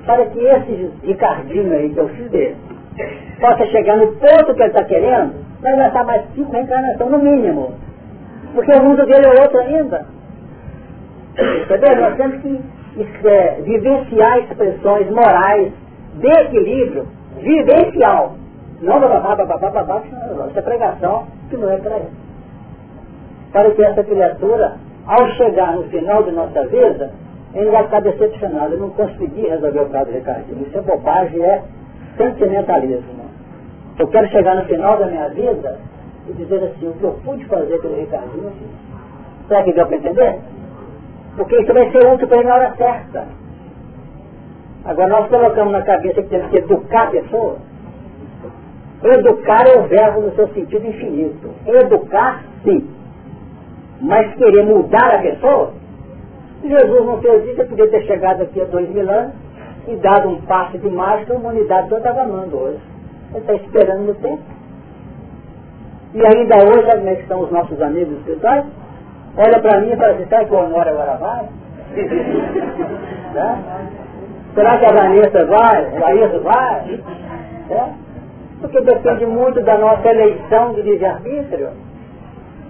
para 0.06 0.26
que 0.26 0.40
esse 0.40 0.92
Ricardinho 1.04 1.72
aí, 1.74 1.90
que 1.90 2.00
é 2.00 2.04
o 2.04 2.10
filho 2.10 2.30
dele, 2.30 2.58
possa 3.40 3.66
chegar 3.68 3.98
no 3.98 4.08
ponto 4.14 4.54
que 4.56 4.62
ele 4.62 4.70
está 4.70 4.84
querendo, 4.84 5.34
vai 5.62 5.76
gastar 5.78 6.04
mais 6.04 6.24
cinco 6.34 6.52
reencarnações 6.52 7.12
no 7.12 7.20
mínimo. 7.20 7.74
Porque 8.54 8.72
o 8.74 8.84
mundo 8.84 9.06
dele 9.06 9.26
é 9.26 9.42
outro 9.42 9.60
ainda. 9.60 10.14
Entendeu? 11.38 12.02
Nós 12.02 12.16
temos 12.16 12.42
que 12.42 13.28
é, 13.28 13.62
vivenciar 13.62 14.40
expressões 14.40 15.10
morais 15.10 15.72
de 16.16 16.28
equilíbrio 16.28 17.08
vivencial. 17.42 18.36
Não 18.82 19.00
bababá, 19.00 19.36
bababá, 19.36 19.70
babá, 19.70 20.02
isso 20.50 20.60
é 20.60 20.62
pregação 20.62 21.28
que 21.50 21.58
não 21.58 21.70
é 21.70 21.78
para 21.78 21.98
isso. 21.98 22.26
Para 23.52 23.72
que 23.72 23.84
essa 23.84 24.04
criatura, 24.04 24.76
ao 25.08 25.28
chegar 25.32 25.76
no 25.76 25.84
final 25.84 26.24
de 26.24 26.32
nossa 26.32 26.66
vida, 26.68 27.12
ele 27.54 27.72
vai 27.72 27.84
ficar 27.84 28.02
decepcionado, 28.02 28.74
ele 28.74 28.82
não 28.82 28.90
conseguir 28.92 29.48
resolver 29.48 29.80
o 29.80 29.90
caso 29.90 30.12
do 30.12 30.18
Ricardinho. 30.18 30.68
Isso 30.68 30.78
é 30.78 30.82
bobagem, 30.82 31.42
é 31.42 31.64
sentimentalismo. 32.18 33.26
Eu 33.98 34.08
quero 34.08 34.28
chegar 34.28 34.56
no 34.56 34.66
final 34.66 34.98
da 34.98 35.06
minha 35.08 35.30
vida 35.30 35.80
e 36.28 36.34
dizer 36.34 36.64
assim, 36.64 36.88
o 36.90 36.94
que 36.94 37.04
eu 37.04 37.18
pude 37.24 37.46
fazer 37.46 37.80
pelo 37.82 37.96
Ricardinho, 37.96 38.46
eu. 38.46 38.86
Será 39.48 39.64
que 39.64 39.74
deu 39.74 39.86
para 39.86 39.98
entender? 39.98 40.40
Porque 41.36 41.62
isso 41.62 41.74
vai 41.74 41.92
ser 41.92 42.08
útil 42.08 42.28
para 42.28 42.38
ele 42.38 42.48
na 42.48 42.56
hora 42.56 42.76
certa. 42.78 43.28
Agora 44.86 45.10
nós 45.10 45.28
colocamos 45.28 45.74
na 45.74 45.82
cabeça 45.82 46.22
que 46.22 46.30
temos 46.30 46.50
que 46.50 46.58
educar 46.58 47.08
a 47.08 47.12
pessoa. 47.12 47.58
Educar 49.04 49.68
é 49.68 49.80
o 49.80 49.88
verbo 49.88 50.22
no 50.22 50.36
seu 50.36 50.48
sentido 50.50 50.88
infinito. 50.88 51.50
Educar, 51.66 52.44
sim. 52.64 52.88
Mas 54.02 54.34
querer 54.36 54.64
mudar 54.66 55.16
a 55.16 55.20
pessoa? 55.20 55.74
Jesus 56.64 57.06
não 57.06 57.22
fez 57.22 57.46
isso, 57.46 57.62
ele 57.62 57.70
podia 57.70 57.90
ter 57.90 58.04
chegado 58.06 58.42
aqui 58.42 58.62
há 58.62 58.66
dois 58.66 58.90
mil 58.90 59.10
anos 59.10 59.34
e 59.88 59.96
dado 59.98 60.30
um 60.30 60.42
passe 60.42 60.78
de 60.78 60.90
mágica, 60.90 61.34
a 61.34 61.38
humanidade 61.38 61.90
toda 61.90 62.02
estava 62.02 62.22
amando 62.22 62.58
hoje. 62.58 62.80
Ele 63.32 63.40
está 63.40 63.54
esperando 63.54 64.08
no 64.08 64.16
tempo. 64.16 64.44
E 66.14 66.26
ainda 66.26 66.56
hoje, 66.64 66.90
como 66.90 67.10
é 67.10 67.14
estão 67.14 67.42
os 67.42 67.52
nossos 67.52 67.82
amigos 67.82 68.18
espirituais? 68.20 68.66
Olha 69.38 69.60
para 69.60 69.82
mim 69.82 69.92
e 69.92 69.96
fala 69.98 70.14
assim, 70.14 70.26
sabe 70.28 70.46
que 70.46 70.54
o 70.54 70.58
Honório 70.58 70.92
agora 70.92 71.18
vai? 71.18 71.50
tá? 73.34 73.60
Será 74.56 74.78
que 74.78 74.86
a 74.86 74.92
Vanessa 74.94 75.46
vai? 75.46 75.90
O 75.92 76.00
Laísa 76.00 76.40
vai? 76.40 77.00
É? 77.70 77.90
Porque 78.62 78.80
depende 78.82 79.26
muito 79.26 79.62
da 79.64 79.78
nossa 79.78 80.08
eleição 80.08 80.74
de 80.74 80.82
livre-arbítrio. 80.82 81.72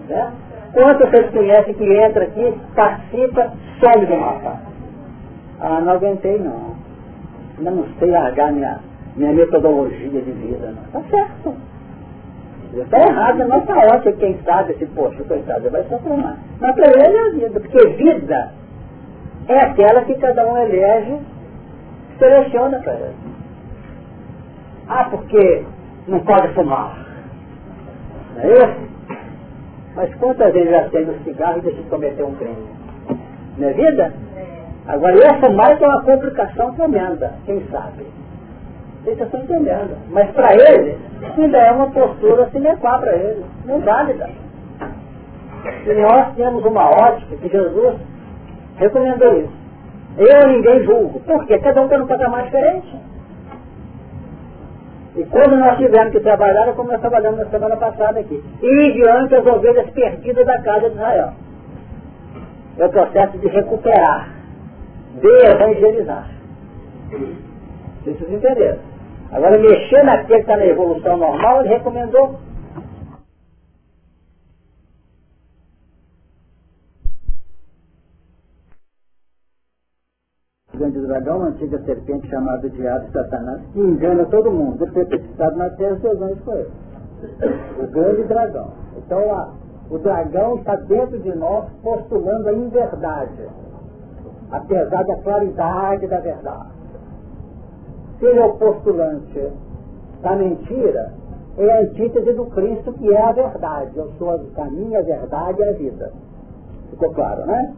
É? 0.10 0.28
Quantos 0.74 1.10
vocês 1.10 1.30
conhecem 1.30 1.74
que 1.76 1.94
entra 1.94 2.24
aqui, 2.24 2.54
participa, 2.76 3.54
some 3.80 4.06
do 4.08 4.18
mapa? 4.18 4.60
Ah, 5.62 5.80
não 5.80 5.94
aguentei 5.94 6.40
não. 6.40 6.76
Ainda 7.58 7.72
não 7.72 7.86
sei 8.00 8.10
largar 8.10 8.52
minha, 8.52 8.80
minha 9.16 9.32
metodologia 9.32 10.10
de 10.10 10.20
vida. 10.20 10.74
Não. 10.74 11.02
Tá 11.02 11.08
certo. 11.10 11.56
Está 12.76 13.00
errado 13.00 13.38
na 13.38 13.48
nossa 13.48 13.74
ótica, 13.74 14.12
quem 14.14 14.38
sabe, 14.44 14.74
esse 14.74 14.86
poxa, 14.88 15.24
coitado, 15.24 15.70
vai 15.70 15.84
sofrer 15.84 16.18
mais. 16.18 16.38
Mas 16.60 16.76
para 16.76 17.06
ele 17.06 17.18
é 17.18 17.22
a 17.22 17.30
vida, 17.30 17.60
porque 17.60 17.88
vida 17.90 18.52
é 19.48 19.60
aquela 19.60 20.04
que 20.04 20.16
cada 20.16 20.46
um 20.46 20.58
elege 20.58 21.20
seleciona 22.20 22.80
para 22.80 22.94
ele. 22.94 23.16
Ah, 24.90 25.08
porque 25.10 25.64
não 26.08 26.20
pode 26.20 26.54
fumar. 26.54 26.98
Não 28.36 28.42
é 28.42 28.48
isso? 28.48 28.86
Mas 29.96 30.14
quantas 30.16 30.52
vezes 30.52 30.70
já 30.70 30.82
acende 30.82 31.12
um 31.12 31.24
cigarro 31.24 31.58
e 31.60 31.62
deixa 31.62 31.82
de 31.82 31.90
cometer 31.90 32.24
um 32.24 32.36
crime? 32.36 32.68
Não 33.58 33.70
é 33.70 33.74
vida? 33.74 34.14
Agora, 34.88 35.16
eu 35.16 35.40
fumar 35.40 35.82
é 35.82 35.88
uma 35.88 36.04
complicação 36.04 36.74
tremenda, 36.74 37.34
quem 37.46 37.66
sabe? 37.72 38.06
Vocês 39.06 39.22
estão 39.22 39.40
entendendo. 39.40 39.96
Mas 40.10 40.32
para 40.32 40.52
ele, 40.56 40.98
ainda 41.38 41.58
é 41.60 41.72
uma 41.72 41.92
postura 41.92 42.50
sine 42.50 42.76
qua 42.78 42.98
para 42.98 43.16
ele, 43.16 43.46
não 43.66 43.80
válida. 43.82 44.28
E 45.86 45.94
nós 45.94 46.36
temos 46.36 46.66
uma 46.66 46.90
ótica 46.90 47.36
que 47.36 47.48
Jesus 47.48 47.98
recomendou 48.78 49.38
isso. 49.38 49.54
Eu 50.18 50.48
ninguém 50.48 50.84
julgo. 50.86 51.20
Por 51.20 51.46
quê? 51.46 51.60
Cada 51.60 51.82
um 51.82 51.86
está 51.86 52.00
num 52.00 52.08
patamar 52.08 52.46
diferente. 52.46 52.98
E 55.18 55.24
quando 55.26 55.56
nós 55.56 55.78
tivemos 55.78 56.12
que 56.12 56.20
trabalhar, 56.22 56.74
como 56.74 56.92
nós 56.92 57.00
trabalhamos 57.00 57.40
na 57.40 57.46
semana 57.46 57.78
passada 57.78 58.20
aqui, 58.20 58.44
e 58.62 58.92
diante 58.94 59.36
as 59.36 59.46
ovelhas 59.46 59.90
perdidas 59.92 60.46
da 60.48 60.62
casa 60.62 60.90
de 60.90 60.96
Israel. 60.96 61.34
É 62.80 62.86
o 62.86 62.90
processo 62.90 63.38
de 63.38 63.48
recuperar, 63.50 64.30
de 65.22 65.48
evangelizar. 65.48 66.28
Vocês 68.04 68.32
entenderam? 68.32 68.95
Agora, 69.32 69.58
mexer 69.58 70.04
naquele 70.04 70.36
que 70.36 70.42
está 70.42 70.58
na 70.58 70.66
evolução 70.66 71.18
normal, 71.18 71.62
ele 71.62 71.70
recomendou 71.70 72.40
grande 80.76 81.00
dragão, 81.02 81.38
uma 81.38 81.48
antiga 81.48 81.80
serpente 81.80 82.28
chamada 82.28 82.70
Diabo 82.70 83.12
Satanás, 83.12 83.62
que 83.74 83.80
engana 83.80 84.26
todo 84.26 84.52
mundo. 84.52 84.84
Ele 84.84 84.92
foi 84.92 85.06
precipitado 85.06 85.56
na 85.58 85.70
terra, 85.72 86.00
seus 86.00 86.22
anjos 86.22 86.44
com 86.44 86.54
ele. 86.54 86.72
O 87.80 87.88
grande 87.88 88.24
dragão. 88.24 88.74
Então, 88.98 89.54
o 89.90 89.98
dragão 90.00 90.56
está 90.58 90.76
dentro 90.76 91.20
de 91.20 91.34
nós 91.36 91.66
postulando 91.82 92.50
a 92.50 92.54
inverdade, 92.54 93.50
apesar 94.52 95.04
da 95.04 95.16
claridade 95.18 96.08
da 96.08 96.20
verdade. 96.20 96.75
Se 98.20 98.26
ele 98.26 98.40
é 98.40 98.46
o 98.46 98.54
postulante 98.54 99.48
da 100.22 100.36
mentira, 100.36 101.14
é 101.58 101.72
a 101.72 101.82
antítese 101.82 102.34
do 102.34 102.46
Cristo 102.48 102.94
que 102.94 103.14
é 103.14 103.22
a 103.22 103.32
verdade. 103.32 103.92
Eu 103.96 104.12
sou 104.18 104.34
o 104.36 104.52
caminho, 104.52 104.98
a 104.98 105.02
verdade 105.02 105.62
e 105.62 105.70
a 105.70 105.72
vida. 105.74 106.12
Ficou 106.90 107.12
claro, 107.14 107.46
né? 107.46 107.76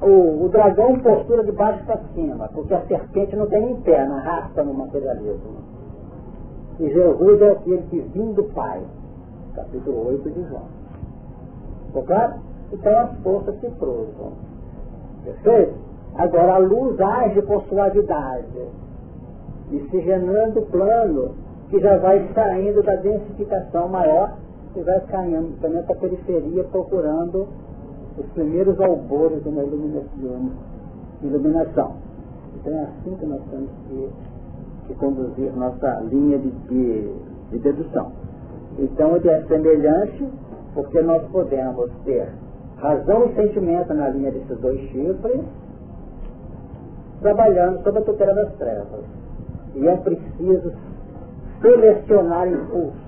o, 0.00 0.44
o 0.44 0.48
dragão 0.50 0.98
postura 1.00 1.44
de 1.44 1.52
baixo 1.52 1.84
para 1.84 1.98
cima, 2.14 2.48
porque 2.52 2.74
a 2.74 2.80
serpente 2.86 3.34
não 3.36 3.46
tem 3.46 3.60
nem 3.60 3.80
perna, 3.80 4.16
arrasta 4.16 4.62
no 4.62 4.74
materialismo. 4.74 5.56
E 6.78 6.90
Jesus 6.90 7.42
é 7.42 7.50
aquele 7.50 7.82
que 7.88 8.00
vim 8.00 8.32
do 8.32 8.44
Pai. 8.44 8.82
Capítulo 9.54 10.08
8 10.08 10.30
de 10.30 10.42
João. 10.48 10.66
Ficou 11.86 12.02
claro? 12.02 12.34
Então 12.72 12.98
as 12.98 13.16
forças 13.20 13.58
se 13.60 13.70
cruzam. 13.70 14.32
Perfeito? 15.24 15.74
Agora 16.14 16.54
a 16.54 16.58
luz 16.58 17.00
age 17.00 17.40
por 17.42 17.62
suavidade 17.64 18.68
se 19.68 20.00
generando 20.00 20.62
plano 20.70 21.34
que 21.68 21.80
já 21.80 21.96
vai 21.98 22.28
saindo 22.34 22.82
da 22.82 22.94
densificação 22.96 23.88
maior 23.88 24.36
e 24.76 24.80
vai 24.80 25.00
caindo 25.06 25.60
também 25.60 25.82
para 25.82 25.94
a 25.94 25.98
periferia 25.98 26.64
procurando 26.64 27.48
os 28.18 28.26
primeiros 28.32 28.80
albores 28.80 29.42
de 29.42 29.48
uma 29.48 29.62
iluminação. 31.22 31.96
Então 32.56 32.72
é 32.72 32.82
assim 32.82 33.16
que 33.16 33.26
nós 33.26 33.40
temos 33.50 33.70
que, 33.88 34.08
que 34.86 34.94
conduzir 34.94 35.52
nossa 35.56 36.00
linha 36.10 36.38
de, 36.38 36.50
de, 36.50 37.12
de 37.50 37.58
dedução. 37.58 38.12
Então 38.78 39.16
ele 39.16 39.28
é 39.28 39.42
semelhante 39.44 40.28
porque 40.74 41.00
nós 41.02 41.22
podemos 41.30 41.90
ter 42.04 42.28
razão 42.76 43.26
e 43.26 43.34
sentimento 43.34 43.94
na 43.94 44.08
linha 44.10 44.30
desses 44.30 44.58
dois 44.58 44.78
chifres, 44.90 45.40
trabalhando 47.20 47.82
sob 47.82 47.98
a 47.98 48.02
tutela 48.02 48.34
das 48.34 48.52
trevas. 48.56 49.04
E 49.76 49.86
é 49.86 49.96
preciso 49.96 50.72
selecionar 51.60 52.48
impulsos. 52.48 53.06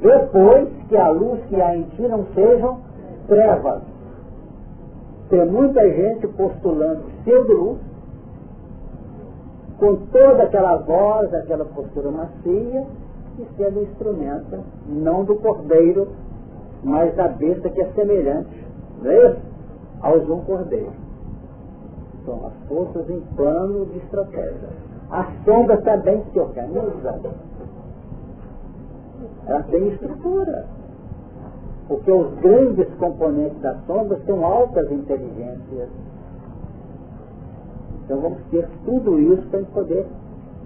Depois 0.00 0.68
que 0.88 0.96
a 0.96 1.08
luz 1.10 1.40
que 1.48 1.60
há 1.60 1.76
em 1.76 1.82
ti 1.82 2.02
não 2.02 2.24
sejam 2.34 2.80
trevas. 3.28 3.82
Tem 5.28 5.46
muita 5.46 5.88
gente 5.88 6.26
postulando 6.28 7.02
ser 7.24 7.38
luz, 7.40 7.78
com 9.78 9.96
toda 10.06 10.44
aquela 10.44 10.76
voz, 10.76 11.32
aquela 11.34 11.64
postura 11.64 12.10
macia, 12.10 12.86
e 13.38 13.46
sendo 13.56 13.82
instrumento, 13.82 14.60
não 14.88 15.24
do 15.24 15.34
cordeiro, 15.36 16.08
mas 16.82 17.14
da 17.16 17.28
besta 17.28 17.68
que 17.68 17.80
é 17.80 17.86
semelhante, 17.94 18.64
não 19.02 19.10
é 19.10 19.26
isso? 19.30 19.40
Ao 20.00 20.20
de 20.20 20.30
um 20.30 20.40
cordeiro. 20.42 21.03
São 22.24 22.46
as 22.46 22.68
forças 22.68 23.08
em 23.10 23.20
plano 23.36 23.86
de 23.86 23.98
estratégia. 23.98 24.68
A 25.10 25.26
sombra 25.44 25.76
também 25.82 26.22
se 26.32 26.38
organiza. 26.38 27.20
Ela 29.46 29.62
tem 29.64 29.88
estrutura. 29.88 30.66
Porque 31.86 32.10
os 32.10 32.34
grandes 32.40 32.88
componentes 32.94 33.60
da 33.60 33.74
sombra 33.86 34.18
são 34.24 34.44
altas 34.44 34.90
inteligências. 34.90 35.88
Então 38.04 38.20
vamos 38.20 38.38
ter 38.50 38.66
tudo 38.84 39.18
isso 39.18 39.46
para 39.48 39.60
poder 39.64 40.06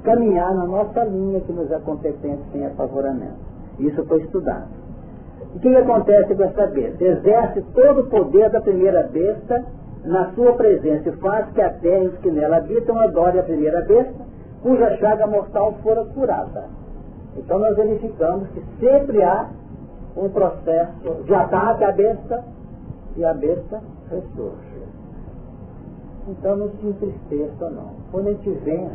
caminhar 0.02 0.54
na 0.54 0.64
nossa 0.64 1.04
linha 1.04 1.40
que 1.40 1.52
nos 1.52 1.70
é 1.70 1.78
competente 1.80 2.42
sem 2.52 2.64
apavoramento. 2.66 3.36
Isso 3.78 4.04
foi 4.06 4.20
estudado. 4.22 4.68
O 5.54 5.58
que 5.58 5.74
acontece 5.74 6.34
com 6.34 6.42
essa 6.44 6.66
besta? 6.66 7.04
Exerce 7.04 7.62
todo 7.74 8.00
o 8.00 8.06
poder 8.08 8.50
da 8.50 8.60
primeira 8.60 9.04
besta 9.04 9.64
na 10.08 10.32
sua 10.32 10.54
presença 10.54 11.10
e 11.10 11.12
faz 11.18 11.50
que 11.52 11.60
a 11.60 11.68
terra 11.68 12.04
e 12.04 12.08
os 12.08 12.18
que 12.18 12.30
nela 12.30 12.56
habitam 12.56 12.98
adorem 12.98 13.40
a 13.40 13.42
primeira 13.42 13.82
besta, 13.82 14.24
cuja 14.62 14.96
chaga 14.96 15.26
mortal 15.26 15.74
fora 15.82 16.02
curada. 16.06 16.64
Então 17.36 17.58
nós 17.58 17.76
verificamos 17.76 18.48
que 18.48 18.62
sempre 18.80 19.22
há 19.22 19.50
um 20.16 20.30
processo 20.30 21.22
de 21.24 21.34
ataque 21.34 21.84
à 21.84 21.92
besta 21.92 22.42
e 23.16 23.24
a 23.24 23.34
besta 23.34 23.82
ressurge. 24.10 24.78
Então 26.26 26.56
não 26.56 26.70
se 26.70 26.86
entristeça 26.86 27.70
não. 27.70 27.90
Quando 28.10 28.28
a 28.28 28.32
gente 28.32 28.50
vence 28.64 28.90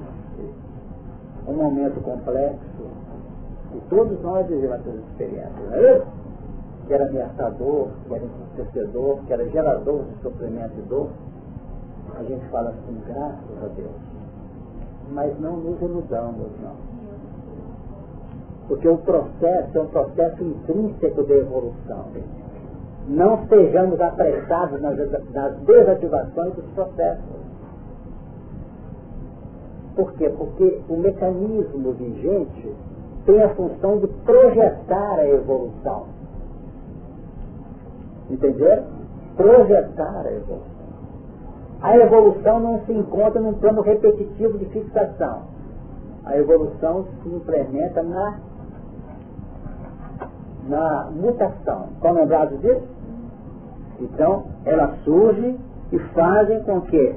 um 1.47 1.53
momento 1.53 2.01
complexo, 2.01 2.57
e 3.75 3.81
todos 3.89 4.19
nós 4.21 4.47
vivemos 4.47 4.79
essas 4.79 4.95
experiências, 4.95 5.69
não 5.69 5.75
é 5.75 5.97
isso? 5.97 6.22
Que 6.87 6.93
era 6.93 7.05
ameaçador, 7.05 7.89
que 8.07 8.13
era 8.13 8.25
entristecedor, 8.25 9.19
que 9.25 9.33
era 9.33 9.49
gerador 9.49 10.03
de 10.03 10.21
sofrimento 10.21 10.73
e 10.77 10.81
dor, 10.83 11.09
a 12.15 12.23
gente 12.23 12.45
fala 12.49 12.69
assim, 12.69 13.01
graças 13.07 13.63
a 13.63 13.67
Deus. 13.67 13.91
Mas 15.11 15.39
não 15.39 15.57
nos 15.57 15.81
iludamos, 15.81 16.51
não 16.61 16.93
porque 18.67 18.87
o 18.87 18.97
processo 18.97 19.77
é 19.77 19.81
um 19.81 19.87
processo 19.87 20.43
intrínseco 20.43 21.23
de 21.23 21.33
evolução. 21.33 22.05
Não 23.07 23.45
sejamos 23.47 23.99
apressados 23.99 24.81
nas, 24.81 24.97
nas 25.31 25.57
desativações 25.59 26.55
dos 26.55 26.65
processos. 26.73 27.43
Por 29.95 30.13
quê? 30.13 30.29
Porque 30.29 30.81
o 30.89 30.97
mecanismo 30.97 31.91
vigente 31.91 32.73
tem 33.25 33.43
a 33.43 33.49
função 33.49 33.99
de 33.99 34.07
projetar 34.07 35.19
a 35.19 35.27
evolução. 35.27 36.05
Entendeu? 38.29 38.83
Projetar 39.35 40.25
a 40.25 40.31
evolução. 40.31 40.73
A 41.81 41.97
evolução 41.97 42.59
não 42.59 42.79
se 42.85 42.93
encontra 42.93 43.41
num 43.41 43.53
plano 43.53 43.81
repetitivo 43.81 44.57
de 44.57 44.65
fixação. 44.65 45.41
A 46.25 46.37
evolução 46.37 47.05
se 47.21 47.29
implementa 47.29 48.01
na 48.01 48.39
na 50.67 51.09
mutação. 51.11 51.89
Estão 51.95 52.13
lembrados 52.13 52.59
disso? 52.61 52.87
Então, 53.99 54.45
ela 54.65 54.95
surge 55.03 55.59
e 55.91 55.99
fazem 56.13 56.63
com 56.63 56.81
que 56.81 57.15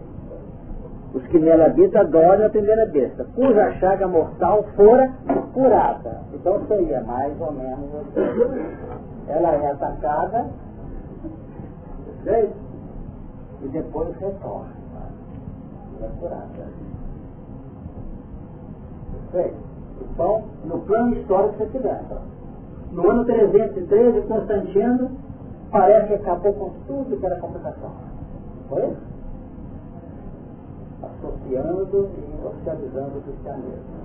os 1.14 1.26
que 1.28 1.38
nela 1.38 1.66
habitam 1.66 2.02
adorem 2.02 2.44
a 2.44 2.50
primeira 2.50 2.86
besta, 2.86 3.24
cuja 3.34 3.72
chaga 3.74 4.06
mortal 4.06 4.64
fora 4.76 5.10
curada. 5.54 6.20
Então 6.34 6.60
seria 6.66 7.00
mais 7.02 7.32
ou 7.40 7.52
menos 7.52 7.94
assim. 7.94 8.76
Ela 9.28 9.52
é 9.52 9.70
atacada, 9.70 10.46
e 12.26 13.68
depois 13.68 14.16
retorna. 14.18 14.74
É 16.02 16.08
curada. 16.20 16.66
Então, 20.00 20.44
no 20.64 20.78
plano 20.80 21.14
histórico 21.14 21.56
você 21.56 21.66
se 21.70 21.78
lembra. 21.78 22.20
No 22.92 23.10
ano 23.10 23.24
313, 23.24 24.22
Constantino 24.22 25.10
parece 25.70 26.08
que 26.08 26.14
acabou 26.14 26.52
com 26.54 26.70
tudo 26.86 27.16
que 27.18 27.26
era 27.26 27.38
complicação. 27.40 27.92
Foi 28.68 28.82
isso? 28.82 29.16
Associando 31.02 32.08
e 32.16 32.46
oficializando 32.46 33.18
o 33.18 33.22
cristianismo. 33.22 33.96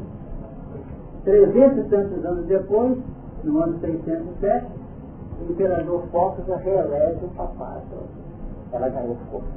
300 1.24 1.78
e 1.78 1.90
tantos 1.90 2.26
anos 2.26 2.46
depois, 2.48 2.98
no 3.44 3.64
ano 3.64 3.80
607, 3.80 4.66
o 5.48 5.52
imperador 5.52 6.04
Focus 6.12 6.46
reelege 6.64 7.26
o 7.26 7.30
papado. 7.30 7.82
Ela 8.72 8.90
ganhou 8.90 9.18
força. 9.32 9.48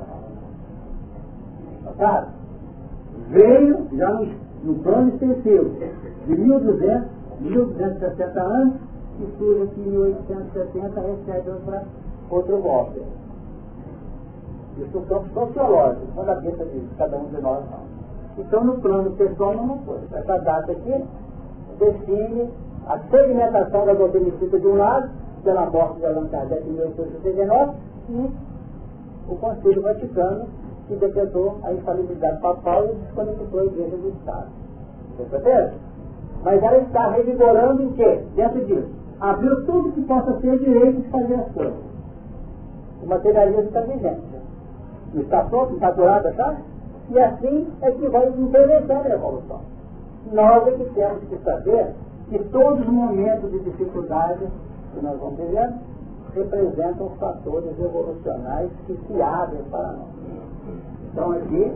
Notaram? 1.84 2.28
Veio 3.28 3.86
já 3.92 4.12
no, 4.12 4.26
no 4.64 4.74
plano 4.82 5.08
extensivo 5.10 5.70
de 6.26 6.36
1200, 6.36 7.08
1260 7.40 8.40
anos, 8.40 8.74
e 9.20 9.38
surge 9.38 9.66
que 9.74 9.80
em 9.80 9.90
1870 9.90 11.00
recebe 11.00 11.50
outra, 11.50 11.84
outro 12.30 12.58
golpe. 12.58 13.02
Isso 14.78 15.04
são 15.06 15.24
sociológicos, 15.32 16.14
não 16.16 16.24
da 16.24 16.34
cabeça 16.34 16.64
de 16.64 16.80
cada 16.98 17.16
um 17.16 17.26
de 17.26 17.40
nós 17.40 17.64
não. 17.70 17.84
Então 18.36 18.64
no 18.64 18.80
plano 18.80 19.12
pessoal 19.12 19.54
não 19.54 19.78
foi. 19.78 19.98
Essa 20.12 20.38
data 20.38 20.72
aqui 20.72 21.04
define 21.78 22.50
a 22.86 22.98
segmentação 22.98 23.86
da 23.86 23.92
doutrina 23.94 24.30
de 24.30 24.66
um 24.66 24.76
lado, 24.76 25.10
pela 25.44 25.70
morte 25.70 26.00
de 26.00 26.06
Allan 26.06 26.26
Kardec 26.28 26.68
em 26.68 26.72
1869, 26.72 27.72
e 28.08 28.30
o 29.28 29.36
Conselho 29.36 29.82
Vaticano, 29.82 30.46
que 30.88 30.96
decretou 30.96 31.58
a 31.62 31.72
infalibilidade 31.72 32.40
papal 32.40 32.86
e 32.86 32.94
desconectou 32.94 33.60
a 33.60 33.64
Igreja 33.64 33.96
do 33.96 34.08
Estado. 34.08 34.48
Mas 36.42 36.62
ela 36.62 36.78
está 36.78 37.10
revigorando 37.10 37.82
em 37.82 37.92
quê? 37.92 38.22
Dentro 38.34 38.64
disso 38.66 39.04
abriu 39.20 39.64
tudo 39.64 39.92
que 39.92 40.02
possa 40.02 40.38
ser 40.40 40.58
direito 40.58 41.00
de 41.00 41.08
fazer 41.08 41.34
as 41.34 41.52
coisas. 41.52 41.84
O 43.02 43.06
materialismo 43.06 43.62
está 43.62 43.80
vigente. 43.80 44.22
Não 45.12 45.22
está 45.22 45.44
pronto, 45.44 45.74
está 45.74 45.90
durado, 45.92 46.32
tá? 46.34 46.56
E 47.10 47.20
assim 47.20 47.68
é 47.82 47.90
que 47.92 48.08
vai 48.08 48.28
implementar 48.28 49.06
a 49.06 49.10
evolução. 49.10 49.60
Nós 50.32 50.66
é 50.66 50.70
que 50.72 50.84
temos 50.94 51.22
que 51.28 51.36
saber 51.44 51.94
que 52.28 52.38
todos 52.50 52.80
os 52.80 52.88
momentos 52.88 53.50
de 53.50 53.60
dificuldade 53.60 54.46
que 54.94 55.04
nós 55.04 55.18
vamos 55.18 55.36
vivendo 55.36 55.94
representam 56.34 57.10
fatores 57.10 57.78
evolucionais 57.78 58.70
que 58.86 58.98
se 59.06 59.22
abrem 59.22 59.62
para 59.70 59.92
nós. 59.92 60.08
Então 61.12 61.32
aqui 61.32 61.72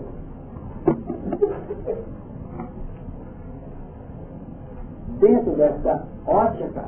dentro 5.21 5.53
dessa 5.53 6.05
ótica, 6.27 6.85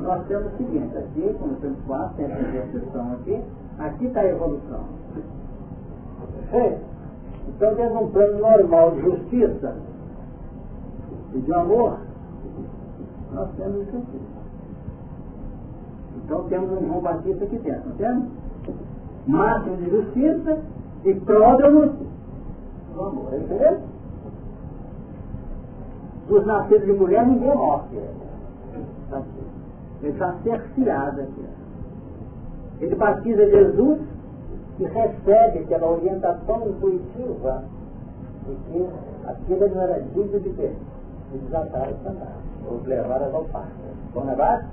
nós 0.00 0.26
temos 0.26 0.52
o 0.52 0.56
seguinte, 0.56 0.96
aqui, 0.96 1.36
como 1.38 1.54
temos 1.56 1.78
quatro, 1.86 2.16
tem 2.16 2.26
essa 2.26 2.42
descrição 2.42 3.12
aqui, 3.12 3.42
aqui 3.78 4.06
está 4.06 4.20
a 4.20 4.26
evolução. 4.26 4.84
Perfeito? 6.50 6.80
Então 7.48 7.74
temos 7.74 8.02
um 8.02 8.08
plano 8.10 8.38
normal 8.38 8.90
de 8.92 9.02
justiça 9.02 9.76
e 11.34 11.38
de 11.38 11.52
amor, 11.52 11.98
nós 13.32 13.48
temos 13.56 13.82
aqui. 13.82 14.45
Então 16.26 16.42
temos 16.48 16.72
um 16.72 16.86
João 16.88 17.00
Batista 17.00 17.44
aqui 17.44 17.56
dentro, 17.58 17.88
não 17.88 17.96
temos? 17.96 18.24
Máximo 19.28 19.76
de 19.76 19.90
justiça 19.90 20.58
e 21.04 21.14
pródromo 21.20 21.92
do 22.92 23.00
amor, 23.00 23.32
é 23.32 23.36
entendeu? 23.36 23.78
Dos 26.28 26.44
nascidos 26.44 26.84
de 26.84 26.92
mulher 26.94 27.24
ninguém 27.24 27.54
morre. 27.54 28.00
Tá 29.08 29.22
Ele 30.02 30.12
está 30.12 30.34
cerceado 30.42 31.20
aqui. 31.20 31.44
Ele 32.80 32.94
batiza 32.96 33.48
Jesus 33.48 34.00
e 34.80 34.84
recebe 34.84 35.60
aquela 35.60 35.92
orientação 35.92 36.68
intuitiva 36.68 37.62
de 38.46 38.54
que 38.56 38.88
aquilo 39.28 39.68
não 39.68 39.80
era 39.80 40.00
digno 40.00 40.40
de 40.40 40.50
ter, 40.50 40.76
de 41.30 41.38
desatar 41.38 41.88
os 41.88 42.02
sandálios, 42.02 42.42
ou 42.68 42.80
levar 42.84 43.22
as 43.22 43.32
alparcas. 43.32 43.70
Vão 44.12 44.24
levar? 44.24 44.66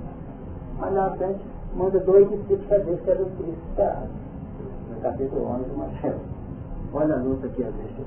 Mas 0.78 0.92
na 0.92 1.10
frente 1.12 1.40
manda 1.76 1.98
dois 2.00 2.28
discípulos 2.28 2.68
saber 2.68 2.98
se 3.04 3.10
era 3.10 3.22
o 3.22 3.30
Cristo 3.30 3.60
esperado. 3.70 4.08
No 4.90 5.00
capítulo 5.00 5.46
11 5.46 5.64
do 5.64 5.76
Marcelo. 5.76 6.20
Olha 6.92 7.14
a 7.14 7.18
luta 7.18 7.48
que 7.48 7.62
existe. 7.62 8.04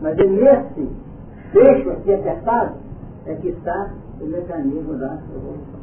Mas 0.00 0.18
é 0.18 0.24
nesse 0.24 0.90
fecho 1.52 1.90
aqui 1.90 2.14
apertado 2.14 2.74
é 3.26 3.34
que 3.36 3.48
está 3.48 3.90
o 4.20 4.26
mecanismo 4.26 4.94
da 4.94 5.14
evolução. 5.34 5.82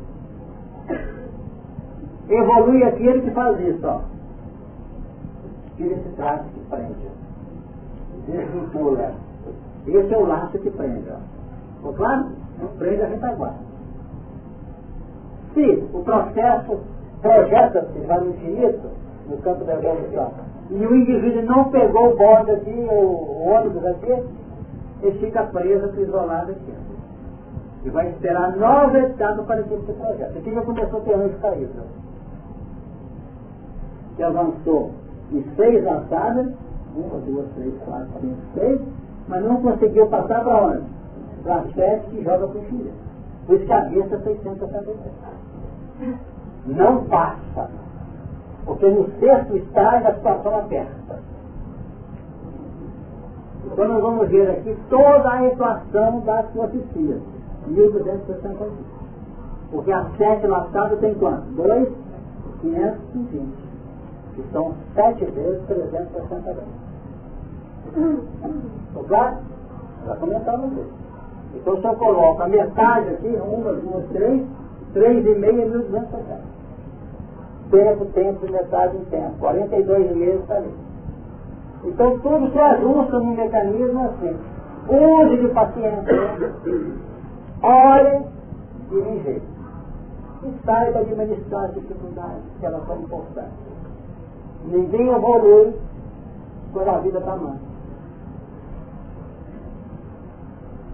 Evolui 2.30 2.84
aquele 2.84 3.22
que 3.22 3.32
faz 3.32 3.60
isso, 3.62 3.88
ó. 3.88 4.02
Tira 5.78 5.96
esse 5.96 6.10
traço 6.10 6.44
que 6.50 6.60
prende. 6.70 7.10
Desvincula. 8.28 9.14
Esse 9.88 10.14
é 10.14 10.18
o 10.18 10.26
laço 10.26 10.60
que 10.60 10.70
prende, 10.70 11.10
ó. 11.10 11.18
Ficou 11.78 11.94
claro? 11.94 12.30
Não 12.60 12.68
prende 12.78 13.02
a 13.02 13.08
retaguarda. 13.08 13.69
Se 15.54 15.88
o 15.94 16.04
processo 16.04 16.80
projeta-se, 17.22 18.00
vai 18.00 18.20
no 18.20 18.30
infinito, 18.30 18.90
no 19.30 19.38
campo 19.38 19.64
da 19.66 19.74
evolução, 19.76 20.32
e 20.70 20.86
o 20.86 20.96
indivíduo 20.96 21.44
não 21.44 21.72
pegou 21.72 22.12
o 22.12 22.16
bonde 22.16 22.52
aqui, 22.52 22.88
o 22.92 23.50
ônibus 23.50 23.86
aqui, 23.86 24.24
ele 25.02 25.20
fica 25.20 25.44
preso, 25.44 26.00
isolado 26.00 26.52
aqui. 26.52 26.74
E 27.86 27.90
vai 27.90 28.10
esperar 28.10 28.56
nova 28.58 29.00
etapa 29.00 29.42
para 29.44 29.64
que 29.64 29.74
esse 29.74 29.94
projeto. 29.94 30.38
Aqui 30.38 30.54
já 30.54 30.62
começou 30.62 31.00
a 31.00 31.04
ter 31.04 31.14
anjo 31.14 31.38
caído. 31.40 31.82
Que 34.16 34.24
avançou 34.24 34.92
em 35.32 35.44
seis 35.56 35.84
lançadas, 35.84 36.54
uma, 36.96 37.20
duas, 37.20 37.48
três, 37.56 37.74
quatro, 37.86 38.10
cinco, 38.20 38.38
seis, 38.54 38.82
mas 39.28 39.44
não 39.44 39.62
conseguiu 39.62 40.08
passar 40.08 40.44
para 40.44 40.66
onde? 40.66 40.84
Para 41.44 41.56
as 41.56 41.74
sete 41.74 42.10
que 42.10 42.24
joga 42.24 42.48
para 42.48 42.60
o 42.60 42.66
Chile. 42.66 42.92
Por 43.48 43.66
cabeça 43.66 44.20
677. 44.20 45.39
Não 46.66 47.04
passa. 47.06 47.70
Porque 48.66 48.90
no 48.90 49.10
sexto 49.20 49.58
estágio 49.58 50.08
a 50.08 50.14
situação 50.14 50.60
aperta. 50.60 51.20
Então 53.66 53.88
nós 53.88 54.02
vamos 54.02 54.30
ver 54.30 54.50
aqui 54.50 54.78
toda 54.90 55.32
a 55.32 55.46
equação 55.46 56.20
das 56.22 56.46
profecias. 56.48 57.22
1260. 57.68 58.66
Porque 59.72 59.92
a 59.92 60.06
sete 60.18 60.48
laçada 60.48 60.98
tem 60.98 61.14
quanto? 61.16 61.46
2, 61.52 61.90
520. 62.62 63.70
Que 64.36 64.44
são 64.52 64.74
sete 64.96 65.26
vezes 65.26 65.66
360 65.68 66.54
graus. 66.54 66.90
Estou 68.88 69.04
claro? 69.04 69.38
Já 70.06 70.16
começamos 70.16 70.72
isso. 70.74 70.94
Então 71.56 71.82
se 71.82 71.88
eu 71.88 71.96
coloco 71.96 72.42
a 72.42 72.48
metade 72.48 73.10
aqui, 73.10 73.28
uma, 73.28 73.74
duas, 73.74 74.06
três, 74.12 74.46
três 74.94 75.26
e 75.26 75.36
meia, 75.36 75.54
mil 75.54 75.70
duzentos 75.70 76.20
Tempo, 77.72 78.06
tempo, 78.06 78.52
metade 78.52 78.98
em 78.98 79.06
tempo. 79.06 79.34
42 79.40 80.16
meses 80.16 80.42
está 80.42 80.56
ali. 80.56 80.74
Então 81.84 82.20
tudo 82.20 82.52
se 82.52 82.60
ajusta 82.60 83.20
num 83.20 83.36
mecanismo 83.36 84.06
assim. 84.06 84.36
Use 84.90 85.38
de 85.38 85.48
paciência 85.50 86.04
Ore 87.62 88.26
e 88.92 88.96
viver. 88.96 89.42
E 90.44 90.66
saiba 90.66 91.00
administrar 91.00 91.66
as 91.66 91.74
dificuldades, 91.76 92.42
que 92.60 92.66
elas 92.66 92.86
são 92.88 92.98
importantes. 92.98 93.52
Ninguém 94.66 95.10
evolui 95.10 95.74
quando 96.74 96.90
a 96.90 97.00
vida 97.00 97.20
está 97.20 97.36
má. 97.36 97.56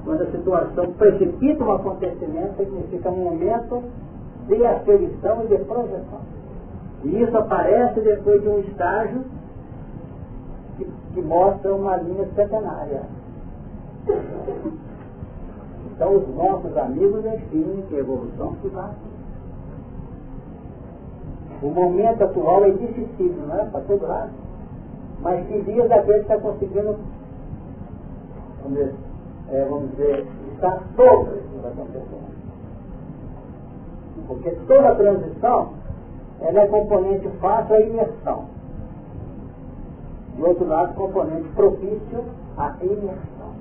Quando 0.05 0.21
a 0.21 0.27
situação 0.27 0.93
precipita 0.93 1.63
um 1.63 1.71
acontecimento, 1.71 2.55
significa 2.57 3.09
um 3.09 3.23
momento 3.23 3.83
de 4.47 4.63
aferição 4.63 5.43
e 5.43 5.47
de 5.47 5.57
projeção. 5.65 6.21
E 7.03 7.21
isso 7.23 7.35
aparece 7.35 7.99
depois 8.01 8.41
de 8.41 8.47
um 8.47 8.59
estágio 8.59 9.23
que, 10.77 10.87
que 11.13 11.21
mostra 11.21 11.73
uma 11.73 11.97
linha 11.97 12.27
centenária. 12.35 13.01
Então 15.91 16.15
os 16.15 16.35
nossos 16.35 16.77
amigos 16.77 17.23
definem 17.23 17.83
que 17.89 17.95
a 17.95 17.99
evolução 17.99 18.55
se 18.61 18.67
vai. 18.67 18.91
O 21.63 21.69
momento 21.69 22.23
atual 22.23 22.65
é 22.65 22.71
difícil, 22.71 23.33
não 23.47 23.55
é? 23.55 23.65
Para 23.65 23.81
todo 23.81 24.05
lado. 24.05 24.31
Mas 25.21 25.47
que 25.47 25.61
dias 25.61 25.89
daquele 25.89 26.19
está 26.19 26.37
conseguindo, 26.37 26.97
é, 29.51 29.65
vamos 29.65 29.91
dizer 29.91 30.25
estar 30.53 30.81
sobre 30.95 31.35
o 31.35 31.41
que 31.41 31.55
está 31.57 31.69
acontecendo. 31.69 32.35
Porque 34.27 34.51
toda 34.67 34.95
transição 34.95 35.73
ela 36.41 36.61
é 36.61 36.67
componente 36.67 37.27
fácil 37.39 37.75
à 37.75 37.81
imersão. 37.81 38.45
De 40.35 40.43
outro 40.43 40.67
lado, 40.67 40.93
componente 40.95 41.47
propício 41.49 42.25
à 42.57 42.75
imersão. 42.81 43.55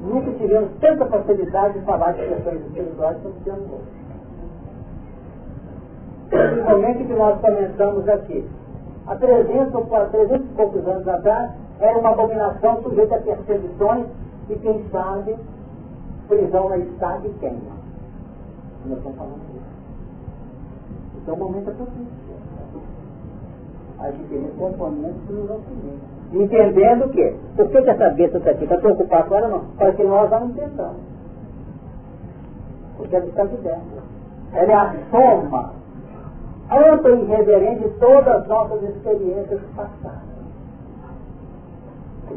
Nunca 0.00 0.30
tivemos 0.32 0.70
tanta 0.80 1.06
facilidade 1.06 1.78
de 1.78 1.84
falar 1.84 2.12
de 2.12 2.26
questões 2.26 2.60
espirituais 2.66 3.18
como 3.22 3.34
temos 3.44 3.70
hoje. 3.72 3.96
Principalmente 6.28 7.04
que 7.04 7.14
nós 7.14 7.40
começamos 7.40 8.08
aqui. 8.08 8.48
Há 9.06 9.16
300 9.16 9.74
ou 9.74 9.84
300 9.84 10.34
e 10.34 10.54
poucos 10.54 10.86
anos 10.86 11.08
atrás, 11.08 11.52
era 11.80 11.98
uma 11.98 12.10
abominação 12.10 12.82
sujeita 12.82 13.16
a 13.16 13.20
perseguições 13.20 14.06
e, 14.48 14.56
quem 14.56 14.84
sabe, 14.90 15.36
prisão 16.28 16.68
na 16.68 16.78
estádio 16.78 17.30
e 17.30 17.34
queima. 17.34 17.76
Nós 18.86 18.98
estamos 18.98 19.18
falando 19.18 19.52
disso. 19.52 19.66
Então 21.22 21.34
o 21.34 21.38
momento 21.38 21.70
é 21.70 21.74
propício. 21.74 22.26
Adquirir 23.98 24.50
componentes 24.58 25.22
que 25.26 25.32
nos 25.32 25.50
auxiliam 25.50 26.16
entendendo 26.32 27.08
que, 27.10 27.34
por 27.56 27.68
que, 27.68 27.82
que 27.82 27.90
essa 27.90 28.10
besta 28.10 28.38
está 28.38 28.50
aqui? 28.50 28.64
Está 28.64 28.76
preocupado 28.78 29.28
com 29.28 29.36
ela 29.36 29.48
não? 29.48 29.60
Para 29.76 29.92
que 29.92 30.02
nós 30.02 30.30
não 30.30 30.46
entendamos. 30.46 31.00
Porque 32.96 33.16
ela 33.16 33.26
está 33.26 33.44
de 33.44 33.56
dentro. 33.58 34.02
Ela 34.52 34.72
é 34.72 34.74
a 34.74 34.94
soma 35.10 35.72
ampla 36.70 37.10
e 37.10 37.22
irreverente 37.22 37.84
de 37.84 37.90
todas 37.98 38.26
as 38.26 38.48
nossas 38.48 38.82
experiências 38.82 39.60
passadas. 39.76 40.25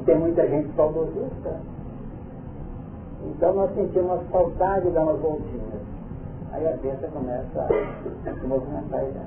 Tem 0.10 0.18
muita 0.18 0.42
gente 0.48 0.76
saudosista. 0.76 1.62
Então 3.28 3.54
nós 3.54 3.72
sentimos 3.76 4.20
saudade 4.32 4.88
de 4.88 4.92
dar 4.92 5.04
umas 5.04 5.20
voltinhas. 5.20 5.84
Aí 6.52 6.68
a 6.68 6.76
besta 6.78 7.08
começa 7.10 7.62
a 7.62 8.34
se 8.34 8.48
movimentar 8.48 9.02
dentro. 9.02 9.22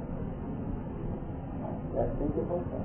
É 1.94 2.00
assim 2.00 2.26
que 2.34 2.40
funciona. 2.40 2.82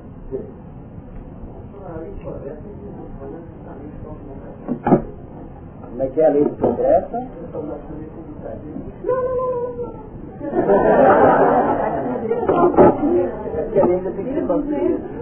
Como 5.90 6.04
é 6.04 6.08
que 6.08 6.22
é 6.22 6.28
a 6.28 6.30
lei 6.30 6.46
de 6.46 6.52
progresso? 6.52 7.16
Não, 7.16 7.64
não, 7.64 7.78
não. 9.76 10.08
que 13.72 13.80
a 13.80 13.86
lei 13.86 13.96
ainda 13.96 14.12
tem 14.12 14.24
que 14.26 14.34
ser 14.34 14.44
mantida. 14.44 15.17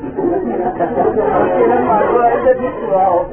Agora 1.88 2.50
é 2.50 2.54
virtual. 2.54 3.26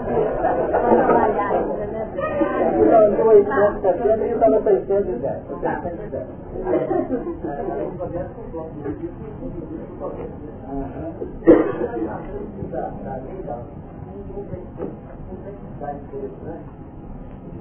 Não, 2.91 3.11
não, 3.11 3.27
870 3.29 4.25
e 4.25 4.33
estava 4.33 4.61
610. 4.63 5.43
610. 5.49 6.27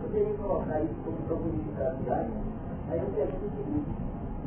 Poderia 0.02 0.34
colocar 0.36 0.82
isso 0.82 0.96
como 1.04 1.18
comunidade. 1.28 1.98
Aí 2.90 3.00
eu 3.00 3.06
pergunto 3.16 3.46
o 3.46 3.50
seguinte, 3.56 3.92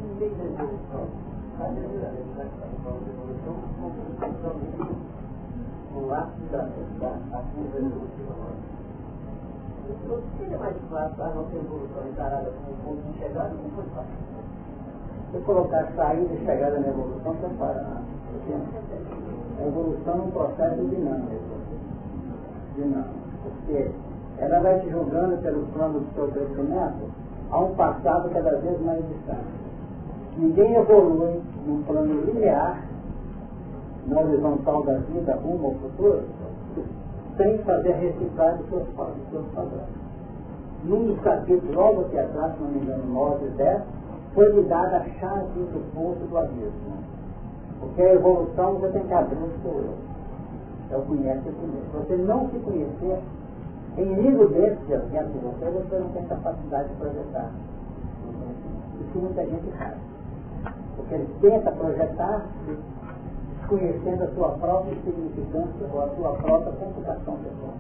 no 0.03 0.15
meio 0.17 0.35
da 0.35 0.45
evolução, 0.45 1.09
a 1.61 1.69
verdadeira 1.69 2.25
satisfação 2.37 2.99
da 6.51 6.65
da, 7.31 7.39
curva 7.39 7.79
evolutiva. 7.79 8.35
Seria 10.39 10.59
mais 10.59 10.77
fácil 10.91 11.23
a 11.23 11.29
nossa 11.29 11.57
evolução 11.57 12.09
encarada 12.09 12.51
como 12.51 12.77
ponto 12.85 13.13
de 13.13 13.19
chegada, 13.19 13.55
não 13.55 13.71
foi 13.71 13.85
fácil. 13.95 14.15
Se 15.31 15.39
colocar 15.41 15.93
saída 15.95 16.35
e 16.35 16.45
chegada 16.45 16.81
na 16.81 16.89
evolução, 16.89 17.35
você 17.35 17.49
para. 17.59 18.03
A 19.59 19.67
evolução 19.67 20.15
é 20.15 20.23
um 20.23 20.31
processo 20.31 20.85
dinâmico. 20.85 21.57
Dinâmico. 22.75 23.15
Porque 23.43 23.91
ela 24.39 24.61
vai 24.61 24.81
te 24.81 24.91
julgando 24.91 25.37
pelo 25.43 25.67
plano 25.67 26.01
do 26.01 26.15
seu 26.15 26.29
crescimento 26.29 27.11
a 27.51 27.59
um 27.61 27.75
passado 27.75 28.31
cada 28.31 28.57
vez 28.59 28.81
mais 28.83 29.07
distante. 29.09 29.64
Ninguém 30.37 30.75
evolui 30.75 31.41
num 31.67 31.83
plano 31.85 32.21
linear, 32.23 32.83
na 34.07 34.21
horizontal 34.21 34.83
da 34.83 34.99
vida, 34.99 35.35
rumo 35.37 35.69
ao 35.69 35.75
futuro, 35.75 36.23
sem 37.37 37.59
fazer 37.59 37.93
reciclar 37.93 38.61
os 38.61 38.69
seus, 38.69 38.87
seus 39.31 39.47
padrões. 39.55 40.05
Num 40.85 41.07
dos 41.07 41.21
capítulos, 41.21 41.75
logo 41.75 42.03
aqui 42.03 42.19
atrás, 42.19 42.55
se 42.55 42.63
não 42.63 42.69
me 42.69 42.81
engano, 42.81 43.07
9 43.07 43.47
e 43.47 43.51
10, 43.51 43.83
foi 44.35 44.53
lhe 44.53 44.63
dada 44.65 44.97
a 44.99 45.05
chave 45.21 45.61
do 45.61 45.95
poço 45.95 46.27
do 46.29 46.37
abismo. 46.37 46.99
Porque 47.81 48.03
a 48.03 48.15
evolução 48.15 48.75
você 48.75 48.89
tem 48.89 49.03
que 49.05 49.15
abrir 49.15 49.37
o 49.37 49.63
seu 49.63 49.73
eu. 49.73 49.95
É 50.91 50.97
o 50.97 51.03
conhece 51.03 51.41
primeiro. 51.41 51.87
Se 51.91 51.97
você 51.97 52.17
não 52.17 52.49
se 52.51 52.59
conhecer, 52.59 53.19
inimigo 53.97 54.47
desse 54.49 54.77
dentro 54.87 55.33
de 55.33 55.39
você, 55.39 55.71
você 55.71 55.99
não 55.99 56.09
tem 56.11 56.25
capacidade 56.27 56.89
de 56.89 56.95
projetar. 56.97 57.51
Isso 59.01 59.19
muita 59.19 59.45
gente 59.45 59.71
faz. 60.95 60.97
Porque 60.97 61.15
ele 61.15 61.29
tenta 61.41 61.71
projetar 61.73 62.47
desconhecendo 63.61 64.25
a 64.25 64.29
sua 64.35 64.49
própria 64.51 64.95
significância 65.05 65.87
ou 65.93 66.03
a 66.03 66.09
sua 66.09 66.33
própria 66.33 66.73
computação 66.73 67.37
pessoal. 67.37 67.75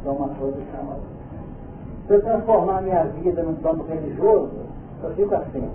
Então 0.00 0.12
uma 0.14 0.28
coisa 0.28 0.58
chama. 0.70 0.96
Se 2.06 2.14
eu 2.14 2.22
transformar 2.22 2.82
minha 2.82 3.04
vida 3.04 3.42
num 3.42 3.54
plano 3.56 3.84
religioso, 3.84 4.50
eu 5.02 5.10
fico 5.14 5.34
assim, 5.34 5.70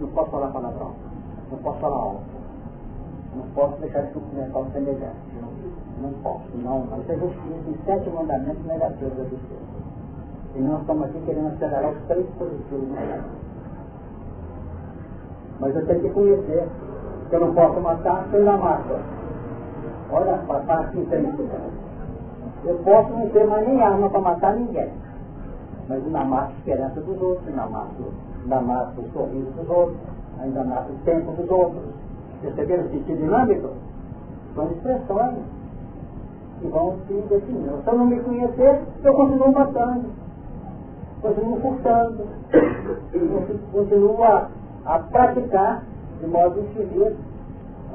não 0.00 0.08
posso 0.08 0.30
falar 0.30 0.48
palavrão, 0.48 0.92
não 1.50 1.58
posso 1.58 1.78
falar 1.78 1.96
alto, 1.96 2.22
não 3.36 3.44
posso 3.54 3.80
deixar 3.80 4.02
de 4.02 4.12
cumprimentar 4.12 4.62
o 4.62 4.70
semelhante, 4.72 5.16
não, 6.00 6.10
posso, 6.22 6.44
não, 6.54 6.84
isso 7.00 7.12
é 7.12 7.16
justiça, 7.16 7.68
em 7.68 7.78
sete 7.84 8.10
mandamentos 8.10 8.64
negativos 8.64 9.16
da 9.16 9.24
justiça. 9.24 9.72
E 10.56 10.60
nós 10.60 10.80
estamos 10.80 11.04
aqui 11.04 11.20
querendo 11.24 11.48
acelerar 11.48 11.90
os 11.90 12.02
três 12.08 12.26
positivos 12.38 12.88
negativos. 12.88 13.41
Mas 15.62 15.76
eu 15.76 15.86
tenho 15.86 16.00
que 16.00 16.10
conhecer 16.10 16.68
que 17.30 17.36
eu 17.36 17.40
não 17.40 17.54
posso 17.54 17.80
matar 17.80 18.26
sem 18.32 18.42
na 18.42 18.58
mata. 18.58 18.98
Olha 20.10 20.34
a 20.34 20.38
parte 20.38 20.98
intensidade. 20.98 21.72
Eu 22.64 22.78
posso 22.78 23.10
não 23.10 23.28
ter 23.30 23.46
mais 23.46 23.66
nem 23.66 23.80
arma 23.80 24.10
para 24.10 24.20
matar 24.20 24.56
ninguém. 24.56 24.90
Mas 25.88 26.04
ainda 26.04 26.24
mato 26.24 26.50
a 26.50 26.58
esperança 26.58 27.00
dos 27.00 27.22
outros, 27.22 27.46
ainda 27.46 27.66
mato, 27.66 28.12
ainda 28.42 28.60
mato 28.60 29.00
o 29.00 29.08
sorriso 29.12 29.50
dos 29.52 29.70
outros, 29.70 29.98
ainda 30.40 30.64
mato 30.64 30.92
o 30.92 31.04
tempo 31.04 31.30
dos 31.30 31.48
outros. 31.48 31.82
Perceberam 32.40 32.84
o 32.84 32.88
sentido 32.90 33.18
dinâmico? 33.18 33.68
São 34.56 34.66
expressões 34.72 35.38
que 36.60 36.66
vão 36.68 36.96
se 37.06 37.14
definindo. 37.28 37.82
Se 37.82 37.88
eu 37.88 37.98
não 37.98 38.06
me 38.06 38.20
conhecer, 38.20 38.80
eu 39.04 39.14
continuo 39.14 39.52
matando, 39.52 40.10
continuo 41.20 41.60
furtando, 41.60 42.26
continuo 43.72 44.24
a, 44.24 44.48
a 44.84 44.98
praticar 44.98 45.84
de 46.20 46.26
modo 46.26 46.60
infinito 46.60 47.16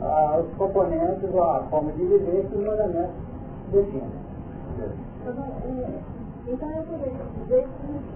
ah, 0.02 0.42
os 0.44 0.58
componentes 0.58 1.30
ou 1.34 1.44
a 1.44 1.60
forma 1.70 1.92
de 1.94 2.06
viver 2.06 2.46
que 2.50 2.56
o 2.56 2.66
mandamento 2.66 3.14
define. 3.72 4.28
Então 6.48 6.70
eu 6.70 6.84
poderia 6.84 7.26
dizer 7.44 7.68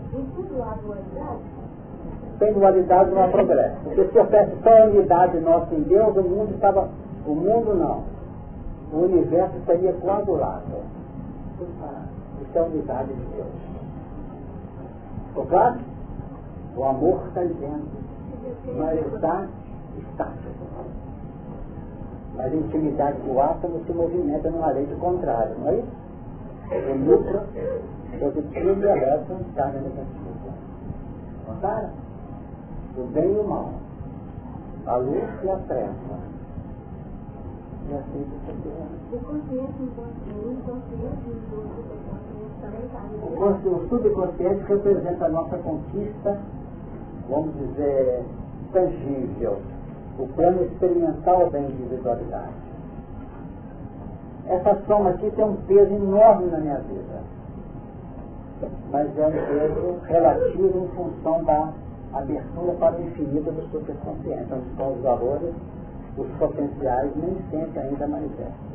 que 0.09 0.17
em 0.17 0.26
tudo 0.36 0.63
há 0.63 0.76
dualidade? 0.76 1.41
Sem 2.39 2.53
dualidade 2.53 3.11
não 3.11 3.24
há 3.24 3.28
progresso. 3.28 3.76
Porque 3.84 4.07
se 4.07 4.17
houvesse 4.17 4.55
só 4.63 4.69
a 4.69 4.86
unidade 4.86 5.39
nossa 5.41 5.76
em 5.76 5.82
Deus, 5.84 6.15
o 6.15 6.24
mundo 6.24 6.53
estava. 6.55 6.89
O 7.26 7.36
mundo 7.36 7.76
não. 7.76 8.03
O 8.93 9.03
universo 9.05 9.57
estaria 9.57 9.93
coagulado. 9.93 10.63
Isso 11.59 12.57
é 12.57 12.59
a 12.59 12.63
unidade 12.63 13.13
de 13.13 13.26
Deus. 13.36 13.47
Ficou 15.28 15.45
claro? 15.45 15.80
O 16.76 16.84
amor 16.84 17.22
está 17.28 17.41
dentro. 17.41 18.01
Mas 18.78 19.14
está 19.14 19.47
estático. 19.97 20.66
Mas 22.36 22.54
a 22.54 22.56
intimidade 22.56 23.20
do 23.22 23.39
átomo 23.39 23.84
se 23.86 23.91
movimenta 23.91 24.49
numa 24.49 24.72
lei 24.72 24.86
de 24.86 24.95
contrário, 24.95 25.56
não 25.60 25.70
é 25.70 25.80
isso? 25.80 26.02
O 26.72 26.95
núcleo 26.95 27.41
positivo 28.20 28.84
e 28.84 28.88
elétron 28.88 29.39
carga 29.56 29.80
negativa. 29.80 30.54
Notaram? 31.47 31.89
O 32.97 33.04
bem 33.08 33.34
e 33.34 33.39
o 33.39 33.47
mal. 33.47 33.72
A 34.86 34.95
luz 34.95 35.43
e 35.43 35.49
a 35.49 35.58
treva. 35.68 36.32
E 37.89 37.93
assim 37.93 38.26
O 39.12 39.20
consciente, 39.20 39.82
o 39.82 39.84
inconsciente, 39.84 40.72
o 43.68 43.88
subconsciente 43.89 44.64
representa 44.64 45.26
a 45.26 45.30
nossa 45.30 45.58
conquista, 45.58 46.39
vamos 47.28 47.54
dizer, 47.56 48.24
tangível, 48.72 49.59
o 50.17 50.28
plano 50.28 50.63
experimental 50.63 51.49
da 51.49 51.59
individualidade. 51.59 52.72
Essa 54.47 54.76
soma 54.88 55.11
aqui 55.11 55.30
tem 55.32 55.45
um 55.45 55.55
peso 55.67 55.93
enorme 55.93 56.47
na 56.47 56.57
minha 56.57 56.80
vida, 56.80 57.24
mas 58.91 59.17
é 59.17 59.28
um 59.28 59.32
peso 59.32 59.99
relativo 60.03 60.86
em 60.86 60.88
função 60.89 61.43
da 61.43 61.72
abertura 62.13 62.74
para 62.74 62.97
o 62.97 63.01
infinito 63.01 63.51
do 63.51 63.61
superconsciente, 63.72 64.53
onde 64.53 64.67
estão 64.69 64.93
os 64.93 65.01
valores, 65.01 65.53
os 66.17 66.28
potenciais, 66.38 67.11
nem 67.15 67.38
sempre 67.49 67.80
ainda 67.80 68.07
manifestam. 68.07 68.72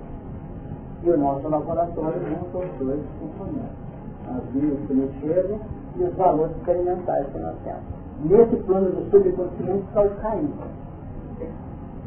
E 1.03 1.11
o 1.11 1.18
nosso 1.18 1.49
laboratório 1.49 2.20
junta 2.20 2.59
os 2.59 2.78
dois 2.78 3.03
componentes, 3.20 3.76
as 4.28 4.55
linhas 4.55 4.80
que 4.86 4.94
nos 4.94 5.14
chegam 5.20 5.61
e 5.97 6.03
os 6.05 6.14
valores 6.14 6.57
experimentais 6.57 7.26
que 7.26 7.38
nós 7.38 7.57
temos. 7.64 7.95
Nesse 8.24 8.56
plano 8.56 8.90
do 8.90 9.10
subconsciente 9.10 9.84
está 9.88 10.00
o 10.00 10.10
Caim, 10.16 10.50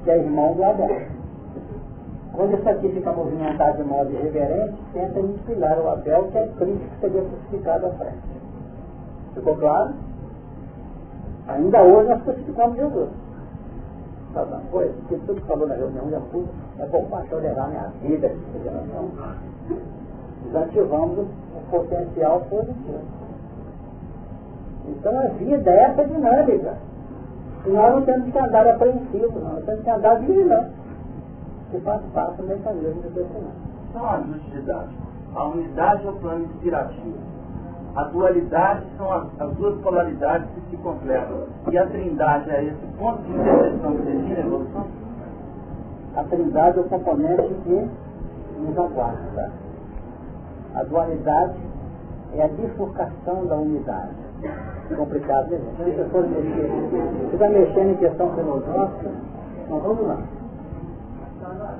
que 0.04 0.10
é 0.10 0.18
irmão 0.18 0.54
do 0.54 0.64
Abel. 0.64 1.08
Quando 2.34 2.58
isso 2.58 2.70
aqui 2.70 2.90
fica 2.90 3.12
movimentado 3.12 3.78
de 3.78 3.84
modo 3.84 4.12
irreverente, 4.12 4.78
tenta 4.94 5.20
inspirar 5.20 5.78
o 5.80 5.90
Abel, 5.90 6.30
que 6.32 6.38
é 6.38 6.48
Cristo 6.58 6.80
que 6.80 7.00
seria 7.02 7.22
crucificado 7.22 7.86
à 7.88 7.90
frente. 7.92 8.18
Ficou 9.36 9.56
claro? 9.58 9.94
Ainda 11.48 11.84
hoje 11.84 12.10
nós 12.10 12.24
crucificamos 12.24 12.78
Jesus. 12.78 13.10
Sabe 14.34 14.52
uma 14.52 14.62
coisa? 14.72 14.94
Que 15.08 15.18
tudo 15.18 15.42
que 15.42 15.48
falou 15.48 15.68
na 15.68 15.76
reunião 15.76 16.10
já 16.10 16.20
fui, 16.32 16.46
é 16.80 16.86
bom 16.86 17.06
para 17.06 17.26
tolerar 17.26 17.70
minha 17.70 17.92
vida, 18.02 18.32
desativamos 20.46 21.20
o 21.20 21.72
potencial 21.72 22.42
positivo. 22.42 23.29
Então 24.90 25.18
a 25.20 25.28
vida 25.28 25.70
é 25.70 25.84
essa 25.84 26.06
dinâmica. 26.06 26.78
E 27.66 27.70
nós 27.70 27.96
não 27.96 28.02
temos 28.04 28.32
que 28.32 28.40
andar 28.40 28.68
apreensivo, 28.68 29.40
nós 29.40 29.64
temos 29.66 29.84
que 29.84 29.90
andar 29.90 30.16
vigilante. 30.20 30.72
Que 31.72 31.80
faz 31.82 32.02
parte 32.14 32.38
do 32.38 32.48
mecanismo 32.48 33.02
de 33.02 33.10
crescimento. 33.10 33.70
São 33.94 34.10
ajustes 34.10 34.54
didáticos. 34.54 35.10
A 35.36 35.44
unidade 35.46 36.08
é 36.08 36.10
o 36.10 36.14
plano 36.14 36.46
inspirativo. 36.46 37.18
A 37.96 38.04
dualidade 38.06 38.84
são 38.98 39.12
as, 39.12 39.42
as, 39.42 39.54
duas 39.56 39.80
polaridades 39.82 40.48
que 40.52 40.62
se 40.70 40.78
completam. 40.78 41.48
E 41.72 41.78
a 41.78 41.86
trindade 41.88 42.50
é 42.50 42.64
esse 42.64 42.86
ponto 42.98 43.22
de 43.24 43.32
interseção 43.32 43.96
que 43.96 44.02
define 44.04 44.36
a 44.36 44.40
evolução? 44.40 44.88
A 46.16 46.24
trindade 46.24 46.78
é 46.78 46.82
o 46.82 46.86
componente 46.86 47.54
que 47.64 47.90
nos 48.60 48.78
aguarda. 48.78 49.52
A 50.76 50.84
dualidade 50.84 51.58
é 52.36 52.44
a 52.44 52.48
bifurcação 52.48 53.46
da 53.46 53.56
unidade 53.56 54.29
complicado, 54.96 55.50
né, 55.50 55.60
gente? 55.78 55.96
Se 55.96 56.10
for 56.10 56.28
mexer, 56.28 56.68
você 56.68 57.34
está 57.34 57.50
mexendo 57.50 57.92
em 57.92 57.98
questão 57.98 58.36
filosófica, 58.36 59.12
mas 59.70 59.84
vamos 59.84 60.08
lá. 60.08 60.18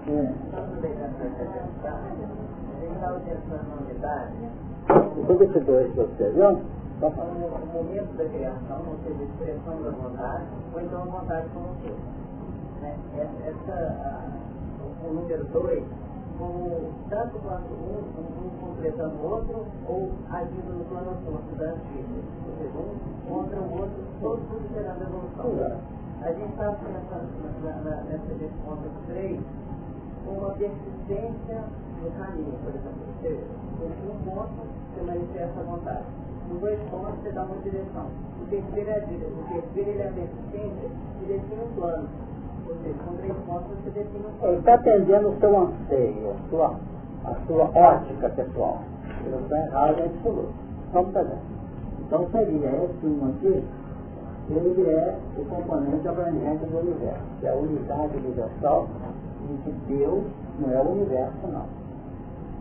É. 0.08 0.34
Depois 5.16 5.40
desse 5.40 5.60
dois 5.60 5.92
que 5.92 5.98
você 5.98 6.30
viu? 6.32 6.62
Falando 7.00 7.40
no 7.40 7.66
momento 7.74 8.18
da 8.18 8.26
criação, 8.26 8.82
ou 8.90 8.98
seja, 9.04 9.24
expressão 9.24 9.82
da 9.84 9.92
vontade, 9.92 10.44
ou 10.74 10.82
então 10.82 11.02
a 11.02 11.06
vontade 11.06 11.48
como 11.54 11.68
todo. 11.82 11.98
Né? 12.82 12.98
Essa, 13.46 14.26
o 15.08 15.14
número 15.14 15.46
dois 15.46 15.84
como 16.40 16.90
tanto 17.10 17.38
quanto 17.40 17.74
um, 17.74 18.00
um, 18.18 18.50
completando 18.62 19.16
o 19.16 19.30
outro, 19.30 19.66
ou 19.88 20.10
agindo 20.32 20.78
no 20.78 20.86
plano 20.86 21.18
da 21.58 21.66
antiga. 21.66 22.49
Contra 23.28 23.60
o 23.60 23.72
outro, 23.72 24.04
todos 24.22 24.44
considerando 24.50 25.02
a 25.02 25.08
evolução. 25.08 25.80
A 26.22 26.32
gente 26.34 26.52
está 26.52 26.72
nessa, 26.72 28.04
nesse 28.34 28.54
ponto 28.66 28.90
3 29.08 29.40
uma 30.28 30.50
persistência 30.52 31.64
no 32.02 32.12
caminho, 32.12 32.54
por 32.64 32.76
exemplo. 32.76 33.00
Você, 33.22 33.40
em 33.80 34.10
um 34.10 34.20
ponto, 34.24 34.50
você 34.94 35.02
manifesta 35.06 35.60
a 35.60 35.64
vontade. 35.64 36.04
Em 36.52 36.58
dois 36.58 36.80
pontos, 36.90 37.20
você 37.22 37.32
dá 37.32 37.44
uma 37.44 37.56
direção. 37.58 38.08
O 38.42 38.46
terceiro, 38.50 38.90
é, 38.90 38.98
o 39.00 39.54
terceiro 39.54 39.90
ele 39.90 40.02
é 40.02 40.08
a 40.08 40.12
persistência, 40.12 40.90
direciona 41.20 41.64
um 41.64 41.76
plano. 41.76 42.10
Ou 42.68 42.76
seja, 42.84 42.96
com 43.06 43.16
três 43.18 43.34
pontos, 43.46 43.68
você 43.78 43.90
define 43.92 44.26
um 44.26 44.32
plano. 44.40 44.54
Ele 44.54 44.60
está 44.60 44.74
atendendo 44.74 45.30
o 45.30 45.40
seu 45.40 45.60
anseio, 45.60 46.32
a 46.32 46.50
sua, 46.50 46.80
a 47.26 47.36
sua 47.48 47.64
ótica 47.76 48.30
pessoal. 48.30 48.80
Ele 49.22 49.30
não 49.30 49.42
está 49.42 49.58
errado 49.58 50.00
em 50.00 50.06
absoluto. 50.06 50.54
Vamos 50.92 51.14
fazer. 51.14 51.38
Então 52.10 52.28
seria 52.32 52.70
esse 52.70 53.06
um 53.06 53.30
aqui, 53.30 53.64
ele 54.50 54.90
é 54.90 55.16
o 55.38 55.46
componente 55.46 56.08
abrangente 56.08 56.66
do 56.66 56.80
universo, 56.80 57.22
que 57.40 57.46
é 57.46 57.52
a 57.52 57.56
unidade 57.56 58.18
universal 58.18 58.88
em 59.48 59.58
que 59.58 59.72
Deus 59.94 60.24
não 60.60 60.74
é 60.74 60.82
o 60.82 60.90
universo, 60.90 61.48
não. 61.54 61.66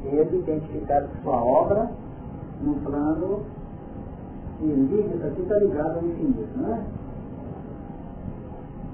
Ele 0.05 0.36
identificado 0.36 1.09
com 1.09 1.22
sua 1.22 1.42
obra 1.42 1.90
no 2.61 2.74
plano 2.74 3.40
e 4.61 4.66
isso 4.66 5.26
aqui 5.26 5.40
está 5.40 5.59
ligado 5.61 5.96
ao 5.96 6.05
infinito, 6.05 6.59
não 6.59 6.74
é? 6.74 6.82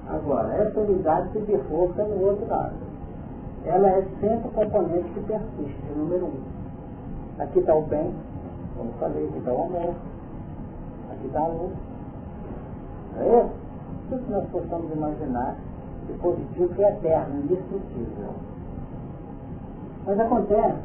Agora, 0.07 0.55
essa 0.55 0.78
unidade 0.78 1.32
se 1.32 1.40
bifurca 1.40 2.05
no 2.05 2.26
outro 2.26 2.46
lado. 2.46 2.74
Ela 3.64 3.88
é 3.88 4.07
sempre 4.20 4.46
o 4.46 4.52
componente 4.52 5.09
que 5.14 5.20
persiste, 5.20 5.82
número 5.96 6.26
um. 6.26 7.42
Aqui 7.42 7.59
está 7.59 7.74
o 7.74 7.82
bem, 7.82 8.14
como 8.76 8.92
falei, 9.00 9.26
aqui 9.26 9.38
está 9.38 9.52
o 9.52 9.62
amor, 9.62 9.94
aqui 11.24 11.26
está 11.26 11.40
a 11.40 11.48
luz. 11.48 11.72
É 13.16 13.48
tudo 14.08 14.24
que 14.24 14.32
nós 14.32 14.48
possamos 14.50 14.92
imaginar 14.92 15.56
de 16.06 16.12
positivo 16.14 16.74
que 16.74 16.84
é 16.84 16.90
eterno, 16.90 17.40
indestrutível. 17.40 18.34
Mas 20.06 20.20
acontece 20.20 20.82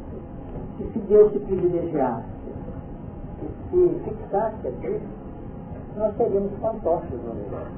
que 0.78 0.84
se 0.92 0.98
Deus 1.00 1.32
se 1.32 1.38
privilegiasse, 1.40 2.24
se 3.70 4.00
fixasse 4.04 4.68
aqui, 4.68 5.00
nós 5.96 6.16
seríamos 6.16 6.52
fantoches 6.60 7.22
no 7.22 7.32
universo. 7.32 7.72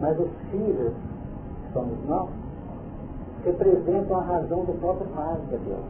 Mas 0.00 0.18
os 0.18 0.30
filhos, 0.50 0.92
que 0.92 1.72
somos 1.72 1.98
nós, 2.06 2.30
representam 3.44 4.18
a 4.18 4.22
razão 4.22 4.64
do 4.64 4.78
próprio 4.80 5.12
raio 5.14 5.40
de 5.42 5.56
Deus. 5.58 5.84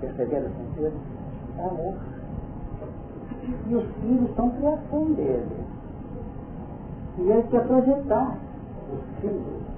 Perceberam 0.00 0.46
o 0.46 0.50
sentido? 0.50 0.92
É 1.58 1.64
amor. 1.64 2.17
E 3.68 3.74
os 3.74 3.84
filhos 4.00 4.34
são 4.36 4.50
criação 4.50 5.04
dele. 5.12 5.64
E 7.18 7.22
ele 7.22 7.42
quer 7.44 7.66
projetar 7.66 8.36
os 8.92 9.20
filhos 9.20 9.68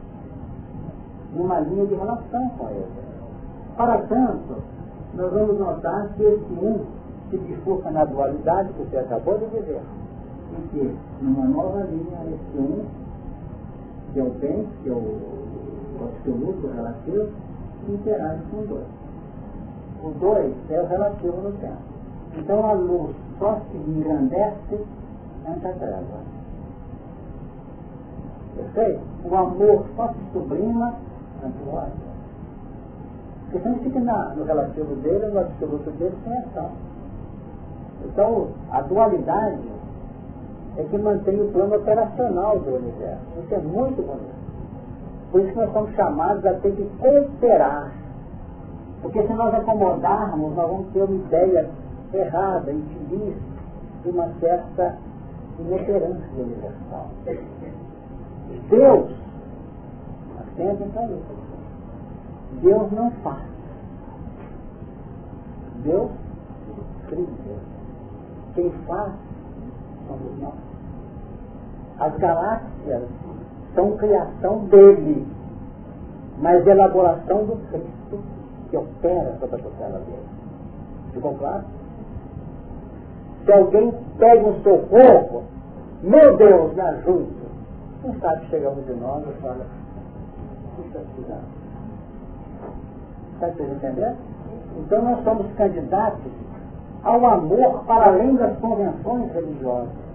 numa 1.34 1.60
linha 1.60 1.86
de 1.86 1.94
relação 1.94 2.48
com 2.50 2.68
ele. 2.68 2.86
Para 3.76 3.98
tanto, 4.02 4.62
nós 5.14 5.32
vamos 5.32 5.58
notar 5.58 6.08
que 6.14 6.22
esse 6.22 6.52
um 6.52 6.84
se 7.30 7.38
bifurca 7.38 7.90
na 7.90 8.04
dualidade 8.04 8.72
que 8.72 8.82
você 8.82 8.98
acabou 8.98 9.38
de 9.38 9.46
dizer. 9.46 9.80
Em 10.52 10.68
que, 10.68 10.96
numa 11.22 11.46
nova 11.46 11.80
linha, 11.82 12.18
esse 12.26 12.58
um, 12.58 12.84
que 14.12 14.20
é 14.20 14.22
o 14.22 14.30
bem, 14.30 14.66
que 14.82 14.88
é 14.88 14.92
o 14.92 15.20
absoluto, 16.02 16.66
o 16.66 16.72
relativo, 16.72 17.28
interage 17.88 18.42
com 18.50 18.58
o 18.58 18.66
dois. 18.66 18.86
O 20.02 20.10
dois 20.18 20.54
é 20.70 20.82
o 20.82 20.86
relativo 20.86 21.36
no 21.42 21.52
tempo. 21.52 21.90
Então 22.36 22.66
a 22.66 22.72
luz 22.72 23.14
só 23.40 23.58
se 23.70 23.76
engrandece 23.76 24.86
ante 25.48 25.66
a 25.66 25.72
treva. 25.72 26.20
Perfeito? 28.54 29.00
O 29.24 29.34
amor 29.34 29.86
só 29.96 30.08
se 30.08 30.32
sublima 30.32 30.94
ante 31.44 31.56
o 31.66 31.74
ódio. 31.74 32.10
Porque 33.44 33.58
sempre 33.60 33.90
fica 33.90 34.00
no 34.36 34.44
relativo 34.44 34.94
dele, 34.96 35.26
no 35.26 35.40
absoluto 35.40 35.90
dele, 35.92 36.14
sem 36.22 36.38
ação. 36.38 36.70
Então, 38.04 38.48
a 38.70 38.82
dualidade 38.82 39.58
é 40.76 40.84
que 40.84 40.98
mantém 40.98 41.40
o 41.40 41.50
plano 41.50 41.76
operacional 41.76 42.58
do 42.60 42.76
universo. 42.76 43.24
Isso 43.42 43.54
é 43.54 43.58
muito 43.58 44.02
bonito. 44.02 44.40
Por 45.32 45.40
isso 45.40 45.52
que 45.52 45.58
nós 45.58 45.72
somos 45.72 45.94
chamados 45.94 46.44
a 46.46 46.54
ter 46.54 46.72
que 46.72 46.84
cooperar. 46.98 47.92
Porque 49.02 49.26
se 49.26 49.32
nós 49.32 49.54
acomodarmos, 49.54 50.54
nós 50.54 50.70
vamos 50.70 50.86
ter 50.92 51.02
uma 51.02 51.14
ideia 51.14 51.70
errada, 52.12 52.72
infeliz, 52.72 53.36
de 54.02 54.08
uma 54.08 54.28
certa 54.40 54.96
inoperância 55.58 56.42
universal. 56.42 57.08
Deus, 58.68 59.10
atentem 60.38 60.88
para 60.90 61.06
isso. 61.06 61.40
Deus 62.62 62.92
não 62.92 63.10
faz. 63.22 63.42
Deus 65.84 66.10
cria. 67.08 67.26
Quem 68.54 68.70
faz 68.86 69.12
somos 70.08 70.38
nós. 70.40 70.54
As 71.98 72.16
galáxias 72.16 73.02
são 73.74 73.96
criação 73.96 74.64
dele, 74.66 75.26
mas 76.38 76.66
elaboração 76.66 77.44
do 77.44 77.56
Cristo 77.68 78.20
que 78.70 78.76
opera 78.76 79.36
sobre 79.38 79.56
a 79.56 79.58
tutela 79.58 79.98
dele. 80.00 80.28
Ficou 81.12 81.34
claro? 81.34 81.64
Se 83.44 83.52
alguém 83.52 83.92
pede 84.18 84.44
um 84.44 84.62
socorro, 84.62 85.44
meu 86.02 86.36
Deus, 86.36 86.74
me 86.74 86.80
ajude. 86.80 87.40
Quem 88.02 88.12
sabe 88.20 88.46
chegamos 88.46 88.84
de 88.86 88.94
nós 88.94 89.22
e 89.26 89.40
fala, 89.40 89.66
é 90.94 91.00
cuidado. 91.14 91.60
Está 93.34 93.48
entendendo? 93.48 94.16
Então 94.78 95.02
nós 95.02 95.24
somos 95.24 95.46
candidatos 95.54 96.32
ao 97.02 97.24
amor 97.26 97.84
para 97.86 98.08
além 98.08 98.34
das 98.36 98.56
convenções 98.58 99.32
religiosas. 99.32 100.10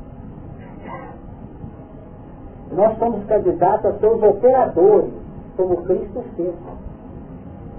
Nós 2.71 2.97
somos 2.97 3.23
candidatos 3.25 3.85
a 3.85 3.93
ser 3.99 4.07
os 4.07 4.23
operadores, 4.23 5.13
como 5.55 5.77
Cristo 5.83 6.23
fez. 6.35 6.53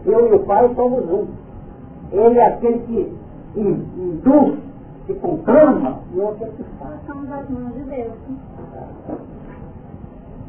Eu 0.04 0.32
e 0.32 0.34
o 0.34 0.38
Pai 0.44 0.72
somos 0.74 1.04
um. 1.10 1.26
Ele 2.12 2.38
é 2.38 2.46
aquele 2.46 2.78
que 2.80 3.16
induz, 3.56 4.58
que 5.06 5.14
conclama, 5.14 6.00
e 6.12 6.18
eu 6.18 6.36
é 6.40 6.46
que 6.46 6.64
faz. 6.78 6.94
Somos 7.06 7.30
as 7.30 7.48
mãos 7.48 7.74
de 7.74 7.82
Deus. 7.82 8.12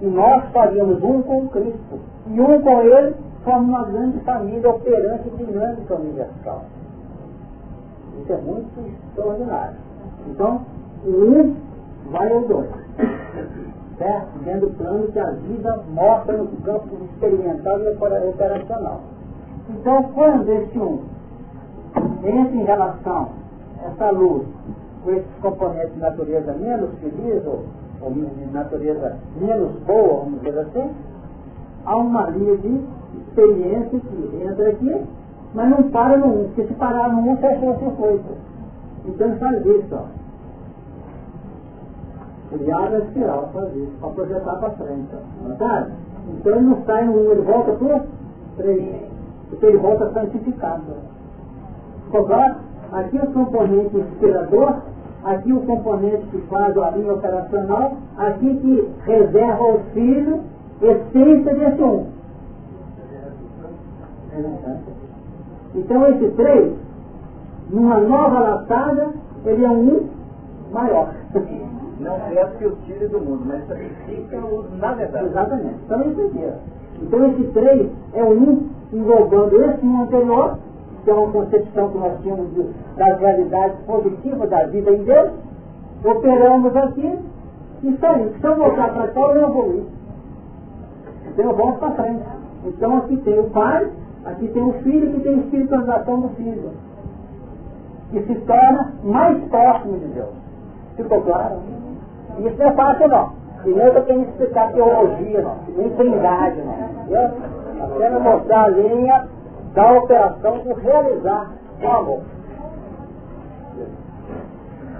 E 0.02 0.06
nós 0.08 0.44
faríamos 0.52 1.04
um 1.04 1.22
com 1.22 1.48
Cristo. 1.50 2.00
E 2.28 2.42
um 2.42 2.62
com 2.62 2.82
Ele, 2.82 3.16
somos 3.44 3.70
uma 3.70 3.84
grande 3.84 4.20
família 4.22 4.70
operante 4.70 5.30
dinâmica 5.30 5.96
universal. 5.96 6.66
Isso 8.20 8.34
é 8.34 8.38
muito 8.38 8.98
extraordinário. 9.10 9.78
Então, 10.28 10.62
um 11.06 11.56
vai 12.12 12.32
ao 12.32 12.42
dois. 12.42 12.70
Certo? 13.98 14.40
Dentro 14.44 14.70
do 14.70 14.78
plano 14.78 15.08
que 15.12 15.20
a 15.20 15.32
vida 15.32 15.80
mostra 15.94 16.38
no 16.38 16.48
campo 16.64 16.98
experimental 17.06 17.80
e 17.80 17.90
operacional. 17.90 19.02
Então, 19.70 20.04
quando 20.14 20.50
esse 20.50 20.78
um 20.78 21.00
entra 22.24 22.56
em 22.56 22.64
relação, 22.64 23.30
essa 23.84 24.12
luz, 24.12 24.46
com 25.04 25.12
esses 25.12 25.36
componentes 25.42 25.94
de 25.94 26.00
natureza 26.00 26.54
menos 26.54 26.90
feliz, 27.00 27.46
ou, 27.46 27.66
ou 28.02 28.12
de 28.12 28.46
natureza 28.52 29.18
menos 29.40 29.72
boa, 29.86 30.24
vamos 30.24 30.42
dizer 30.42 30.60
assim, 30.60 30.92
há 31.86 31.96
uma 31.98 32.30
linha 32.30 32.58
de 32.58 32.82
experiência 33.20 34.00
que 34.00 34.44
entra 34.44 34.70
aqui 34.70 35.06
mas 35.54 35.70
não 35.70 35.90
para 35.90 36.18
no 36.18 36.42
1, 36.42 36.44
porque 36.46 36.66
se 36.66 36.74
parar 36.76 37.10
no 37.10 37.32
1, 37.32 37.38
fecha 37.38 37.66
o 37.66 37.80
circuito. 37.80 38.38
Então 39.06 39.36
faz 39.38 39.66
isso, 39.66 39.96
ó. 39.96 40.06
Abre 42.54 42.96
a 42.96 43.00
espiral, 43.00 43.50
faz 43.54 43.76
isso, 43.76 43.92
para 44.00 44.10
projetar 44.10 44.56
para 44.58 44.70
frente, 44.72 45.10
ó. 45.16 45.56
Tá? 45.56 45.88
Então 46.30 46.52
ele 46.54 46.62
não 46.62 46.84
sai 46.86 47.06
no 47.06 47.14
1, 47.14 47.32
ele 47.32 47.42
volta 47.42 47.72
para 47.74 47.96
o 47.96 48.02
3, 48.58 48.96
porque 49.50 49.66
ele 49.66 49.78
volta 49.78 50.12
santificado. 50.12 50.84
Ficou 52.06 52.26
claro? 52.26 52.56
Aqui 52.92 53.18
o 53.18 53.28
componente 53.28 53.98
inspirador, 53.98 54.76
aqui 55.24 55.54
o 55.54 55.62
componente 55.62 56.26
que 56.28 56.38
faz 56.48 56.78
a 56.78 56.92
linha 56.92 57.14
operacional, 57.14 57.98
aqui 58.18 58.56
que 58.58 58.90
reserva 59.06 59.64
ao 59.64 59.80
filho 59.94 60.42
essência 60.82 61.54
desse 61.54 61.82
um. 61.82 62.06
É 64.34 64.78
então 65.76 66.08
esse 66.08 66.30
três, 66.32 66.74
numa 67.70 67.98
nova 68.00 68.40
latada, 68.40 69.10
ele 69.46 69.66
é 69.66 69.70
um 69.70 70.08
maior. 70.72 71.14
Não 72.00 72.14
é 72.14 72.46
que 72.58 72.66
o 72.66 72.76
tire 72.86 73.08
do 73.08 73.20
mundo, 73.20 73.42
mas 73.48 73.68
sacrifica 73.68 74.38
o 74.38 74.66
na 74.78 74.94
verdade. 74.94 75.26
Exatamente. 75.28 75.76
Então 75.86 76.02
isso 76.02 76.22
aqui. 76.22 76.54
Então 77.02 77.26
esse 77.26 77.44
três 77.54 77.90
é 78.14 78.24
um 78.24 78.70
englobando 78.94 79.64
esse 79.64 79.86
um 79.86 80.04
anterior, 80.04 80.58
que 81.08 81.12
é 81.12 81.14
uma 81.14 81.32
concepção 81.32 81.88
que 81.88 81.98
nós 82.00 82.20
tínhamos 82.22 82.54
de, 82.54 82.64
das 82.98 83.18
realidades 83.18 83.78
positivas 83.86 84.50
da 84.50 84.66
vida 84.66 84.92
em 84.92 85.04
Deus, 85.06 85.32
operamos 86.04 86.76
aqui 86.76 87.18
e 87.84 87.98
saímos. 87.98 88.36
Se 88.42 88.46
eu 88.46 88.56
voltar 88.58 88.94
para 88.94 89.08
cá, 89.08 89.22
eu 89.22 89.42
não. 89.42 89.86
Então 91.28 91.46
eu 91.46 91.56
volto 91.56 91.80
para 91.80 91.92
frente. 91.92 92.24
Então 92.66 92.98
aqui 92.98 93.16
tem 93.16 93.40
o 93.40 93.50
Pai, 93.52 93.90
Aqui 94.26 94.50
tem 94.50 94.62
o 94.62 94.74
filho 94.84 95.14
que 95.14 95.22
tem 95.22 95.36
a 95.36 95.38
espiritualização 95.38 96.20
do 96.20 96.30
filho. 96.36 96.72
Que 98.12 98.22
se 98.24 98.36
torna 98.42 98.92
mais 99.06 99.42
próximo 99.46 100.00
de 100.00 100.08
Deus. 100.08 100.34
Ficou 100.98 101.22
claro? 101.22 101.60
Isso 102.40 102.58
não 102.58 102.66
é 102.66 102.72
fácil 102.74 103.08
não. 103.08 103.32
E 103.64 103.70
nem 103.70 103.86
eu 103.86 104.04
tenho 104.04 104.26
que 104.26 104.32
explicar 104.32 104.74
teologia, 104.74 105.42
não. 105.42 105.56
Nem 105.78 105.90
trindade, 105.92 106.62
não. 106.62 106.74
Entendeu? 106.74 107.32
Apenas 107.82 108.22
mostrar 108.22 108.64
a 108.66 108.68
linha 108.68 109.28
da 109.78 109.94
operação 109.94 110.58
de 110.64 110.74
realizar 110.74 111.52
o 111.84 111.88
amor. 111.88 112.22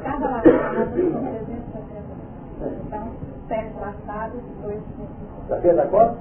Cada 0.04 0.30
laçado 0.30 0.92
360 0.92 1.66
Então, 2.86 3.12
sete 3.48 3.74
laçados, 3.80 4.42
dois 4.62 4.80
Está 5.42 5.56
vendo 5.56 5.80
agora? 5.80 6.16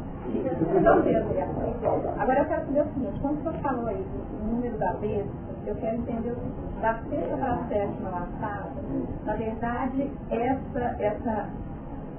Agora 2.18 2.38
eu 2.38 2.44
quero 2.46 2.66
saber 2.66 2.80
o 2.80 2.84
seguinte, 2.94 3.20
quando 3.20 3.38
o 3.38 3.42
senhor 3.42 3.54
falou 3.56 3.86
aí 3.88 4.02
do 4.02 4.46
número 4.46 4.78
da 4.78 4.92
besta, 4.94 5.30
eu 5.66 5.74
quero 5.74 5.96
entender 5.98 6.34
da 6.80 6.94
sexta 7.10 7.36
para 7.36 7.52
a 7.52 7.58
sétima 7.68 8.08
laçada, 8.08 8.70
na 9.26 9.34
verdade, 9.34 10.10
essa, 10.30 10.96
essa, 10.98 11.48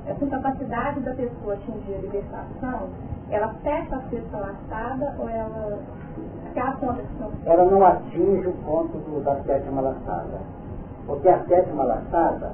essa 0.06 0.24
incapacidade 0.24 1.00
da 1.00 1.16
pessoa 1.16 1.56
atingir 1.56 1.96
a 1.96 2.02
libertação, 2.02 2.90
ela 3.30 3.54
fecha 3.62 3.96
a 3.96 4.02
sexta 4.10 4.38
laçada 4.38 5.16
ou 5.20 5.28
ela. 5.30 5.80
Ela 7.46 7.66
não 7.66 7.86
atinge 7.86 8.48
o 8.48 8.54
ponto 8.66 8.98
do, 8.98 9.24
da 9.24 9.36
sétima 9.44 9.82
laçada. 9.82 10.40
Porque 11.06 11.30
a 11.30 11.44
sétima 11.46 11.84
laçada, 11.84 12.52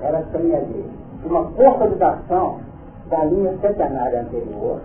ela 0.00 0.22
tem 0.32 0.54
ali 0.54 0.90
uma 1.24 1.44
consolidação 1.52 2.60
da 3.08 3.24
linha 3.24 3.56
centenária 3.58 4.22
anterior, 4.22 4.80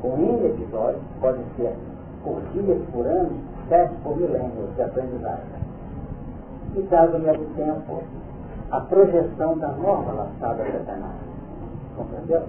com 0.00 0.16
N 0.16 0.46
episódios, 0.46 1.02
pode 1.20 1.40
ser 1.56 1.74
por 2.22 2.40
dias, 2.52 2.82
por 2.92 3.06
anos, 3.06 3.32
sete 3.68 3.94
por 4.02 4.16
milênios 4.16 4.74
de 4.74 4.82
aprendizagem. 4.82 5.44
E 6.76 6.82
traz 6.82 7.14
ao 7.14 7.20
mesmo 7.20 7.46
tempo 7.56 8.02
a 8.70 8.80
projeção 8.80 9.56
da 9.58 9.68
nova 9.68 10.12
laçada 10.12 10.64
centenária. 10.64 11.26
Compreendeu? 11.96 12.42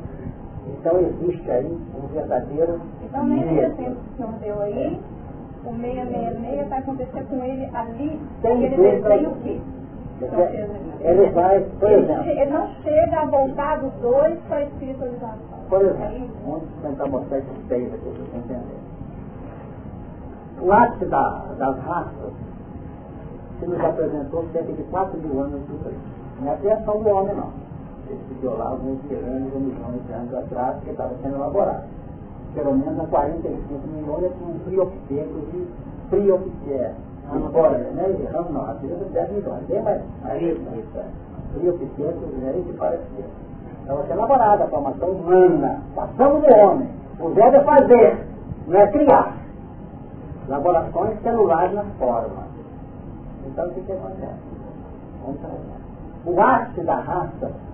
Então 0.67 0.99
existe 0.99 1.49
aí 1.49 1.79
um 1.95 2.07
verdadeiro. 2.07 2.81
Então, 3.03 3.25
nesse 3.25 3.53
exemplo 3.59 3.95
que 3.95 4.13
o 4.13 4.15
senhor 4.17 4.33
deu 4.41 4.61
aí, 4.61 4.99
o 5.68 5.76
666 5.76 6.70
vai 6.70 6.80
acontecer 6.80 7.24
com 7.26 7.43
ele 7.43 7.70
ali, 7.74 8.22
Tem 8.41 8.63
ele 8.63 9.01
tem 9.01 9.28
o 9.28 9.36
quê? 9.41 9.61
Ele 11.01 11.30
vai, 11.30 11.59
por 11.80 11.91
Ele, 11.91 12.03
exemplo, 12.03 12.30
ele 12.30 12.51
não 12.51 12.68
chega 12.84 13.22
a 13.22 13.26
voltar 13.26 13.80
dos 13.80 13.93
dois 14.01 14.39
para 14.47 14.57
a 14.57 14.63
espiritualização. 14.63 15.38
Por 15.70 15.82
É 15.82 15.86
exemplo, 15.86 16.30
vamos 16.43 16.63
tentar 16.82 17.07
mostrar 17.07 17.38
esses 17.38 17.68
três 17.68 17.93
aqui 17.93 18.03
para 18.03 18.11
você 18.11 18.38
entender. 18.38 18.80
O 20.59 20.72
ápice 20.72 21.05
da, 21.05 21.45
das 21.59 21.78
raças 21.84 22.34
se 23.59 23.65
nos 23.68 23.80
apresentou 23.80 24.45
cerca 24.51 24.74
de 24.74 24.84
4 24.84 25.20
mil 25.20 25.39
anos 25.39 25.61
do 25.61 25.84
Cristo. 25.84 26.01
Não 26.39 26.51
é 26.51 26.53
a 26.53 26.57
criação 26.57 27.01
do 27.01 27.09
homem, 27.09 27.36
não. 27.36 27.51
Ele 28.09 28.20
se 28.39 28.45
lá 28.45 28.70
alguns 28.70 29.03
milênios 29.03 29.53
ou 29.53 29.59
milhões 29.59 30.05
de 30.07 30.13
anos 30.13 30.34
atrás 30.34 30.78
que 30.84 30.89
estava 30.91 31.13
sendo 31.22 31.36
elaborado. 31.36 31.84
Pelo 32.57 32.75
menos 32.75 32.99
há 32.99 33.05
45 33.05 33.87
milhões 33.87 34.31
com 34.39 34.59
friopteco 34.65 35.39
de 35.51 35.67
friopteco. 36.09 36.95
Agora, 37.29 37.77
né? 37.77 38.17
Erramos 38.19 38.51
não, 38.51 38.67
aqui 38.71 38.91
é 38.91 39.13
10 39.13 39.31
milhões. 39.31 39.63
Bem 39.67 39.83
mais. 39.83 40.01
Aí, 40.23 40.51
isso 40.53 40.97
é. 40.97 41.05
Friopteco, 41.53 42.25
né? 42.41 42.63
Que 42.65 42.73
parece 42.73 43.03
ser. 43.15 43.25
Estava 43.81 44.01
sendo 44.07 44.13
elaborada 44.13 44.63
a 44.63 44.67
formação 44.67 45.09
humana. 45.09 45.81
Passamos 45.95 46.41
do 46.41 46.53
homem. 46.55 46.89
O 47.19 47.29
verbo 47.29 47.57
é 47.57 47.63
fazer, 47.63 48.27
não 48.67 48.79
é 48.79 48.87
criar. 48.87 49.37
Elaborações 50.47 51.21
celulares 51.21 51.73
nas 51.73 51.87
formas. 51.99 52.47
Então 53.45 53.67
o 53.67 53.73
que, 53.73 53.81
que 53.81 53.91
acontece? 53.91 54.33
Vamos 55.23 55.39
trabalhar. 55.41 55.77
O 56.25 56.41
ápice 56.41 56.81
da 56.81 56.95
raça 56.95 57.45
é 57.45 57.66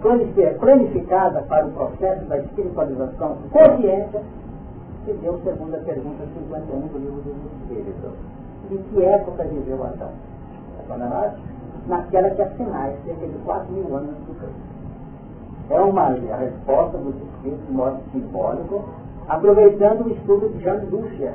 planificada 0.00 1.42
para 1.42 1.66
o 1.66 1.70
processo 1.72 2.24
da 2.26 2.38
espiritualização 2.38 3.36
consciente 3.50 4.18
que 5.04 5.12
deu 5.14 5.40
segundo 5.42 5.74
a 5.74 5.78
pergunta 5.78 6.24
51 6.34 6.80
do 6.88 6.98
livro 6.98 7.22
dos 7.22 7.52
Espíritos. 7.62 8.12
Em 8.70 8.76
que 8.76 9.04
época 9.04 9.44
viveu 9.44 9.82
Adão? 9.84 10.10
Na 10.88 11.32
Naquela 11.86 12.30
que 12.30 12.42
há 12.42 12.50
sinais, 12.50 12.94
cerca 13.04 13.26
de 13.26 13.38
4 13.38 13.72
mil 13.72 13.96
anos 13.96 14.14
do 14.26 14.38
Cristo. 14.38 14.78
É 15.70 15.80
uma 15.80 16.02
a 16.02 16.36
resposta 16.36 16.98
dos 16.98 17.14
Espíritos 17.14 17.66
de 17.66 17.72
modo 17.72 17.98
simbólico, 18.12 18.84
aproveitando 19.28 20.06
o 20.06 20.10
estudo 20.10 20.48
de 20.50 20.62
Jean 20.62 20.78
Ducher, 20.90 21.32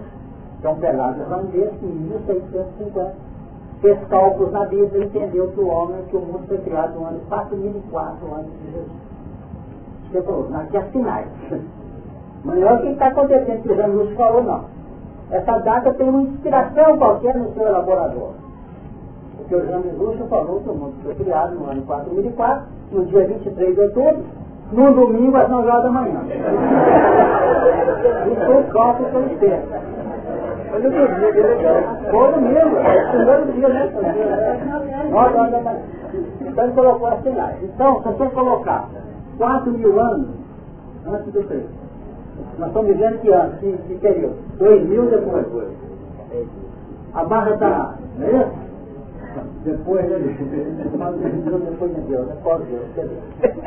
que 0.61 0.67
é 0.67 0.69
um 0.69 0.75
pelado 0.75 1.21
irlandês 1.21 1.71
que 1.79 1.85
em 1.85 1.89
1650 1.89 3.15
fez 3.83 3.99
cálculos 4.07 4.51
na 4.53 4.65
Bíblia 4.65 5.03
e 5.03 5.07
entendeu 5.07 5.51
que 5.51 5.59
o 5.59 5.67
homem, 5.67 6.01
que 6.09 6.15
o 6.15 6.21
mundo 6.21 6.47
foi 6.47 6.57
criado 6.59 6.97
no 6.97 7.05
ano 7.05 7.19
4004 7.27 8.33
antes 8.33 8.53
de 8.61 8.71
Jesus. 8.71 8.87
Você 10.09 10.21
falou, 10.21 10.47
aqui 10.55 10.77
há 10.77 10.83
sinais. 10.83 11.27
Mas 12.45 12.59
não 12.59 12.67
é 12.67 12.73
o 12.73 12.81
que 12.81 12.87
está 12.87 13.07
acontecendo, 13.07 13.61
que 13.61 13.73
Lúcio 13.73 14.15
falou, 14.15 14.43
não. 14.43 14.63
Essa 15.31 15.57
data 15.59 15.93
tem 15.95 16.07
uma 16.07 16.21
inspiração 16.21 16.97
qualquer 16.97 17.35
no 17.35 17.51
seu 17.53 17.67
elaborador. 17.67 18.31
Porque 19.37 19.55
o 19.55 19.65
Jean 19.65 19.81
Lúcio 19.97 20.25
falou 20.27 20.61
que 20.61 20.69
o 20.69 20.73
mundo 20.73 20.93
foi 21.03 21.13
criado 21.15 21.55
no 21.55 21.69
ano 21.69 21.81
4004, 21.81 22.63
no 22.93 23.05
dia 23.05 23.27
23 23.27 23.75
de 23.75 23.81
outubro, 23.81 24.23
no 24.71 24.93
domingo 24.93 25.35
às 25.35 25.49
9 25.49 25.67
horas 25.67 25.83
da 25.83 25.91
manhã. 25.91 26.21
Isso 28.31 28.45
foi 28.45 28.61
o 28.61 28.63
cálculo 28.71 29.09
que 29.09 29.17
ele. 29.45 30.12
Olha 30.73 30.87
o 30.87 30.91
dia 30.91 31.07
que 31.31 31.39
ele 31.39 31.55
Foi 32.09 32.31
domingo, 32.33 32.57
é 32.57 33.05
o 33.05 33.09
primeiro 33.11 33.51
dia, 33.53 33.69
né? 33.69 33.91
9 35.11 35.37
horas 35.37 35.51
da 35.51 35.59
manhã. 35.61 35.81
Então 36.41 36.63
ele 36.63 36.73
colocou 36.73 37.07
as 37.07 37.21
sinais. 37.21 37.57
Então, 37.61 38.01
se 38.01 38.09
você 38.09 38.29
colocar 38.29 38.89
4 39.37 39.71
mil 39.71 39.99
anos 39.99 40.29
antes 41.05 41.31
do 41.31 41.43
Cristo, 41.43 41.69
nós 42.57 42.69
estamos 42.69 42.87
vivendo 42.87 43.21
que 43.21 43.29
ano, 43.29 43.53
que, 43.59 43.77
que 43.87 43.95
período? 43.99 44.35
2 44.57 44.89
mil 44.89 45.05
depois. 45.11 45.45
A 47.13 47.23
barra 47.23 47.53
está, 47.53 47.93
não 48.17 48.25
é 48.25 48.31
isso? 48.31 48.63
Depois, 49.65 50.09
né? 50.09 50.17
Depois 50.17 51.95
de 51.95 52.01
Deus, 52.01 52.29
é 52.29 52.33
pós 52.43 52.61
Deus. 52.65 52.83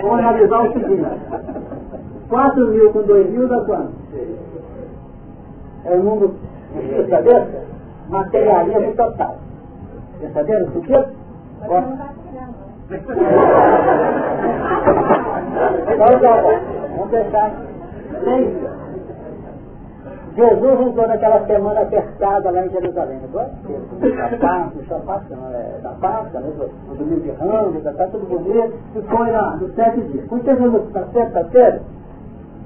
Vamos 0.02 0.18
analisar 0.18 0.60
o 0.60 0.72
seguinte. 0.72 1.06
4 2.28 2.66
mil 2.68 2.92
com 2.92 3.02
2 3.02 3.30
mil 3.30 3.48
dá 3.48 3.60
quanto? 3.60 3.92
É 5.84 5.94
o 5.94 6.02
número 6.02 6.34
de 6.80 7.04
cabeça? 7.10 7.64
Materialismo 8.08 8.94
total. 8.94 9.36
O 10.22 10.80
que? 10.82 10.92
Mas 10.92 11.70
não 11.70 11.96
vai 11.96 12.08
chegar, 12.24 12.48
não. 12.48 12.66
Então, 15.92 16.20
tá. 16.20 16.32
Vamos 16.96 17.10
deixar. 17.10 17.50
Seis. 18.24 18.76
Jesus 20.36 20.80
entrou 20.80 21.08
naquela 21.08 21.46
semana 21.46 21.80
apertada 21.80 22.50
lá 22.50 22.66
em 22.66 22.68
Jerusalém, 22.68 23.18
não 23.22 23.28
foi? 23.30 23.44
Da 24.14 24.28
Páscoa, 24.36 24.82
da 24.86 24.98
Páscoa, 24.98 25.36
não, 25.36 25.48
é, 25.50 25.78
da 25.82 25.90
Páscoa, 25.92 26.40
né? 26.40 26.50
do, 26.50 26.68
do 26.68 26.94
domingo 26.98 27.20
de 27.22 27.30
Ramos, 27.30 27.82
tá 27.82 28.06
tudo 28.08 28.26
bonito, 28.28 28.74
e 28.94 29.00
foi 29.00 29.30
lá, 29.30 29.56
nos 29.56 29.74
sete 29.74 30.02
dias. 30.02 30.26
Quando 30.28 30.44
chegou 30.44 30.70
no- 30.70 30.86
sexta-feira, 31.12 31.80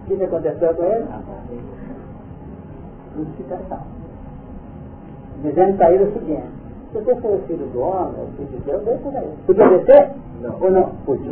o 0.03 0.07
que 0.09 0.17
que 0.17 0.25
aconteceu 0.25 0.75
com 0.75 0.83
ele? 0.83 1.07
Crucificação. 3.15 4.00
Dizendo 5.43 5.77
para 5.77 5.93
ele 5.93 6.05
o 6.05 6.13
seguinte, 6.13 6.45
se 6.93 6.99
você 6.99 7.15
for 7.17 7.35
o 7.35 7.39
filho 7.47 7.67
do 7.67 7.81
homem, 7.81 8.15
o 8.23 8.27
filho 8.37 8.49
de 8.49 8.59
Deus, 8.65 8.83
deixa 8.85 9.11
daí. 9.11 9.29
Podia 9.47 9.69
descer? 9.69 10.11
Não. 10.41 10.57
Ou 10.61 10.71
não? 10.71 10.91
Podia. 11.07 11.31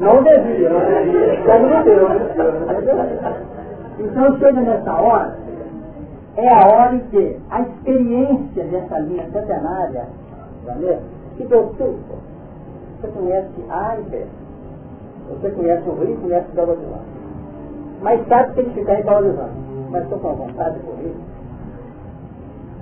Não 0.00 0.22
devia. 0.22 0.70
Como 1.46 1.66
não 1.68 1.82
deu. 1.84 2.08
Então 4.00 4.38
chega 4.38 4.60
nessa 4.60 4.92
hora, 4.94 5.36
é 6.36 6.48
a 6.48 6.66
hora 6.66 6.94
em 6.94 7.00
que 7.10 7.38
a 7.50 7.60
experiência 7.60 8.64
dessa 8.64 8.98
linha 9.00 9.24
centenária, 9.30 10.06
é 10.66 10.98
que 11.36 11.44
deu 11.44 11.72
tudo. 11.78 11.98
Você 13.00 13.08
conhece 13.08 13.64
A 13.68 13.96
e 13.98 14.02
B. 14.10 14.26
Você 15.30 15.50
conhece 15.50 15.88
o 15.88 15.92
Rio, 15.94 16.16
conhece 16.16 16.46
o 16.50 16.54
Belo 16.54 16.72
Horizonte. 16.72 17.09
Mas 18.00 18.26
sabe 18.28 18.54
que 18.54 18.60
ele 18.60 18.70
ficar 18.70 19.00
em 19.00 19.02
Belo 19.02 19.26
Horizonte. 19.26 19.70
Mas 19.90 20.02
estou 20.04 20.18
com 20.18 20.34
vontade 20.34 20.78
por 20.80 20.94
isso. 21.00 21.20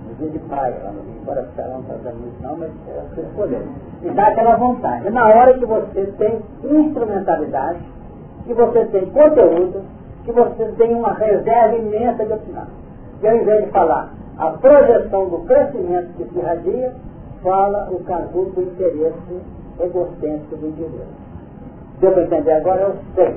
No 0.08 0.14
dia 0.16 0.28
de 0.28 0.38
praia 0.40 0.76
lá 0.84 0.92
no 0.92 1.00
Rio, 1.02 1.20
embora 1.22 1.48
salão 1.56 1.82
não 1.88 1.96
está 1.96 2.10
muito 2.12 2.42
não, 2.42 2.56
mas 2.56 2.70
é 2.88 3.02
o 3.02 3.14
que 3.14 3.20
escolher. 3.20 3.62
E 4.02 4.10
dá 4.10 4.28
aquela 4.28 4.56
vontade. 4.56 5.10
Na 5.10 5.28
hora 5.28 5.54
que 5.54 5.64
você 5.64 6.06
tem 6.18 6.42
instrumentalidade, 6.62 7.80
que 8.44 8.54
você 8.54 8.84
tem 8.86 9.06
conteúdo, 9.06 9.82
que 10.24 10.32
você 10.32 10.64
tem 10.76 10.94
uma 10.94 11.12
reserva 11.14 11.76
imensa 11.76 12.24
de 12.24 12.32
opinar. 12.32 12.68
E 13.22 13.28
ao 13.28 13.36
invés 13.36 13.64
de 13.64 13.70
falar 13.70 14.10
a 14.38 14.50
projeção 14.50 15.28
do 15.28 15.38
crescimento 15.46 16.14
que 16.16 16.24
se 16.24 16.38
irradia, 16.38 16.94
fala 17.42 17.88
o 17.90 18.02
casulo 18.04 18.50
do 18.50 18.62
interesse 18.62 19.42
egocêntrico 19.80 20.56
do 20.56 20.66
indivíduo. 20.68 21.06
Deu 22.00 22.12
para 22.12 22.22
entender 22.22 22.52
agora? 22.52 22.90
O 22.90 23.14
seis. 23.14 23.36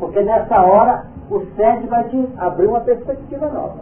Porque 0.00 0.20
nessa 0.22 0.60
hora 0.62 1.04
o 1.30 1.40
SED 1.54 1.86
vai 1.86 2.04
te 2.08 2.28
abrir 2.38 2.66
uma 2.66 2.80
perspectiva 2.80 3.48
nova. 3.48 3.76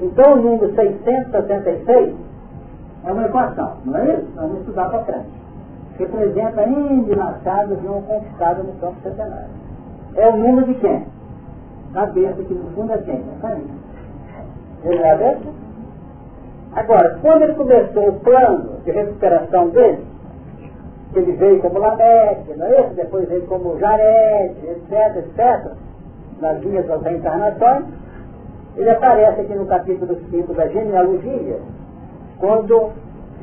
Então 0.00 0.34
o 0.34 0.36
número 0.36 0.74
676 0.74 2.14
é 3.04 3.12
uma 3.12 3.24
equação, 3.24 3.78
não 3.84 3.96
é 3.96 4.14
isso? 4.14 4.28
Vamos 4.36 4.60
estudar 4.60 4.90
para 4.90 5.04
frente. 5.04 5.28
Representa 5.98 6.66
machados 7.16 7.82
não 7.82 8.02
conquistados 8.02 8.66
no 8.66 8.72
campo 8.74 8.96
centenário. 9.02 9.50
É 10.16 10.28
o 10.28 10.36
número 10.36 10.66
de 10.66 10.74
quem? 10.74 11.06
Da 11.92 12.06
besta, 12.06 12.42
que 12.42 12.54
no 12.54 12.70
fundo 12.72 12.92
é 12.92 12.98
quem? 12.98 13.16
É 13.16 13.40
família. 13.40 13.74
Ele 14.84 14.98
é 14.98 15.12
a 15.12 15.16
besta? 15.16 15.48
Agora, 16.74 17.18
quando 17.22 17.42
ele 17.42 17.54
começou 17.54 18.08
o 18.08 18.20
plano 18.20 18.80
de 18.84 18.90
recuperação 18.90 19.68
dele, 19.70 20.04
ele 21.18 21.32
veio 21.32 21.60
como 21.60 21.78
Lameque, 21.78 22.54
não 22.56 22.66
é 22.66 22.80
isso? 22.80 22.94
Depois 22.94 23.28
veio 23.28 23.46
como 23.46 23.78
Jared, 23.78 24.54
etc, 24.66 25.16
etc, 25.16 25.72
nas 26.40 26.60
linhas 26.62 26.86
das 26.86 27.02
reencarnações, 27.02 27.84
ele 28.76 28.90
aparece 28.90 29.40
aqui 29.40 29.54
no 29.54 29.66
capítulo 29.66 30.16
5 30.30 30.54
da 30.54 30.66
genealogia, 30.68 31.58
quando 32.38 32.90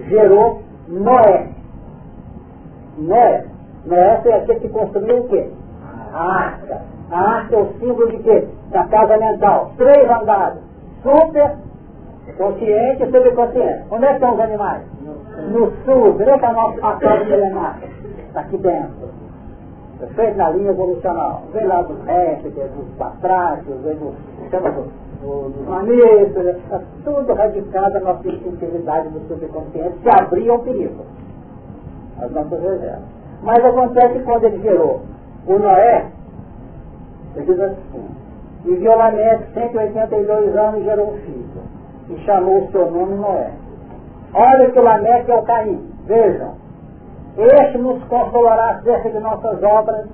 gerou 0.10 0.61
Noé. 0.88 1.48
Noé. 2.98 3.45
Noé 3.85 4.19
foi 4.22 4.34
aquele 4.34 4.60
que 4.60 4.69
construiu 4.69 5.19
o 5.19 5.27
quê? 5.30 5.49
A 6.14 6.23
arca. 6.23 6.81
A 7.10 7.19
arca 7.19 7.56
é 7.56 7.60
o 7.60 7.73
símbolo 7.80 8.11
de 8.11 8.18
quê? 8.19 8.48
Da 8.72 8.84
casa 8.85 9.18
mental. 9.18 9.72
Três 9.77 10.10
andares. 10.10 10.60
Super 11.02 11.56
consciente 12.38 13.03
e 13.03 13.11
subconsciente. 13.11 13.85
Onde 13.89 14.06
é 14.06 14.07
que 14.10 14.14
estão 14.15 14.34
os 14.34 14.39
animais? 14.39 14.84
No 15.49 15.72
sul. 15.84 16.13
Onde 16.13 16.30
é 16.30 16.38
que 16.38 16.45
é 16.45 16.49
o 16.49 16.53
nosso 16.53 16.80
passado 16.80 17.26
milenar? 17.26 17.80
Está 18.27 18.41
aqui 18.41 18.57
dentro. 18.57 19.09
Feito 20.15 20.38
na 20.38 20.49
linha 20.49 20.72
evolucional. 20.72 21.43
Vem 21.53 21.68
lá 21.68 21.81
dos 21.84 22.03
répteis, 22.05 22.72
dos 22.72 22.89
patrácios, 22.97 23.81
vem 23.81 23.95
do, 23.95 24.13
chama 24.49 24.72
do, 24.72 24.84
dos 25.22 25.68
mamíferos, 25.68 26.57
está 26.57 26.81
tudo 27.03 27.34
radicado 27.34 27.97
a 27.97 27.99
nossa 27.99 28.27
instintividade 28.27 29.09
do 29.09 29.19
subconsciente, 29.27 29.97
que 29.99 30.09
abria 30.09 30.53
o 30.53 30.59
perigo. 30.59 31.05
As 32.19 32.31
nossas 32.31 32.61
reservas. 32.61 33.03
Mas 33.43 33.63
acontece 33.63 34.19
quando 34.19 34.43
ele 34.45 34.61
gerou 34.61 35.01
o 35.47 35.59
Noé, 35.59 36.07
ele 37.35 37.45
diz 37.45 37.59
assim, 37.59 38.07
e 38.65 38.76
violamente 38.76 39.45
182 39.53 40.55
anos 40.55 40.84
gerou 40.84 41.13
um 41.13 41.18
filho, 41.18 41.47
e 42.09 42.18
chamou 42.26 42.65
o 42.65 42.72
seu 42.72 42.91
nome 42.91 43.15
Noé. 43.15 43.51
Olha 44.33 44.71
que 44.71 44.79
o 44.79 44.83
Lameque 44.83 45.31
é 45.31 45.35
o 45.35 45.43
Caim, 45.43 45.91
vejam, 46.05 46.55
este 47.37 47.77
nos 47.77 48.03
consolará 48.05 48.71
acerca 48.71 49.09
de 49.09 49.19
nossas 49.19 49.63
obras. 49.63 50.07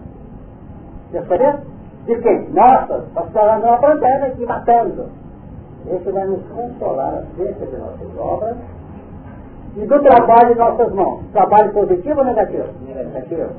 Diferente? 1.11 1.61
De 2.06 2.15
quem? 2.22 2.49
Nossas. 2.49 3.03
Falando 3.34 3.64
uma 3.64 3.77
bandeira 3.77 4.27
aqui 4.27 4.45
matando. 4.45 5.10
Este 5.88 6.11
vai 6.11 6.26
nos 6.26 6.44
consolar 6.48 7.14
acerca 7.15 7.65
de 7.65 7.77
nossas 7.77 8.18
obras 8.18 8.57
e 9.76 9.85
do 9.85 9.99
trabalho 9.99 10.53
de 10.53 10.60
nossas 10.60 10.94
mãos. 10.94 11.22
Trabalho 11.31 11.72
positivo 11.73 12.19
ou 12.19 12.26
negativo? 12.26 12.68
Negativo. 12.85 13.49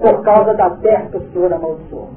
Por 0.00 0.22
causa 0.22 0.54
da 0.54 0.70
terra 0.70 1.06
que 1.10 1.16
o 1.16 1.32
Senhor 1.32 1.52
amaldiçoou. 1.52 2.08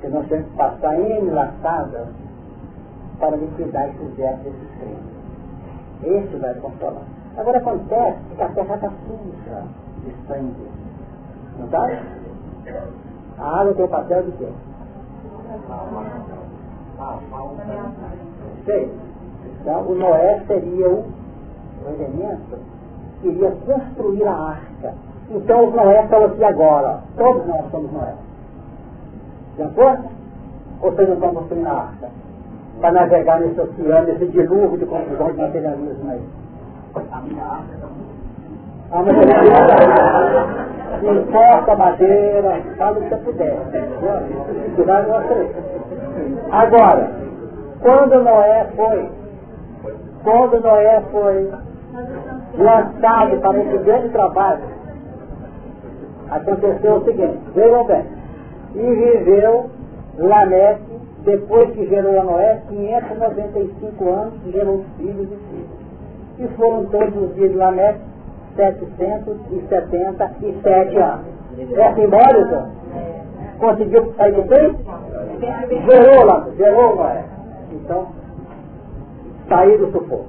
Que 0.00 0.08
nós 0.08 0.26
temos 0.26 0.46
que 0.46 0.56
passar 0.56 0.98
enlaçadas 0.98 2.08
para 3.18 3.36
liquidar 3.36 3.88
esses 3.88 4.16
versos 4.16 4.42
desses 4.44 4.70
crimes. 4.78 5.11
Este 6.02 6.36
vai 6.36 6.54
consolar. 6.54 7.02
Agora 7.36 7.58
acontece 7.58 8.18
que 8.36 8.42
a 8.42 8.48
terra 8.48 8.74
está 8.74 8.90
suja 9.06 9.64
de 10.04 10.26
sangue. 10.26 10.68
Não 11.58 11.66
está? 11.66 11.88
A 13.38 13.60
água 13.60 13.74
tem 13.74 13.84
o 13.84 13.88
papel 13.88 14.22
de 14.24 14.32
quê? 14.32 14.48
Sei. 18.64 18.92
Então, 19.60 19.82
o 19.82 19.94
Noé 19.94 20.42
seria 20.46 20.88
o, 20.90 21.04
o 21.04 21.88
elemento 21.88 22.58
que 23.20 23.28
iria 23.28 23.50
construir 23.50 24.26
a 24.26 24.34
arca. 24.34 24.94
Então, 25.30 25.68
os 25.68 25.74
Noé 25.74 26.04
estão 26.04 26.24
aqui 26.24 26.44
agora. 26.44 27.00
Todos 27.16 27.46
nós 27.46 27.70
somos 27.70 27.92
Noé. 27.92 28.14
De 29.56 29.62
acordo? 29.62 30.04
Ou 30.80 30.90
vocês 30.90 31.08
não 31.08 31.14
estão 31.14 31.34
construindo 31.34 31.66
a 31.66 31.72
arca? 31.72 32.21
Para 32.82 32.92
navegar 32.92 33.40
nesse 33.40 33.60
oceano, 33.60 34.06
nesse 34.06 34.26
dilúvio 34.26 34.76
de 34.76 34.84
confusão 34.86 35.30
de 35.30 35.38
materialismo 35.38 36.10
aí. 36.10 36.20
Ah, 38.90 39.02
mas 39.02 39.16
não 41.02 41.14
importa 41.22 41.76
madeira, 41.76 42.60
fala 42.76 42.98
o 42.98 43.02
que 43.02 43.08
você 43.08 43.16
puder. 43.16 43.56
Com 44.76 44.82
você. 44.82 45.50
Agora, 46.50 47.10
quando 47.80 48.22
Noé 48.22 48.66
foi, 48.76 49.10
quando 50.24 50.60
Noé 50.60 51.02
foi 51.10 51.50
lançado 52.58 53.40
para 53.40 53.58
esse 53.60 53.78
grande 53.78 54.08
trabalho, 54.10 54.62
aconteceu 56.30 56.96
o 56.96 57.04
seguinte, 57.04 57.38
vejam 57.54 57.84
bem, 57.84 58.04
e 58.74 58.94
viveu 58.94 59.70
Lameque, 60.18 60.91
depois 61.24 61.70
que 61.72 61.86
gerou 61.86 62.20
a 62.20 62.24
Noé, 62.24 62.62
595 62.68 64.10
anos, 64.10 64.34
gerou 64.52 64.84
filhos 64.98 65.30
e 65.30 65.36
filhos 65.36 65.82
e 66.38 66.46
foram 66.56 66.86
todos 66.86 67.14
os 67.16 67.34
dias 67.34 67.52
de 67.52 67.56
Lameque 67.56 68.00
777 68.56 70.98
anos. 70.98 71.26
É 71.58 71.94
simbólico? 71.94 72.68
Conseguiu 73.58 74.14
sair 74.16 74.32
do 74.32 74.42
tempo? 74.48 74.78
Gerou 75.88 76.24
lá, 76.24 76.48
gerou 76.56 76.96
Noé. 76.96 77.24
Então, 77.72 78.08
sair 79.48 79.78
do 79.78 79.92
sufoco. 79.92 80.26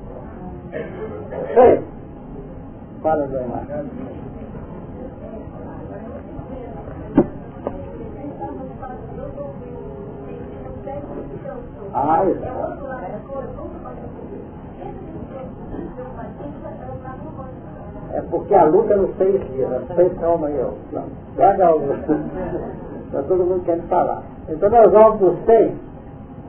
Sei? 1.53 1.81
Fala, 3.01 3.27
Zé 3.27 3.45
Ah, 11.93 12.25
isso. 12.25 12.43
É 18.13 18.21
porque 18.29 18.53
a 18.55 18.63
luta 18.65 18.95
nos 18.95 19.15
seis 19.17 19.41
dias, 19.51 19.71
as 19.71 19.95
seis 19.95 20.13
calma 20.19 20.47
aí, 20.47 20.59
ó. 20.61 21.01
Pega 21.35 21.75
o. 21.75 21.93
Está 23.05 23.23
todo 23.27 23.45
mundo 23.45 23.63
querendo 23.63 23.87
falar. 23.89 24.23
Então 24.49 24.69
nós 24.69 24.91
vamos 24.91 25.17
para 25.17 25.27
os 25.27 25.45
seis 25.45 25.73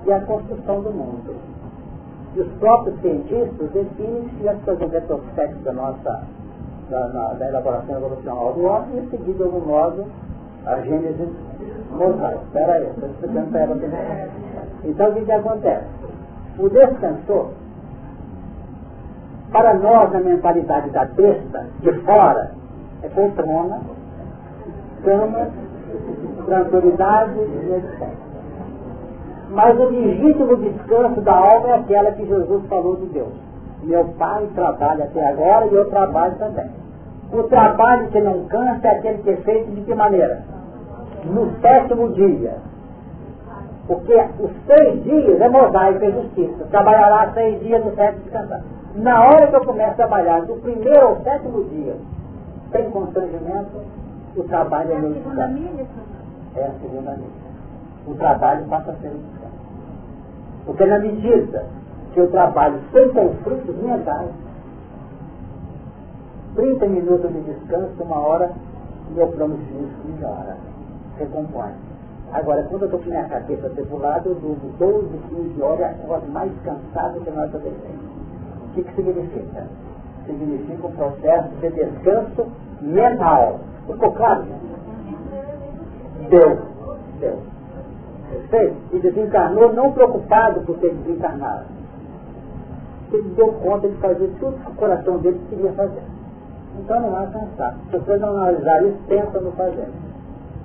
e 0.07 0.13
a 0.13 0.21
construção 0.21 0.81
do 0.81 0.91
mundo. 0.91 1.35
E 2.35 2.41
os 2.41 2.53
próprios 2.55 3.01
cientistas 3.01 3.71
definem 3.71 4.29
se 4.39 4.49
as 4.49 4.61
coisas 4.63 4.91
retrospectos 4.91 5.63
da 5.63 5.73
nossa 5.73 6.23
da, 6.91 7.09
na, 7.09 7.35
da 7.35 7.49
elaboração 7.49 7.97
evolucional 7.97 8.53
do 8.53 8.65
homem 8.65 8.99
e 8.99 9.11
seguir 9.11 9.35
de 9.35 9.43
algum 9.43 9.61
modo 9.61 10.05
a 10.67 10.81
gênese 10.81 11.29
mosaica. 11.91 12.41
Espera 12.45 12.73
aí, 12.75 12.87
estou 12.89 13.09
explicando 13.09 13.51
para 13.51 13.61
ela. 13.61 13.77
Então 14.85 15.11
o 15.11 15.15
que, 15.15 15.25
que 15.25 15.33
acontece? 15.33 15.87
O 16.59 16.69
descansor 16.69 17.51
para 19.55 19.75
nós, 19.75 20.13
a 20.13 20.19
mentalidade 20.19 20.91
da 20.91 21.05
besta, 21.05 21.67
de 21.81 21.93
fora, 22.01 22.51
é 23.03 23.09
poltrona, 23.09 23.81
cama, 25.05 25.49
tranquilidade 26.45 27.39
e 27.39 27.73
etc. 27.73 28.09
Mas 29.51 29.79
o 29.79 29.85
legítimo 29.85 30.57
descanso 30.57 31.21
da 31.21 31.37
alma 31.37 31.69
é 31.69 31.75
aquela 31.75 32.11
que 32.13 32.27
Jesus 32.27 32.67
falou 32.67 32.97
de 32.97 33.07
Deus. 33.07 33.33
Meu 33.85 34.05
pai 34.19 34.49
trabalha 34.55 35.05
até 35.05 35.29
agora 35.29 35.67
e 35.67 35.75
eu 35.75 35.89
trabalho 35.91 36.35
também. 36.37 36.71
O 37.33 37.43
trabalho 37.45 38.09
que 38.09 38.21
não 38.21 38.45
cansa 38.47 38.89
é 38.89 38.99
aquele 38.99 39.19
que 39.19 39.31
é 39.31 39.37
feito 39.37 39.71
de 39.71 39.83
que 39.83 39.95
maneira? 39.95 40.43
No 41.25 41.51
sétimo 41.61 42.13
dia. 42.15 42.57
Porque 43.87 44.15
os 44.41 44.51
seis 44.67 45.05
dias 45.05 45.41
é 45.41 45.49
mosaico 45.49 46.05
e 46.05 46.13
justiça. 46.13 46.65
Trabalhará 46.71 47.33
seis 47.35 47.61
dias 47.61 47.85
no 47.85 47.95
sétimo 47.95 48.23
descansar. 48.23 48.63
Na 48.95 49.25
hora 49.25 49.49
que 49.49 49.57
eu 49.57 49.65
começo 49.65 49.91
a 49.91 49.95
trabalhar, 49.95 50.41
do 50.43 50.55
primeiro 50.55 51.07
ao 51.07 51.21
sétimo 51.23 51.65
dia, 51.65 51.97
sem 52.73 52.91
constrangimento, 52.91 53.83
o 54.37 54.43
trabalho 54.45 54.93
é, 54.93 54.95
é 54.95 54.99
meu 54.99 55.13
descanso. 55.13 55.59
É 56.57 56.65
a 56.65 56.71
segunda 56.81 57.11
milha. 57.13 57.45
O 58.07 58.15
trabalho 58.15 58.65
passa 58.67 58.93
a 58.93 58.95
ser 58.95 59.09
um 59.09 59.19
descanso. 59.19 59.55
Porque 60.65 60.87
na 60.87 60.99
medida 60.99 61.67
que 62.13 62.21
eu 62.21 62.31
trabalho 62.31 62.81
sem 62.93 63.09
conflitos 63.13 63.77
mentais, 63.83 64.31
30 66.55 66.87
minutos 66.87 67.33
de 67.33 67.41
descanso, 67.41 68.03
uma 68.03 68.19
hora, 68.19 68.53
meu 69.11 69.27
plano 69.29 69.59
físico 69.59 70.09
melhora, 70.09 70.57
recompõe. 71.19 71.73
Agora, 72.35 72.65
quando 72.65 72.83
eu 72.83 72.87
estou 72.87 73.01
com 73.01 73.09
minha 73.09 73.29
cabeça 73.29 73.71
tribulada, 73.71 74.29
eu 74.29 74.35
durmo 74.35 74.73
12, 74.77 75.09
15 75.29 75.63
horas, 75.63 75.87
a 75.87 76.07
coisa 76.07 76.27
mais 76.27 76.53
cansada 76.65 77.21
que 77.21 77.31
nós 77.31 77.51
podemos 77.53 77.79
o 77.79 78.75
que, 78.75 78.83
que 78.83 78.95
significa? 78.97 79.69
Significa 80.27 80.87
um 80.89 80.93
processo 80.93 81.49
de 81.61 81.71
descanso 81.71 82.47
mental. 82.81 83.61
Ficou 83.87 84.11
claro? 84.13 84.47
Deus. 86.29 86.59
Deus. 87.21 87.39
Perfeito? 88.31 88.77
E 88.93 88.99
desencarnou 88.99 89.73
não 89.73 89.93
preocupado 89.93 90.61
por 90.63 90.77
ter 90.79 90.93
desencarnado. 90.93 91.67
Ele 93.13 93.29
deu 93.37 93.53
conta 93.53 93.89
de 93.89 93.95
fazer 93.99 94.29
tudo 94.41 94.59
que 94.59 94.71
o 94.73 94.75
coração 94.75 95.19
dele 95.19 95.41
queria 95.49 95.73
fazer. 95.75 96.03
Então 96.81 97.01
não 97.01 97.17
há 97.17 97.27
cansaço. 97.29 97.79
Se 97.93 97.99
você 97.99 98.17
não 98.17 98.31
analisar 98.31 98.83
isso, 98.83 98.99
pensa 99.07 99.41
no 99.41 99.53
fazer. 99.53 99.87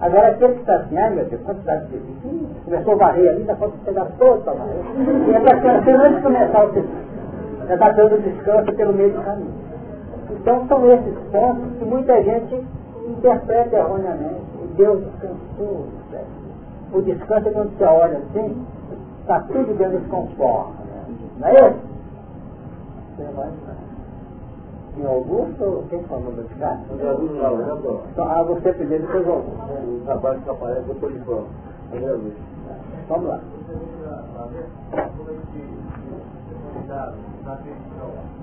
Agora 0.01 0.27
aquele 0.29 0.53
que 0.53 0.59
está 0.61 0.75
assim, 0.77 0.97
ai 0.97 1.09
meu 1.09 1.25
Deus, 1.25 1.41
quantidade 1.41 1.85
de 1.85 1.91
serviço. 1.91 2.19
Começou 2.63 2.93
a 2.93 2.97
varrer 2.97 3.29
ali, 3.29 3.43
dá 3.43 3.55
para 3.55 3.67
pegar 3.83 4.05
todo 4.17 4.43
para 4.43 4.53
varrer. 4.53 5.27
E 5.27 5.33
é 5.33 5.39
para 5.39 5.83
ser 5.83 5.95
antes 5.95 6.15
de 6.15 6.21
começar 6.21 6.65
o 6.65 6.73
serviço. 6.73 7.09
Já 7.67 7.73
está 7.73 7.91
dando 7.91 8.23
descanso 8.23 8.73
pelo 8.73 8.93
meio 8.93 9.13
do 9.13 9.21
caminho. 9.23 9.53
Então 10.31 10.67
são 10.67 10.91
esses 10.91 11.17
pontos 11.31 11.77
que 11.77 11.85
muita 11.85 12.23
gente 12.23 12.65
interpreta 13.07 13.75
erroneamente. 13.75 14.41
E 14.63 14.67
Deus 14.77 15.03
descansou. 15.03 15.87
O 16.93 17.01
descanso 17.01 17.49
é 17.49 17.51
quando 17.51 17.77
você 17.77 17.83
olha 17.83 18.17
assim, 18.17 18.65
está 19.21 19.41
tudo 19.41 19.77
dentro 19.77 19.99
de 19.99 20.07
conforme. 20.07 20.73
Não 21.39 21.47
é 21.47 21.53
isso? 21.53 21.79
Você 23.17 23.23
vai 23.35 23.49
em 24.99 25.05
Augusto, 25.05 25.85
quem 25.89 26.03
falou 26.03 26.31
do 26.33 26.43
desgaste? 26.43 26.83
Então, 28.11 28.29
ah, 28.29 28.43
você 28.43 28.73
primeiro, 28.73 29.05
depois 29.05 29.27
o 29.27 29.31
Augusto. 29.31 29.59
O 29.71 30.01
trabalho 30.05 30.41
que 30.41 30.49
aparece 30.49 30.87
depois 30.87 31.13
de. 31.13 31.19
Vamos 33.07 33.27
lá. 33.27 33.39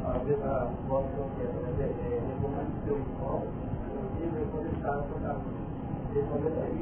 A 0.07 0.19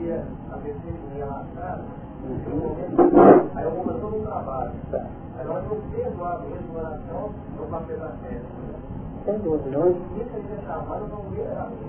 é 0.07 0.15
a 0.15 0.55
a 0.55 0.57
ver 0.59 0.75
se 0.75 0.89
ele 0.89 1.19
ia 1.19 1.25
arrastar, 1.25 1.81
aí 3.55 3.65
eu 3.65 3.71
vou 3.73 3.85
todo 3.95 4.17
um 4.17 4.23
trabalho. 4.23 4.73
Agora 5.39 5.65
eu 5.65 5.83
perdo 5.91 6.25
a 6.25 6.39
mesma 6.39 6.79
oração 6.79 7.31
da 7.69 7.81
terra 7.81 8.74
sem 9.25 9.39
dúvida. 9.39 9.79
Hoje, 9.79 10.01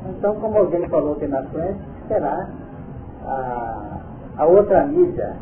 então, 0.09 0.35
como 0.35 0.57
alguém 0.57 0.87
falou 0.87 1.13
aqui 1.13 1.27
na 1.27 1.43
frente, 1.43 1.79
será 2.07 2.47
a, 3.25 4.01
a 4.37 4.45
outra 4.45 4.85
mídia. 4.85 5.35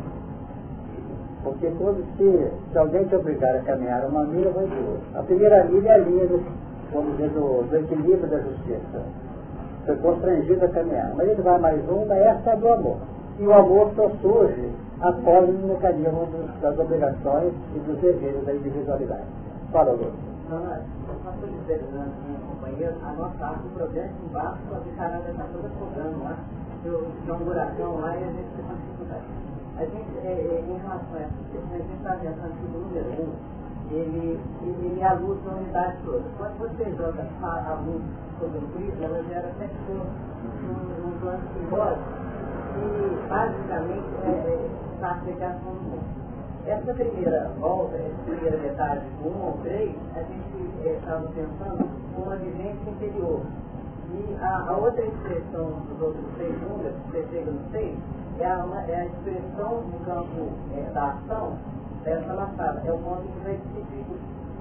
Porque 1.42 1.70
quando 1.78 2.04
se, 2.16 2.50
se 2.72 2.78
alguém 2.78 3.04
te 3.04 3.14
obrigar 3.14 3.54
a 3.54 3.60
caminhar 3.60 4.04
uma 4.06 4.24
milha, 4.24 4.50
vai 4.50 4.66
duas. 4.66 5.00
A 5.14 5.22
primeira 5.22 5.64
milha 5.64 5.90
é 5.90 5.94
a 5.94 5.98
linha 5.98 6.26
do, 6.26 6.42
vamos 6.92 7.12
dizer, 7.16 7.30
do, 7.30 7.68
do 7.68 7.76
equilíbrio 7.76 8.26
da 8.28 8.38
justiça. 8.38 9.02
Foi 9.84 9.96
constrangido 9.96 10.64
a 10.64 10.68
caminhar. 10.68 11.12
Mas 11.14 11.28
ele 11.28 11.42
vai 11.42 11.58
mais 11.58 11.88
uma, 11.88 12.14
essa 12.14 12.50
é 12.50 12.56
do 12.56 12.68
amor. 12.68 12.96
E 13.38 13.46
o 13.46 13.52
amor 13.52 13.90
só 13.94 14.08
surge 14.22 14.70
após 15.00 15.48
o 15.48 15.52
mecanismo 15.52 16.28
das 16.62 16.78
obrigações 16.78 17.52
e 17.76 17.78
dos 17.80 17.98
desejos 17.98 18.44
da 18.46 18.54
individualidade. 18.54 19.24
Fala, 19.70 19.92
Lúcio 19.92 20.34
nós 21.44 21.50
estamos 21.50 21.60
esperando 21.60 22.14
minha 22.26 22.38
companheira, 22.40 22.96
a 23.04 23.12
nossa 23.12 23.44
arte 23.44 23.68
progresso 23.74 24.14
embaixo, 24.24 24.62
a 24.72 24.80
bicharada 24.80 25.30
está 25.30 25.44
toda 25.52 25.68
cobrando 25.68 26.24
lá, 26.24 26.38
inauguração 27.24 28.00
lá 28.00 28.16
e 28.16 28.24
a 28.24 28.32
gente 28.32 28.48
tem 28.56 28.64
dificuldade. 28.64 29.24
A 29.76 29.84
gente, 29.84 30.18
é, 30.24 30.30
é, 30.30 30.64
em 30.66 30.78
relação 30.78 31.14
a 31.14 31.20
essa 31.20 31.34
questão, 31.52 31.74
a 31.74 31.78
gente 31.78 31.96
está 31.96 32.16
pensando 32.16 32.54
que 32.54 32.64
o 32.64 32.80
número 32.80 33.22
um, 33.22 33.32
ele, 33.90 34.40
ele, 34.62 34.86
ele 34.86 35.00
é 35.00 35.06
a 35.06 35.14
unidade 35.14 35.96
toda. 36.04 36.24
Quando 36.38 36.58
você 36.58 36.84
joga 36.96 37.26
a, 37.42 37.74
luz 37.84 38.02
sobre 38.38 38.58
o 38.58 38.68
prisma, 38.68 39.04
ela 39.04 39.22
gera 39.24 39.52
sempre 39.58 39.76
um, 39.92 41.08
um 41.08 41.20
plano 41.20 41.42
simbólico 41.52 42.02
e 42.76 43.28
basicamente 43.28 44.06
é, 44.24 44.30
é, 44.30 45.04
a 45.04 45.10
aplicação 45.10 45.72
do 45.74 45.82
mundo. 45.82 46.24
Essa 46.66 46.94
primeira 46.94 47.50
volta, 47.60 47.96
essa 47.96 48.22
primeira 48.24 48.56
metade, 48.56 49.04
1 49.22 49.44
ao 49.44 49.52
3, 49.64 49.94
a 50.16 50.22
gente 50.22 50.63
estava 50.90 51.26
pensando 51.28 51.88
uma 52.16 52.36
vivência 52.36 52.90
interior. 52.90 53.40
E 54.12 54.36
a, 54.40 54.68
a, 54.68 54.76
outra 54.76 55.04
expressão 55.04 55.70
dos 55.88 56.00
outros 56.00 56.24
três 56.36 56.54
números, 56.62 56.94
que 57.04 57.10
você 57.10 57.26
chega 57.30 57.50
no 57.50 57.70
6, 57.70 57.96
é 58.38 58.46
a, 58.46 58.84
é 58.88 58.96
a 58.96 59.06
expressão 59.06 59.82
do 59.82 60.04
campo 60.04 60.50
é, 60.76 60.90
da 60.92 61.10
ação 61.10 61.56
dessa 62.04 62.32
laçada. 62.32 62.82
É 62.84 62.92
o 62.92 62.98
ponto 62.98 63.22
que 63.22 63.44
vai 63.44 63.56
decidir 63.56 64.04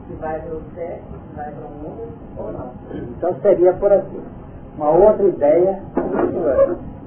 se 0.07 0.13
vai 0.15 0.39
para 0.41 0.55
o 0.55 0.61
7, 0.73 1.01
se 1.01 1.35
vai 1.35 1.51
para 1.51 1.65
o 1.65 2.39
1 2.39 2.43
ou 2.43 2.51
não. 2.51 2.71
Então 2.93 3.35
seria 3.41 3.73
por 3.73 3.91
aqui. 3.91 4.21
Uma 4.75 4.89
outra 4.89 5.23
ideia, 5.23 5.83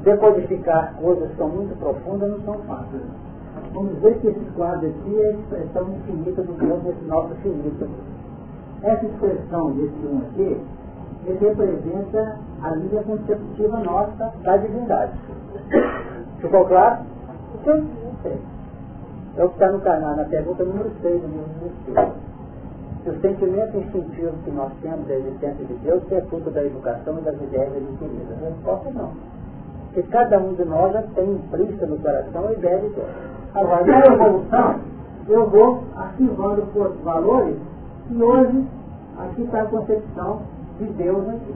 decodificar 0.05 0.95
coisas 1.01 1.31
que 1.31 1.37
são 1.37 1.49
muito 1.49 1.77
profundas 1.79 2.31
não 2.31 2.41
são 2.43 2.63
fáceis. 2.65 3.03
Vamos 3.73 3.97
dizer 3.97 4.19
que 4.21 4.29
esse 4.29 4.45
quadro 4.57 4.89
aqui 4.89 5.21
é 5.21 5.27
a 5.27 5.31
expressão 5.33 5.89
infinita 5.91 6.43
do 6.43 6.53
Deus 6.53 6.83
nesse 6.85 7.05
nosso 7.05 7.35
finito. 7.37 7.89
Essa 8.87 9.05
expressão 9.05 9.73
desse 9.73 10.07
um 10.07 10.19
aqui, 10.19 10.61
ele 11.27 11.39
representa 11.41 12.39
a 12.63 12.71
linha 12.71 13.03
conceptiva 13.03 13.81
nossa 13.81 14.33
da 14.45 14.57
divindade. 14.59 15.13
Ficou 16.39 16.65
claro? 16.67 17.05
Então, 17.61 17.77
não. 17.79 18.57
É 19.37 19.45
o 19.45 19.49
que 19.49 19.55
está 19.55 19.73
no 19.73 19.81
canal, 19.81 20.15
na 20.15 20.25
pergunta 20.27 20.63
número 20.63 20.91
6 21.03 21.21
do. 21.21 22.27
Se 23.03 23.11
o 23.11 23.21
sentimento 23.21 23.77
instintivo 23.77 24.33
que 24.45 24.51
nós 24.53 24.73
temos 24.81 25.05
da 25.09 25.15
existência 25.15 25.65
de 25.65 25.75
Deus 25.75 26.03
é 26.13 26.21
fruto 26.23 26.51
da 26.51 26.63
educação 26.63 27.19
e 27.19 27.23
das 27.23 27.35
ideias 27.43 27.73
adquiridas. 27.77 28.41
A 28.41 28.49
resposta 28.49 28.89
é 28.89 28.93
não. 28.93 29.11
Porque 29.87 30.03
cada 30.11 30.39
um 30.39 30.55
de 30.55 30.65
nós 30.65 30.93
já 30.93 31.03
tem 31.03 31.29
implícita 31.33 31.87
no 31.87 31.99
coração 31.99 32.47
a 32.47 32.53
ideia 32.53 32.79
de 32.79 32.89
Deus. 32.91 33.09
Agora, 33.53 33.85
na 33.85 34.07
evolução, 34.07 34.81
eu 35.29 35.51
vou 35.51 35.83
ativando 35.97 36.63
por 36.73 36.93
valores 37.03 37.57
e 38.11 38.23
hoje 38.23 38.65
aqui 39.19 39.43
está 39.43 39.63
a 39.63 39.67
concepção 39.67 40.43
de 40.79 40.87
Deus 40.87 41.29
aqui. 41.29 41.55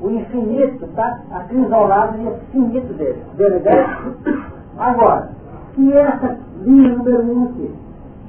O 0.00 0.10
infinito 0.10 0.84
está 0.84 1.20
acrisolado 1.30 2.18
nesse 2.18 2.58
infinito 2.58 2.92
dele. 2.94 3.22
Deu? 3.34 4.32
Agora, 4.78 5.30
que 5.74 5.92
essa 5.92 6.38
linha 6.62 6.96
número 6.96 7.22
um 7.22 7.44
aqui, 7.44 7.74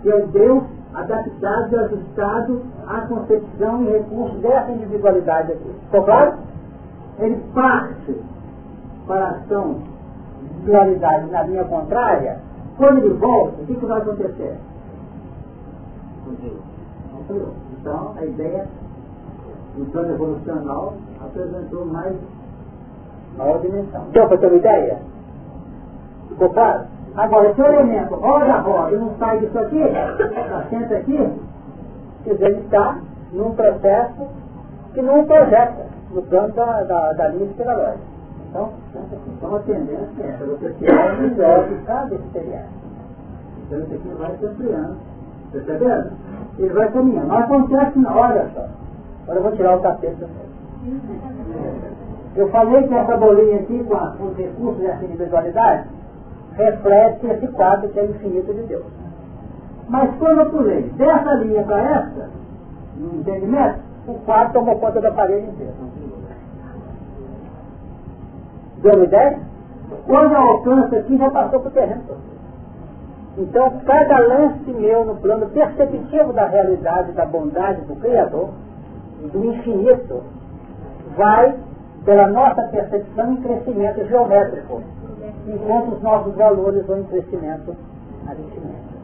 que 0.02 0.10
é 0.10 0.16
o 0.16 0.28
Deus 0.28 0.64
adaptado 0.94 1.74
e 1.74 1.80
ajustado 1.80 2.62
à 2.88 3.02
concepção 3.02 3.84
e 3.84 3.92
recurso 3.92 4.36
dessa 4.38 4.72
individualidade 4.72 5.52
aqui. 5.52 5.72
Ficou 5.86 6.04
claro? 6.04 6.34
Ele 7.20 7.36
parte 7.54 8.16
para 9.06 9.26
a 9.26 9.30
ação 9.32 9.82
de 10.42 10.66
dualidade 10.66 11.30
na 11.32 11.44
linha 11.44 11.66
contrária 11.66 12.40
quando 12.78 13.00
ele 13.00 13.14
volta, 13.16 13.62
o 13.62 13.66
que, 13.66 13.76
que 13.76 13.86
vai 13.86 13.98
acontecer? 13.98 14.56
Então, 17.30 18.14
a 18.18 18.26
ideia 18.26 18.68
do 19.76 19.86
plano 19.91 20.14
evolucional 20.14 20.94
apresentou 21.22 21.86
mais 21.86 22.16
maior 23.38 23.60
dimensão. 23.60 24.06
Deu 24.12 24.28
para 24.28 24.38
ter 24.38 24.48
uma 24.48 24.58
ideia? 24.58 24.98
Ficou 26.30 26.49
claro? 26.49 26.86
Agora, 27.16 27.49
esse 27.49 27.62
elemento 27.62 28.16
roda, 28.16 28.60
roda 28.60 28.95
e 28.95 28.99
não 28.99 29.16
sai 29.18 29.40
disso 29.40 29.58
aqui, 29.58 29.82
assenta 29.82 30.98
aqui, 30.98 31.34
quer 32.24 32.34
dizer, 32.34 32.45
ele 32.45 32.60
está 32.60 32.99
num 33.34 33.56
processo 33.56 34.28
que 34.94 35.02
não 35.02 35.26
projeta 35.26 35.88
no 36.12 36.22
plano 36.22 36.54
da, 36.54 36.84
da, 36.84 37.14
da 37.14 37.28
linha 37.30 37.45
espiralógica. 37.45 38.18
Então, 38.49 38.72
então 39.28 39.56
a 39.56 39.60
tendência 39.60 40.24
é 40.24 40.45
você 40.45 40.74
tirar 40.74 41.16
o 41.16 41.22
melhor 41.22 41.68
de 41.68 41.76
cada 41.86 42.16
experiência. 42.16 42.70
Então 43.66 43.80
isso 43.80 43.94
aqui 43.94 44.08
vai 44.18 44.38
se 44.38 44.45
ampliando. 44.45 44.98
Percebendo? 45.52 46.12
Ele 46.58 46.74
vai 46.74 46.92
caminhando. 46.92 47.28
Mas 47.28 47.44
acontece 47.44 48.00
na 48.00 48.16
hora 48.16 48.50
só. 48.54 48.66
Agora 49.24 49.40
eu 49.40 49.44
vou 49.44 49.52
tirar 49.54 49.78
o 49.78 49.82
tapete 49.82 50.16
também. 50.16 50.48
Eu 52.36 52.50
falei 52.50 52.88
que 52.88 52.94
essa 52.94 53.18
bolinha 53.18 53.58
aqui, 53.58 53.84
com, 53.84 53.96
a, 53.96 54.12
com 54.12 54.26
os 54.26 54.38
recursos 54.38 54.82
dessa 54.82 55.04
individualidade, 55.06 55.90
reflete 56.54 57.28
esse 57.28 57.48
quadro 57.50 57.90
que 57.90 58.00
é 58.00 58.06
infinito 58.06 58.54
de 58.54 58.62
Deus. 58.64 58.86
Mas 59.90 60.16
quando 60.18 60.40
eu 60.40 60.50
pulei 60.50 60.84
dessa 60.84 61.34
linha 61.36 61.64
para 61.64 61.82
essa, 61.82 62.30
no 62.98 63.20
entendimento, 63.20 63.80
o 64.08 64.14
quadro 64.26 64.54
tomou 64.54 64.76
conta 64.78 65.02
da 65.02 65.12
parede 65.12 65.48
inteira. 65.48 65.74
Deu 68.82 68.94
uma 68.94 69.04
ideia? 69.04 69.40
Quando 70.06 70.34
eu 70.34 70.42
alcanço 70.42 70.96
aqui, 70.96 71.18
já 71.18 71.30
passou 71.32 71.60
para 71.60 71.70
o 71.70 71.72
terreno 71.72 72.02
todo. 72.08 72.36
Então, 73.38 73.72
cada 73.85 74.18
lance 74.19 74.72
meu 74.72 75.05
no 75.05 75.15
plano 75.18 75.47
perceptivo 75.49 76.34
da 76.34 76.47
realidade, 76.47 77.11
da 77.11 77.26
bondade 77.26 77.81
do 77.81 77.95
Criador, 77.97 78.49
do 79.31 79.45
infinito, 79.45 80.23
vai, 81.15 81.55
pela 82.03 82.27
nossa 82.27 82.64
percepção, 82.64 83.34
em 83.34 83.41
crescimento 83.41 84.03
geométrico, 84.07 84.81
enquanto 85.45 85.95
os 85.95 86.01
nossos 86.01 86.35
valores 86.35 86.85
vão 86.88 86.99
em 86.99 87.03
crescimento 87.03 87.76
aritmético. 88.27 88.97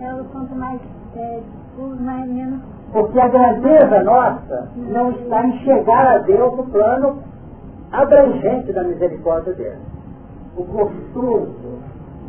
É, 0.00 0.22
quanto 0.30 0.54
mais 0.54 0.80
é, 1.16 1.40
mais 2.00 2.28
menos. 2.28 2.60
Porque 2.92 3.18
a 3.18 3.28
grandeza 3.28 4.02
nossa 4.02 4.68
não 4.76 5.10
está 5.10 5.46
em 5.46 5.58
chegar 5.60 6.06
a 6.06 6.18
Deus 6.18 6.56
no 6.56 6.64
plano 6.66 7.18
abrangente 7.90 8.72
da 8.72 8.82
misericórdia 8.82 9.54
dele. 9.54 9.78
O 10.56 10.64
gostoso 10.64 11.63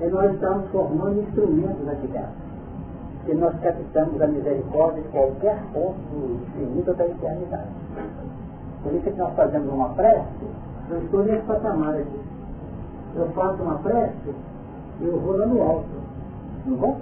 é 0.06 0.10
nós 0.10 0.34
estamos 0.34 0.69
formando 0.69 1.19
instrumentos 1.19 1.88
aqui 1.88 2.07
dentro. 2.07 2.45
E 3.27 3.34
nós 3.34 3.60
captamos 3.60 4.22
a 4.22 4.27
misericórdia 4.27 5.02
de 5.02 5.10
qualquer 5.10 5.60
ponto 5.73 6.40
infinito 6.44 6.94
da 6.94 7.07
eternidade. 7.07 7.69
Por 8.84 8.94
isso 8.94 9.10
é 9.10 9.11
que 9.11 9.18
nós 9.18 9.34
fazemos 9.36 9.73
uma 9.73 9.90
prece, 9.90 10.27
eu 10.91 10.99
estou 10.99 11.23
nesse 11.23 11.44
patamar 11.45 11.95
aqui. 11.95 12.19
Eu 13.15 13.27
faço 13.30 13.64
uma 13.64 13.80
prece, 13.80 14.36
eu 15.02 15.19
vou 15.19 15.38
lá 15.38 15.48
no 15.48 15.61
alto. 15.64 15.88
Não 16.68 16.77
vou? 16.77 16.98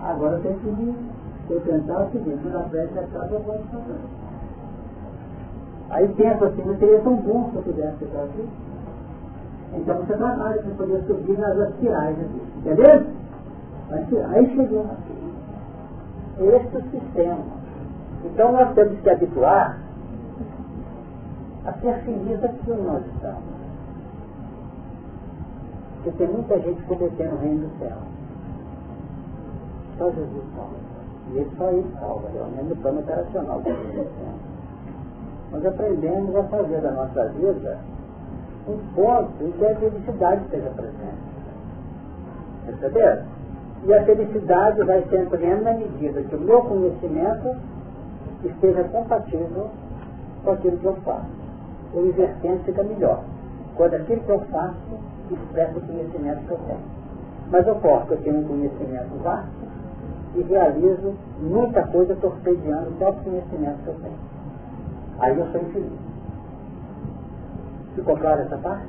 Agora 0.00 0.38
tem 0.38 0.58
que 0.58 0.66
me 0.66 0.94
eu 1.50 1.60
tentar 1.60 2.04
o 2.04 2.10
seguinte, 2.10 2.40
quando 2.42 2.56
a 2.56 2.68
prece 2.68 2.98
acaba, 2.98 3.34
eu 3.34 3.40
vou 3.40 3.58
fazer. 3.70 4.00
Aí 5.90 6.08
pensa 6.08 6.46
assim, 6.46 6.62
não 6.64 6.76
seria 6.78 7.00
tão 7.00 7.16
bom 7.16 7.50
se 7.50 7.56
eu 7.56 7.62
pudesse 7.62 8.04
estar 8.04 8.22
aqui? 8.22 8.48
Então 9.76 9.96
você 9.96 10.14
trabalha 10.14 10.62
para 10.62 10.74
poder 10.74 11.02
subir 11.06 11.38
nas 11.38 11.58
aspirais 11.58 12.16
aqui. 12.18 12.42
Beleza? 12.62 13.06
Aí 14.30 14.56
chegou. 14.56 14.86
Este 16.38 16.76
é 16.76 16.78
o 16.78 16.82
sistema. 16.90 17.44
Então 18.24 18.52
nós 18.52 18.74
temos 18.74 19.00
que 19.00 19.10
habituar 19.10 19.78
a 21.66 21.72
ser 21.74 21.94
feliz 22.04 22.42
aqui 22.44 22.70
onde 22.70 22.82
nós 22.82 23.06
estamos. 23.06 23.54
Porque 25.94 26.10
tem 26.18 26.28
muita 26.28 26.60
gente 26.60 26.82
cometendo 26.82 27.34
o 27.34 27.38
reino 27.38 27.68
do 27.68 27.78
céu. 27.78 27.96
Só 29.98 30.10
Jesus 30.10 30.44
salva. 30.54 30.74
E 31.32 31.38
ele 31.38 31.50
só 31.56 31.70
ele 31.70 31.90
salva, 31.98 32.28
realmente 32.32 32.68
no 32.68 32.76
plano 32.76 33.00
operacional. 33.00 33.62
Nós 35.52 35.66
aprendemos 35.66 36.36
a 36.36 36.42
fazer 36.44 36.80
da 36.80 36.90
nossa 36.90 37.28
vida 37.30 37.78
um 38.68 38.78
ponto 38.94 39.32
em 39.42 39.50
que 39.52 39.66
a 39.66 39.76
felicidade 39.76 40.44
esteja 40.44 40.70
presente. 40.70 41.34
Perceberam? 42.66 43.22
E 43.84 43.94
a 43.94 44.04
felicidade 44.04 44.82
vai 44.84 45.02
ser 45.08 45.28
plena 45.28 45.72
na 45.72 45.74
medida 45.74 46.22
que 46.22 46.34
o 46.34 46.40
meu 46.40 46.62
conhecimento 46.62 47.56
esteja 48.42 48.84
compatível 48.84 49.70
com 50.42 50.50
aquilo 50.50 50.78
que 50.78 50.86
eu 50.86 50.94
faço. 51.04 51.26
O 51.92 52.00
invertente 52.00 52.64
fica 52.64 52.82
melhor. 52.82 53.22
Quando 53.76 53.94
aquilo 53.94 54.22
que 54.22 54.30
eu 54.30 54.40
faço 54.50 54.74
expressa 55.30 55.78
o 55.78 55.82
conhecimento 55.82 56.46
que 56.46 56.50
eu 56.50 56.58
tenho. 56.58 56.80
Mas 57.50 57.66
eu 57.66 57.74
posso, 57.76 58.12
eu 58.12 58.22
tenho 58.22 58.40
um 58.40 58.44
conhecimento 58.44 59.22
vasto 59.22 59.64
e 60.34 60.42
realizo 60.42 61.14
muita 61.40 61.82
coisa 61.86 62.16
torpedeando 62.16 62.90
o 62.90 62.94
próprio 62.94 63.24
conhecimento 63.24 63.82
que 63.84 63.88
eu 63.88 63.94
tenho. 63.94 64.18
Aí 65.18 65.38
eu 65.38 65.46
sou 65.52 65.60
infeliz. 65.60 66.13
Ficou 67.94 68.16
claro 68.16 68.42
essa 68.42 68.56
parte? 68.58 68.88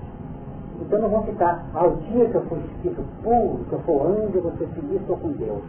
Então 0.81 0.99
não 0.99 1.09
vão 1.09 1.23
ficar, 1.23 1.65
ao 1.73 1.95
dia 1.95 2.27
que 2.27 2.35
eu 2.35 2.41
for 2.43 2.57
espírito 2.57 3.03
puro, 3.23 3.63
que 3.69 3.73
eu 3.73 3.79
for 3.79 4.07
anjo, 4.07 4.41
ser 4.57 4.67
feliz, 4.67 5.01
estou 5.01 5.17
com 5.17 5.29
Deus. 5.31 5.61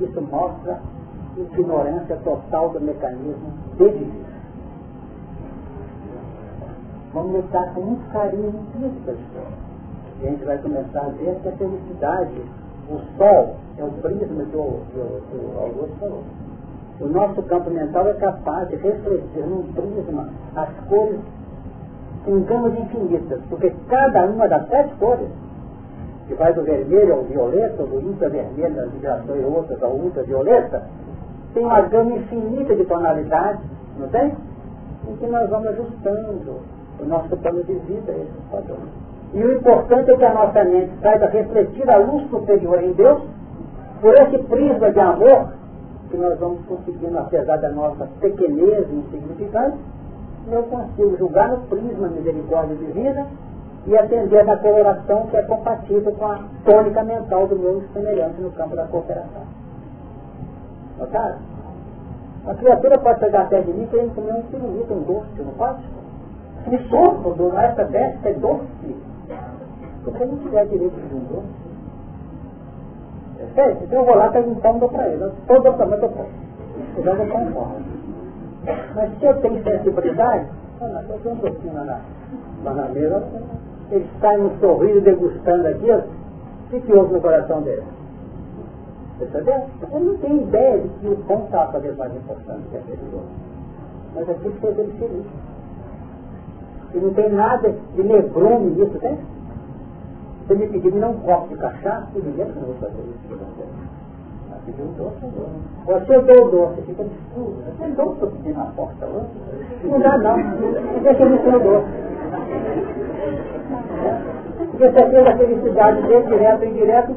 Isso 0.00 0.20
mostra 0.22 0.80
ignorância 1.36 2.16
total 2.24 2.70
do 2.70 2.80
mecanismo 2.80 3.52
de 3.76 3.88
viver. 3.88 4.26
Vamos 7.12 7.32
lutar 7.32 7.74
com 7.74 7.80
muito 7.80 8.12
carinho 8.12 8.48
em 8.48 8.80
tudo 8.80 9.04
que 9.04 10.22
E 10.22 10.26
a 10.26 10.30
gente 10.30 10.44
vai 10.44 10.58
começar 10.58 11.00
a 11.00 11.08
ver 11.08 11.34
que 11.42 11.48
a 11.48 11.52
felicidade, 11.52 12.42
o 12.90 12.98
sol, 13.16 13.56
é 13.76 13.84
o 13.84 13.90
prisma 14.02 14.44
que 14.44 14.56
o, 14.56 14.80
que 14.92 15.36
o 15.36 15.58
Augusto 15.58 15.96
falou. 15.98 16.22
O 17.00 17.06
nosso 17.06 17.42
campo 17.44 17.70
mental 17.70 18.08
é 18.08 18.14
capaz 18.14 18.68
de 18.68 18.76
refletir 18.76 19.46
num 19.46 19.72
prisma 19.72 20.28
as 20.54 20.68
cores 20.88 21.20
em 22.28 22.42
gamas 22.44 22.78
infinitas, 22.78 23.40
porque 23.48 23.72
cada 23.88 24.26
uma 24.26 24.46
das 24.46 24.68
sete 24.68 24.94
cores, 24.96 25.28
que 26.26 26.34
vai 26.34 26.52
do 26.52 26.62
vermelho 26.62 27.14
ao 27.14 27.22
violeta, 27.22 27.82
do 27.84 28.06
ultravermelho 28.06 28.80
às 28.80 28.90
vibrações 28.90 29.44
outras 29.44 29.82
ao 29.82 29.92
ultravioleta, 29.92 30.82
tem 31.54 31.64
uma 31.64 31.80
gama 31.82 32.12
infinita 32.12 32.76
de 32.76 32.84
tonalidades, 32.84 33.62
não 33.98 34.08
tem? 34.08 34.34
Em 35.08 35.16
que 35.16 35.26
nós 35.26 35.48
vamos 35.48 35.68
ajustando 35.68 36.60
o 37.00 37.04
nosso 37.06 37.34
plano 37.38 37.64
de 37.64 37.72
vida 37.72 38.12
a 38.12 38.16
esses 38.16 38.44
padrões. 38.50 39.08
E 39.32 39.42
o 39.42 39.56
importante 39.56 40.10
é 40.10 40.16
que 40.16 40.24
a 40.24 40.34
nossa 40.34 40.64
mente 40.64 40.92
saiba 41.00 41.26
refletir 41.26 41.88
a 41.90 41.96
luz 41.96 42.28
superior 42.28 42.82
em 42.82 42.92
Deus 42.92 43.22
por 44.02 44.14
esse 44.14 44.38
prisma 44.38 44.90
de 44.90 45.00
amor 45.00 45.48
que 46.10 46.16
nós 46.16 46.38
vamos 46.38 46.60
conseguindo, 46.66 47.18
apesar 47.18 47.56
da 47.56 47.70
nossa 47.70 48.06
pequenez 48.20 48.86
e 48.90 48.94
insignificância, 48.94 49.78
eu 50.54 50.62
consigo 50.64 51.16
julgar 51.16 51.50
no 51.50 51.58
prisma 51.66 52.08
misericórdia 52.08 52.76
divina 52.76 53.26
e 53.86 53.96
atender 53.96 54.44
na 54.44 54.56
coloração 54.56 55.26
que 55.26 55.36
é 55.36 55.42
compatível 55.42 56.12
com 56.12 56.26
a 56.26 56.40
tônica 56.64 57.02
mental 57.02 57.46
do 57.46 57.56
meu 57.56 57.82
semelhante 57.92 58.40
no 58.40 58.50
campo 58.52 58.76
da 58.76 58.86
cooperação. 58.86 59.42
Notaram? 60.98 61.38
A 62.46 62.54
criatura 62.54 62.98
pode 62.98 63.20
chegar 63.20 63.48
perto 63.48 63.66
de 63.66 63.72
mim 63.72 63.86
querer 63.86 64.10
comer 64.14 64.32
um 64.32 64.42
pirulito, 64.42 64.94
um 64.94 65.02
doce, 65.02 65.42
não 65.42 65.52
pode? 65.52 65.82
Me 66.66 66.78
sofro 66.88 67.34
do 67.34 67.58
essa 67.58 67.84
dessa 67.84 68.28
é 68.28 68.32
doce. 68.34 68.96
Porque 70.04 70.24
não 70.24 70.38
tiver 70.38 70.66
direito 70.66 70.96
de 70.96 71.14
um 71.14 71.20
doce. 71.20 71.68
É, 73.56 73.70
então 73.72 74.00
eu 74.00 74.04
vou 74.04 74.16
lá 74.16 74.30
perguntar 74.30 74.70
um 74.70 74.78
para 74.80 75.08
ele. 75.08 75.32
Todo 75.46 75.66
orçamento 75.68 76.02
eu 76.02 76.08
posso. 76.08 76.30
Eu 76.96 77.04
já 77.04 77.14
vou 77.14 77.26
conforme. 77.26 77.97
Mas 78.94 79.18
se 79.18 79.24
eu 79.24 79.40
tenho 79.40 79.62
sensibilidade, 79.62 80.46
eu 80.80 81.18
tenho 81.22 81.34
um 81.34 81.38
pouquinho 81.38 81.74
na, 81.74 82.88
mesa, 82.88 83.22
ele 83.90 84.06
está 84.14 84.30
um 84.32 84.58
sorriso 84.58 85.00
degustando 85.00 85.66
aqui, 85.68 85.90
o 85.90 86.70
que, 86.70 86.80
que 86.80 86.92
houve 86.92 87.14
no 87.14 87.20
coração 87.20 87.62
dele? 87.62 87.84
Percebeu? 89.18 89.66
Ele 89.92 90.04
não 90.04 90.16
tem 90.18 90.42
ideia 90.42 90.78
de 90.80 90.88
que 90.88 91.08
o 91.08 91.16
pão 91.24 91.44
está 91.44 91.62
a 91.64 91.72
fazer 91.72 91.96
mais 91.96 92.14
importante 92.14 92.62
que 92.70 92.76
aquele 92.76 93.02
outro. 93.12 93.28
Mas 94.14 94.28
aquilo 94.28 94.54
fez 94.60 94.78
ele 94.78 94.92
feliz. 94.98 95.26
E 96.94 96.98
não 96.98 97.14
tem 97.14 97.30
nada 97.30 97.74
de 97.94 98.02
lebrume 98.02 98.70
nisso, 98.70 98.98
tem? 99.00 99.18
Se 100.46 100.54
me 100.54 100.66
pedir 100.68 100.94
não 100.94 101.14
copo 101.14 101.48
de 101.48 101.56
cachaça, 101.56 102.08
eu 102.14 102.22
me 102.22 102.32
que 102.32 102.42
não 102.42 102.66
vou 102.66 102.74
fazer 102.76 103.02
isso 103.02 103.77
pedir 104.68 104.82
um 104.82 104.92
doce, 104.92 105.24
um 105.24 105.30
doce. 105.30 105.50
Ou 105.86 106.00
se 106.00 106.12
eu 106.12 106.22
dou 106.22 106.46
o 106.46 106.50
doce, 106.50 106.82
fica 106.82 107.02
escuro. 107.02 107.56
Você 107.78 107.88
dou 107.88 108.14
para 108.16 108.28
pedir 108.28 108.54
na 108.54 108.66
porta 108.66 109.06
hoje? 109.06 109.28
Não 109.84 110.00
dá 110.00 110.18
não. 110.18 110.38
Eu 110.38 111.30
me 111.30 111.56
o 111.56 111.60
doce. 111.60 112.08
Porque 114.70 114.88
você 114.88 115.10
fez 115.10 115.26
a 115.26 115.36
felicidade 115.36 116.02
dele, 116.02 116.26
direto 116.26 116.64
e 116.64 116.68
indireto, 116.68 117.16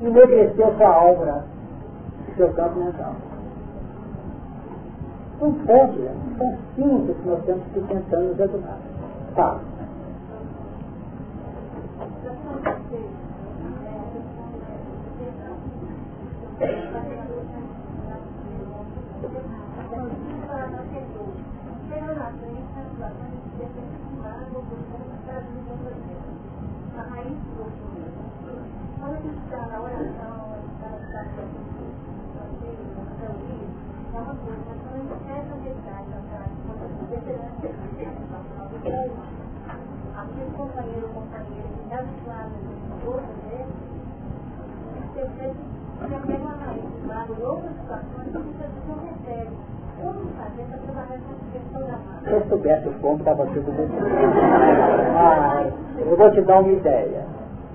enegreceu 0.00 0.74
sua 0.76 1.04
obra, 1.04 1.44
seu 2.36 2.52
campo 2.52 2.78
mental. 2.78 3.14
Não 5.40 5.52
pode, 5.52 5.98
né? 5.98 6.14
são 6.38 6.56
simples 6.76 7.16
que 7.16 7.28
nós 7.28 7.44
temos 7.44 7.62
que 7.74 7.80
tentando 7.80 8.28
nos 8.28 8.38
educar. 8.38 8.78
Fala. 9.34 9.71
Companheiro 40.62 41.06
ou 41.06 41.12
companheira 41.12 41.68
que 41.68 41.80
está 41.82 41.98
habituado 41.98 42.52
a 42.54 42.60
que 45.12 45.20
já 45.20 45.26
tem 45.54 45.71
questão 51.52 51.80
da 51.82 51.92
mão? 51.92 52.22
Se 52.24 52.30
eu 52.30 52.42
soubesse 52.48 52.90
como 53.00 53.18
estava 53.18 53.46
tudo 53.46 53.72
bem. 53.76 53.88
Ah, 55.16 55.70
eu 55.98 56.16
vou 56.16 56.30
te 56.30 56.40
dar 56.42 56.60
uma 56.60 56.72
ideia. 56.72 57.24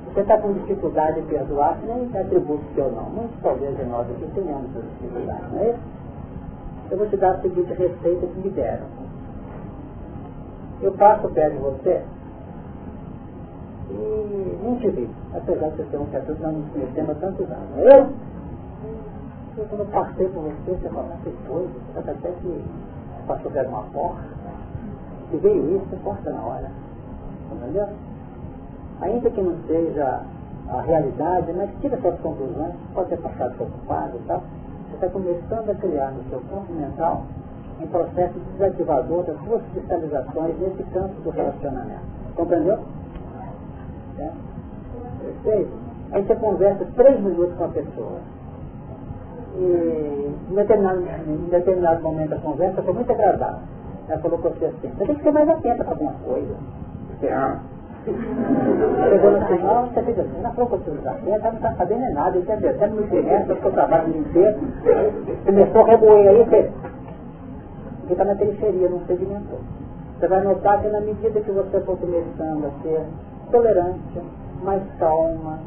Você 0.06 0.22
está 0.22 0.38
com 0.38 0.54
dificuldade 0.54 1.22
de 1.22 1.28
perdoar, 1.28 1.78
nem 1.84 2.10
atributo 2.20 2.64
seu 2.74 2.92
não. 2.92 3.04
Muitos 3.04 3.40
talvez 3.42 3.78
de 3.78 3.84
nós 3.86 4.10
aqui 4.10 4.28
tenhamos 4.34 4.72
dificuldade, 4.74 5.44
não 5.54 5.62
é? 5.62 5.76
Eu 6.90 6.98
vou 6.98 7.08
te 7.08 7.18
dar 7.18 7.32
a 7.32 7.42
seguinte 7.42 7.74
receita 7.74 8.28
que 8.28 8.40
me 8.40 8.50
deram. 8.50 8.86
Eu 10.82 10.92
passo 10.94 11.28
perto 11.30 11.54
de 11.54 11.60
você 11.60 12.02
e 13.90 14.60
não 14.64 14.76
te 14.78 14.90
vi, 14.90 15.10
apesar 15.34 15.70
de 15.70 15.78
você 15.78 15.84
ter 15.84 15.98
um 15.98 16.08
certo 16.08 16.36
não 16.42 16.52
nos 16.54 16.70
conhecemos 16.72 17.10
há 17.10 17.16
tantos 17.16 17.52
anos. 17.52 17.78
Eu, 17.78 18.10
eu 19.58 19.66
quando 19.70 19.92
passei 19.92 20.28
por 20.30 20.44
você, 20.44 20.72
você 20.72 20.90
falou, 20.90 21.12
que 21.24 21.32
coisa, 21.48 21.70
você 21.94 22.12
até 22.12 22.32
que 22.32 22.64
passou 23.28 23.52
perto 23.52 23.70
uma 23.70 23.84
porta. 23.84 24.38
Se 25.32 25.38
veio 25.38 25.78
isso, 25.78 26.04
corta 26.04 26.32
na 26.32 26.42
hora. 26.42 26.72
Entendeu? 27.52 27.88
Ainda 29.02 29.30
que 29.30 29.42
não 29.42 29.56
seja 29.68 30.22
a 30.70 30.82
realidade, 30.82 31.54
mas 31.54 31.70
tira 31.82 32.00
suas 32.02 32.20
conclusões, 32.20 32.74
pode 32.94 33.10
ter 33.10 33.18
passado 33.18 33.56
preocupado 33.56 34.18
e 34.18 34.28
tal. 34.28 34.44
Você 34.90 34.96
está 34.96 35.08
começando 35.10 35.70
a 35.70 35.76
criar 35.76 36.12
no 36.12 36.24
seu 36.30 36.40
campo 36.42 36.74
mental 36.74 37.24
um 37.82 37.88
processo 37.88 38.40
desativador 38.54 39.24
das 39.24 39.38
suas 39.44 39.62
cristalizações 39.72 40.60
nesse 40.60 40.84
campo 40.92 41.22
do 41.22 41.30
relacionamento. 41.30 42.02
Compreendeu? 42.36 42.80
Perfeito? 44.18 45.72
Aí 46.12 46.24
você 46.24 46.36
conversa 46.36 46.86
três 46.96 47.20
minutos 47.22 47.56
com 47.58 47.64
a 47.66 47.70
pessoa. 47.70 48.20
E 49.58 50.34
em 50.50 50.56
determinado, 50.56 51.04
em 51.28 51.50
determinado 51.50 52.04
momento 52.04 52.30
da 52.30 52.38
conversa 52.38 52.82
foi 52.82 52.94
muito 52.94 53.12
agradável. 53.12 53.60
Ela 54.08 54.20
falou 54.20 54.38
com 54.40 54.50
você 54.50 54.66
assim, 54.66 54.90
você 54.90 55.06
tem 55.06 55.16
que 55.16 55.24
ser 55.24 55.32
mais 55.32 55.50
atenta 55.50 55.84
para 55.84 55.94
alguma 55.94 56.14
coisa. 56.14 56.56
Chegou 59.10 59.32
no 59.32 59.46
final, 59.48 59.88
você 59.88 60.02
fica 60.04 60.22
assim, 60.22 60.42
na 60.42 60.52
falou 60.52 60.70
com 60.70 60.78
você 60.78 61.10
atenta, 61.10 61.50
não 61.50 61.56
está 61.56 61.74
sabendo 61.74 62.14
nada, 62.14 62.38
entendeu? 62.38 62.70
Até 62.70 62.88
não 62.88 62.96
me 62.98 63.08
conhece, 63.08 63.50
eu 63.50 63.72
trabalho 63.72 64.14
o 64.14 64.18
inteiro. 64.18 64.60
Começou 65.46 65.82
a 65.82 65.86
remoer 65.86 66.30
aí, 66.30 66.46
você 66.46 66.72
fica 68.08 68.24
na 68.24 68.36
periferia, 68.36 68.90
não 68.90 69.02
sedimentou. 69.02 69.60
Você 70.18 70.28
vai 70.28 70.42
notar 70.42 70.82
que 70.82 70.88
na 70.88 71.02
medida 71.02 71.42
que 71.42 71.52
você 71.52 71.82
for 71.82 71.98
começando 71.98 72.66
a 72.66 72.82
ser 72.82 73.06
tolerante, 73.52 74.22
mais 74.64 74.84
calma, 75.00 75.60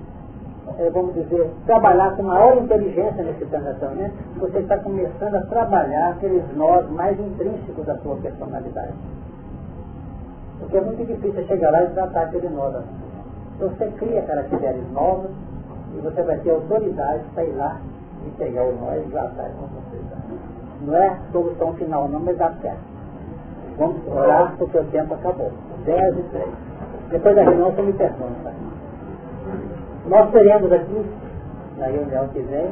é, 0.78 0.90
vamos 0.90 1.14
dizer, 1.14 1.50
trabalhar 1.66 2.16
com 2.16 2.22
maior 2.22 2.56
inteligência 2.58 3.22
nesse 3.22 3.44
relacionamento, 3.44 4.14
você 4.38 4.58
está 4.58 4.78
começando 4.78 5.34
a 5.34 5.42
trabalhar 5.42 6.10
aqueles 6.10 6.44
nós 6.56 6.88
mais 6.90 7.18
intrínsecos 7.18 7.84
da 7.84 7.96
sua 7.98 8.16
personalidade. 8.16 8.94
Porque 10.58 10.76
é 10.76 10.80
muito 10.80 11.04
difícil 11.04 11.44
chegar 11.46 11.70
lá 11.70 11.82
e 11.82 11.90
tratar 11.90 12.22
aquele 12.22 12.48
nó. 12.48 12.68
Então 13.56 13.68
você 13.68 13.86
cria 13.98 14.22
caracteres 14.22 14.92
novos 14.92 15.30
e 15.96 16.00
você 16.00 16.22
vai 16.22 16.38
ter 16.38 16.50
autoridade 16.50 17.24
para 17.34 17.44
ir 17.44 17.52
lá 17.56 17.80
e 18.26 18.30
pegar 18.32 18.64
o 18.64 18.72
nó 18.76 18.94
e 18.94 19.02
tratar 19.10 19.50
com 19.50 19.68
facilidade. 19.68 20.22
Não 20.82 20.96
é 20.96 21.18
solução 21.32 21.74
final 21.74 22.08
não, 22.08 22.20
mas 22.20 22.36
dá 22.38 22.52
certo. 22.62 22.80
Vamos 23.78 24.06
orar 24.06 24.54
porque 24.58 24.78
o 24.78 24.84
tempo 24.84 25.14
acabou. 25.14 25.50
10 25.84 26.18
e 26.18 26.22
3. 26.22 26.69
Depois 27.10 27.34
da 27.34 27.42
reunião 27.42 27.70
você 27.72 27.82
me 27.82 27.92
pergunta. 27.92 28.52
Nós 30.06 30.30
teremos 30.30 30.72
aqui, 30.72 31.04
na 31.78 31.86
reunião 31.86 32.28
que 32.28 32.40
vem, 32.40 32.70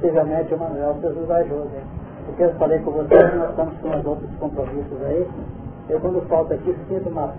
possivelmente 0.00 0.54
o 0.54 0.58
Manuel 0.58 0.96
Jesus 1.00 1.30
ajuda. 1.30 2.04
Porque 2.26 2.42
eu 2.44 2.54
falei 2.54 2.78
com 2.80 2.90
vocês, 2.92 3.34
nós 3.36 3.50
estamos 3.50 3.74
com 3.78 3.88
os 3.98 4.06
outros 4.06 4.30
compromissos 4.38 5.02
aí. 5.04 5.28
Eu 5.88 6.00
quando 6.00 6.26
falta 6.28 6.54
aqui 6.54 6.74
sinto 6.88 7.08
uma 7.08 7.34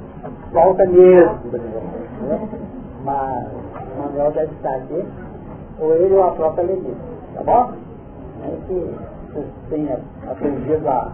falta 0.54 0.86
mesmo. 0.86 1.40
Né? 2.22 2.50
Mas 3.04 3.48
o 3.48 4.02
Manuel 4.02 4.32
deve 4.32 4.54
estar 4.54 4.76
aqui, 4.76 5.06
ou 5.80 5.94
ele 5.96 6.16
ou 6.16 6.24
a 6.24 6.32
própria 6.32 6.66
Letícia. 6.66 6.96
Tá 7.36 7.44
bom? 7.44 7.74
É 8.44 8.58
que 8.68 8.96
você 9.34 9.46
tenha 9.70 10.00
aprendido 10.30 10.88
a, 10.88 11.12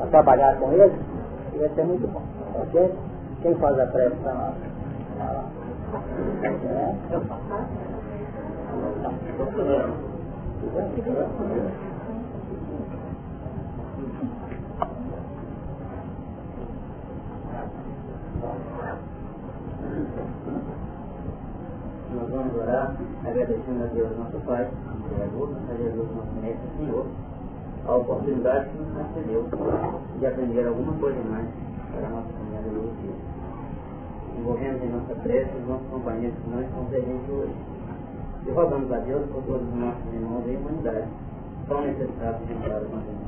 a 0.00 0.06
trabalhar 0.06 0.56
com 0.58 0.72
ele, 0.72 0.92
vai 1.58 1.68
ser 1.70 1.84
muito 1.84 2.06
bom. 2.08 2.22
Ok? 2.60 2.92
Quem 3.42 3.56
faz 3.56 3.76
a 3.76 3.86
prece 3.86 4.14
para 4.22 4.34
nós? 4.34 4.54
Nós 22.14 22.30
vamos 22.30 22.56
orar 22.56 22.94
agradecendo 23.24 23.82
a 23.82 23.86
Deus 23.86 24.18
nosso 24.18 24.38
Pai, 24.46 24.70
Criador, 25.08 25.50
a 25.68 25.74
Jesus 25.74 26.08
nosso 26.14 26.32
Mestre 26.40 26.68
Senhor, 26.78 27.06
a 27.88 27.94
oportunidade 27.96 28.68
que 28.68 28.78
nos 28.78 28.92
concedeu 28.92 29.48
de 30.20 30.26
aprender 30.26 30.68
alguma 30.68 30.92
coisa 30.92 31.20
mais 31.28 31.48
para 31.90 32.06
a 32.06 32.10
nossa 32.10 32.42
no 32.70 32.90
dia 33.02 33.11
envolvemos 34.42 34.82
em 34.82 34.88
nossa 34.88 35.14
prece 35.22 35.56
os 35.56 35.68
nossos 35.68 35.86
companheiros 35.88 36.36
que 36.42 36.50
nós 36.50 36.66
estão 36.66 36.84
presentes 36.86 37.30
hoje. 37.30 37.54
E 38.44 38.50
rogamos 38.50 38.92
a 38.92 38.98
Deus 38.98 39.24
por 39.30 39.42
todos 39.44 39.62
os 39.62 39.74
nossos 39.74 40.12
irmãos 40.12 40.42
e 40.48 40.56
humanidade 40.56 41.06
tão 41.68 41.80
necessitados 41.82 42.44
de 42.46 42.52
amparo 42.52 42.86
com 42.86 42.96
a 42.96 43.00
gente. 43.00 43.22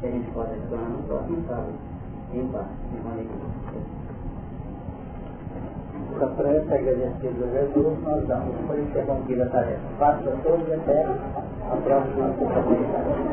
Que 0.00 0.06
a 0.06 0.10
gente 0.10 0.30
possa 0.30 0.54
retornar 0.54 0.88
no 0.88 1.02
próximo 1.02 1.44
sábado, 1.46 1.74
em 2.32 2.48
paz, 2.48 2.66
em 2.88 3.10
alegria. 3.10 3.54
Essa 6.16 6.26
prece 6.26 6.72
agradecida 6.72 7.44
a 7.44 7.48
Jesus, 7.48 8.02
nós 8.02 8.26
damos 8.26 8.56
por 8.66 8.78
interrompida 8.78 9.44
a 9.44 9.48
tarefa. 9.50 9.82
Faça 9.98 10.30
todos 10.42 10.72
até 10.72 11.02
a 11.04 11.76
próxima 11.76 12.30
oportunidade. 12.30 13.24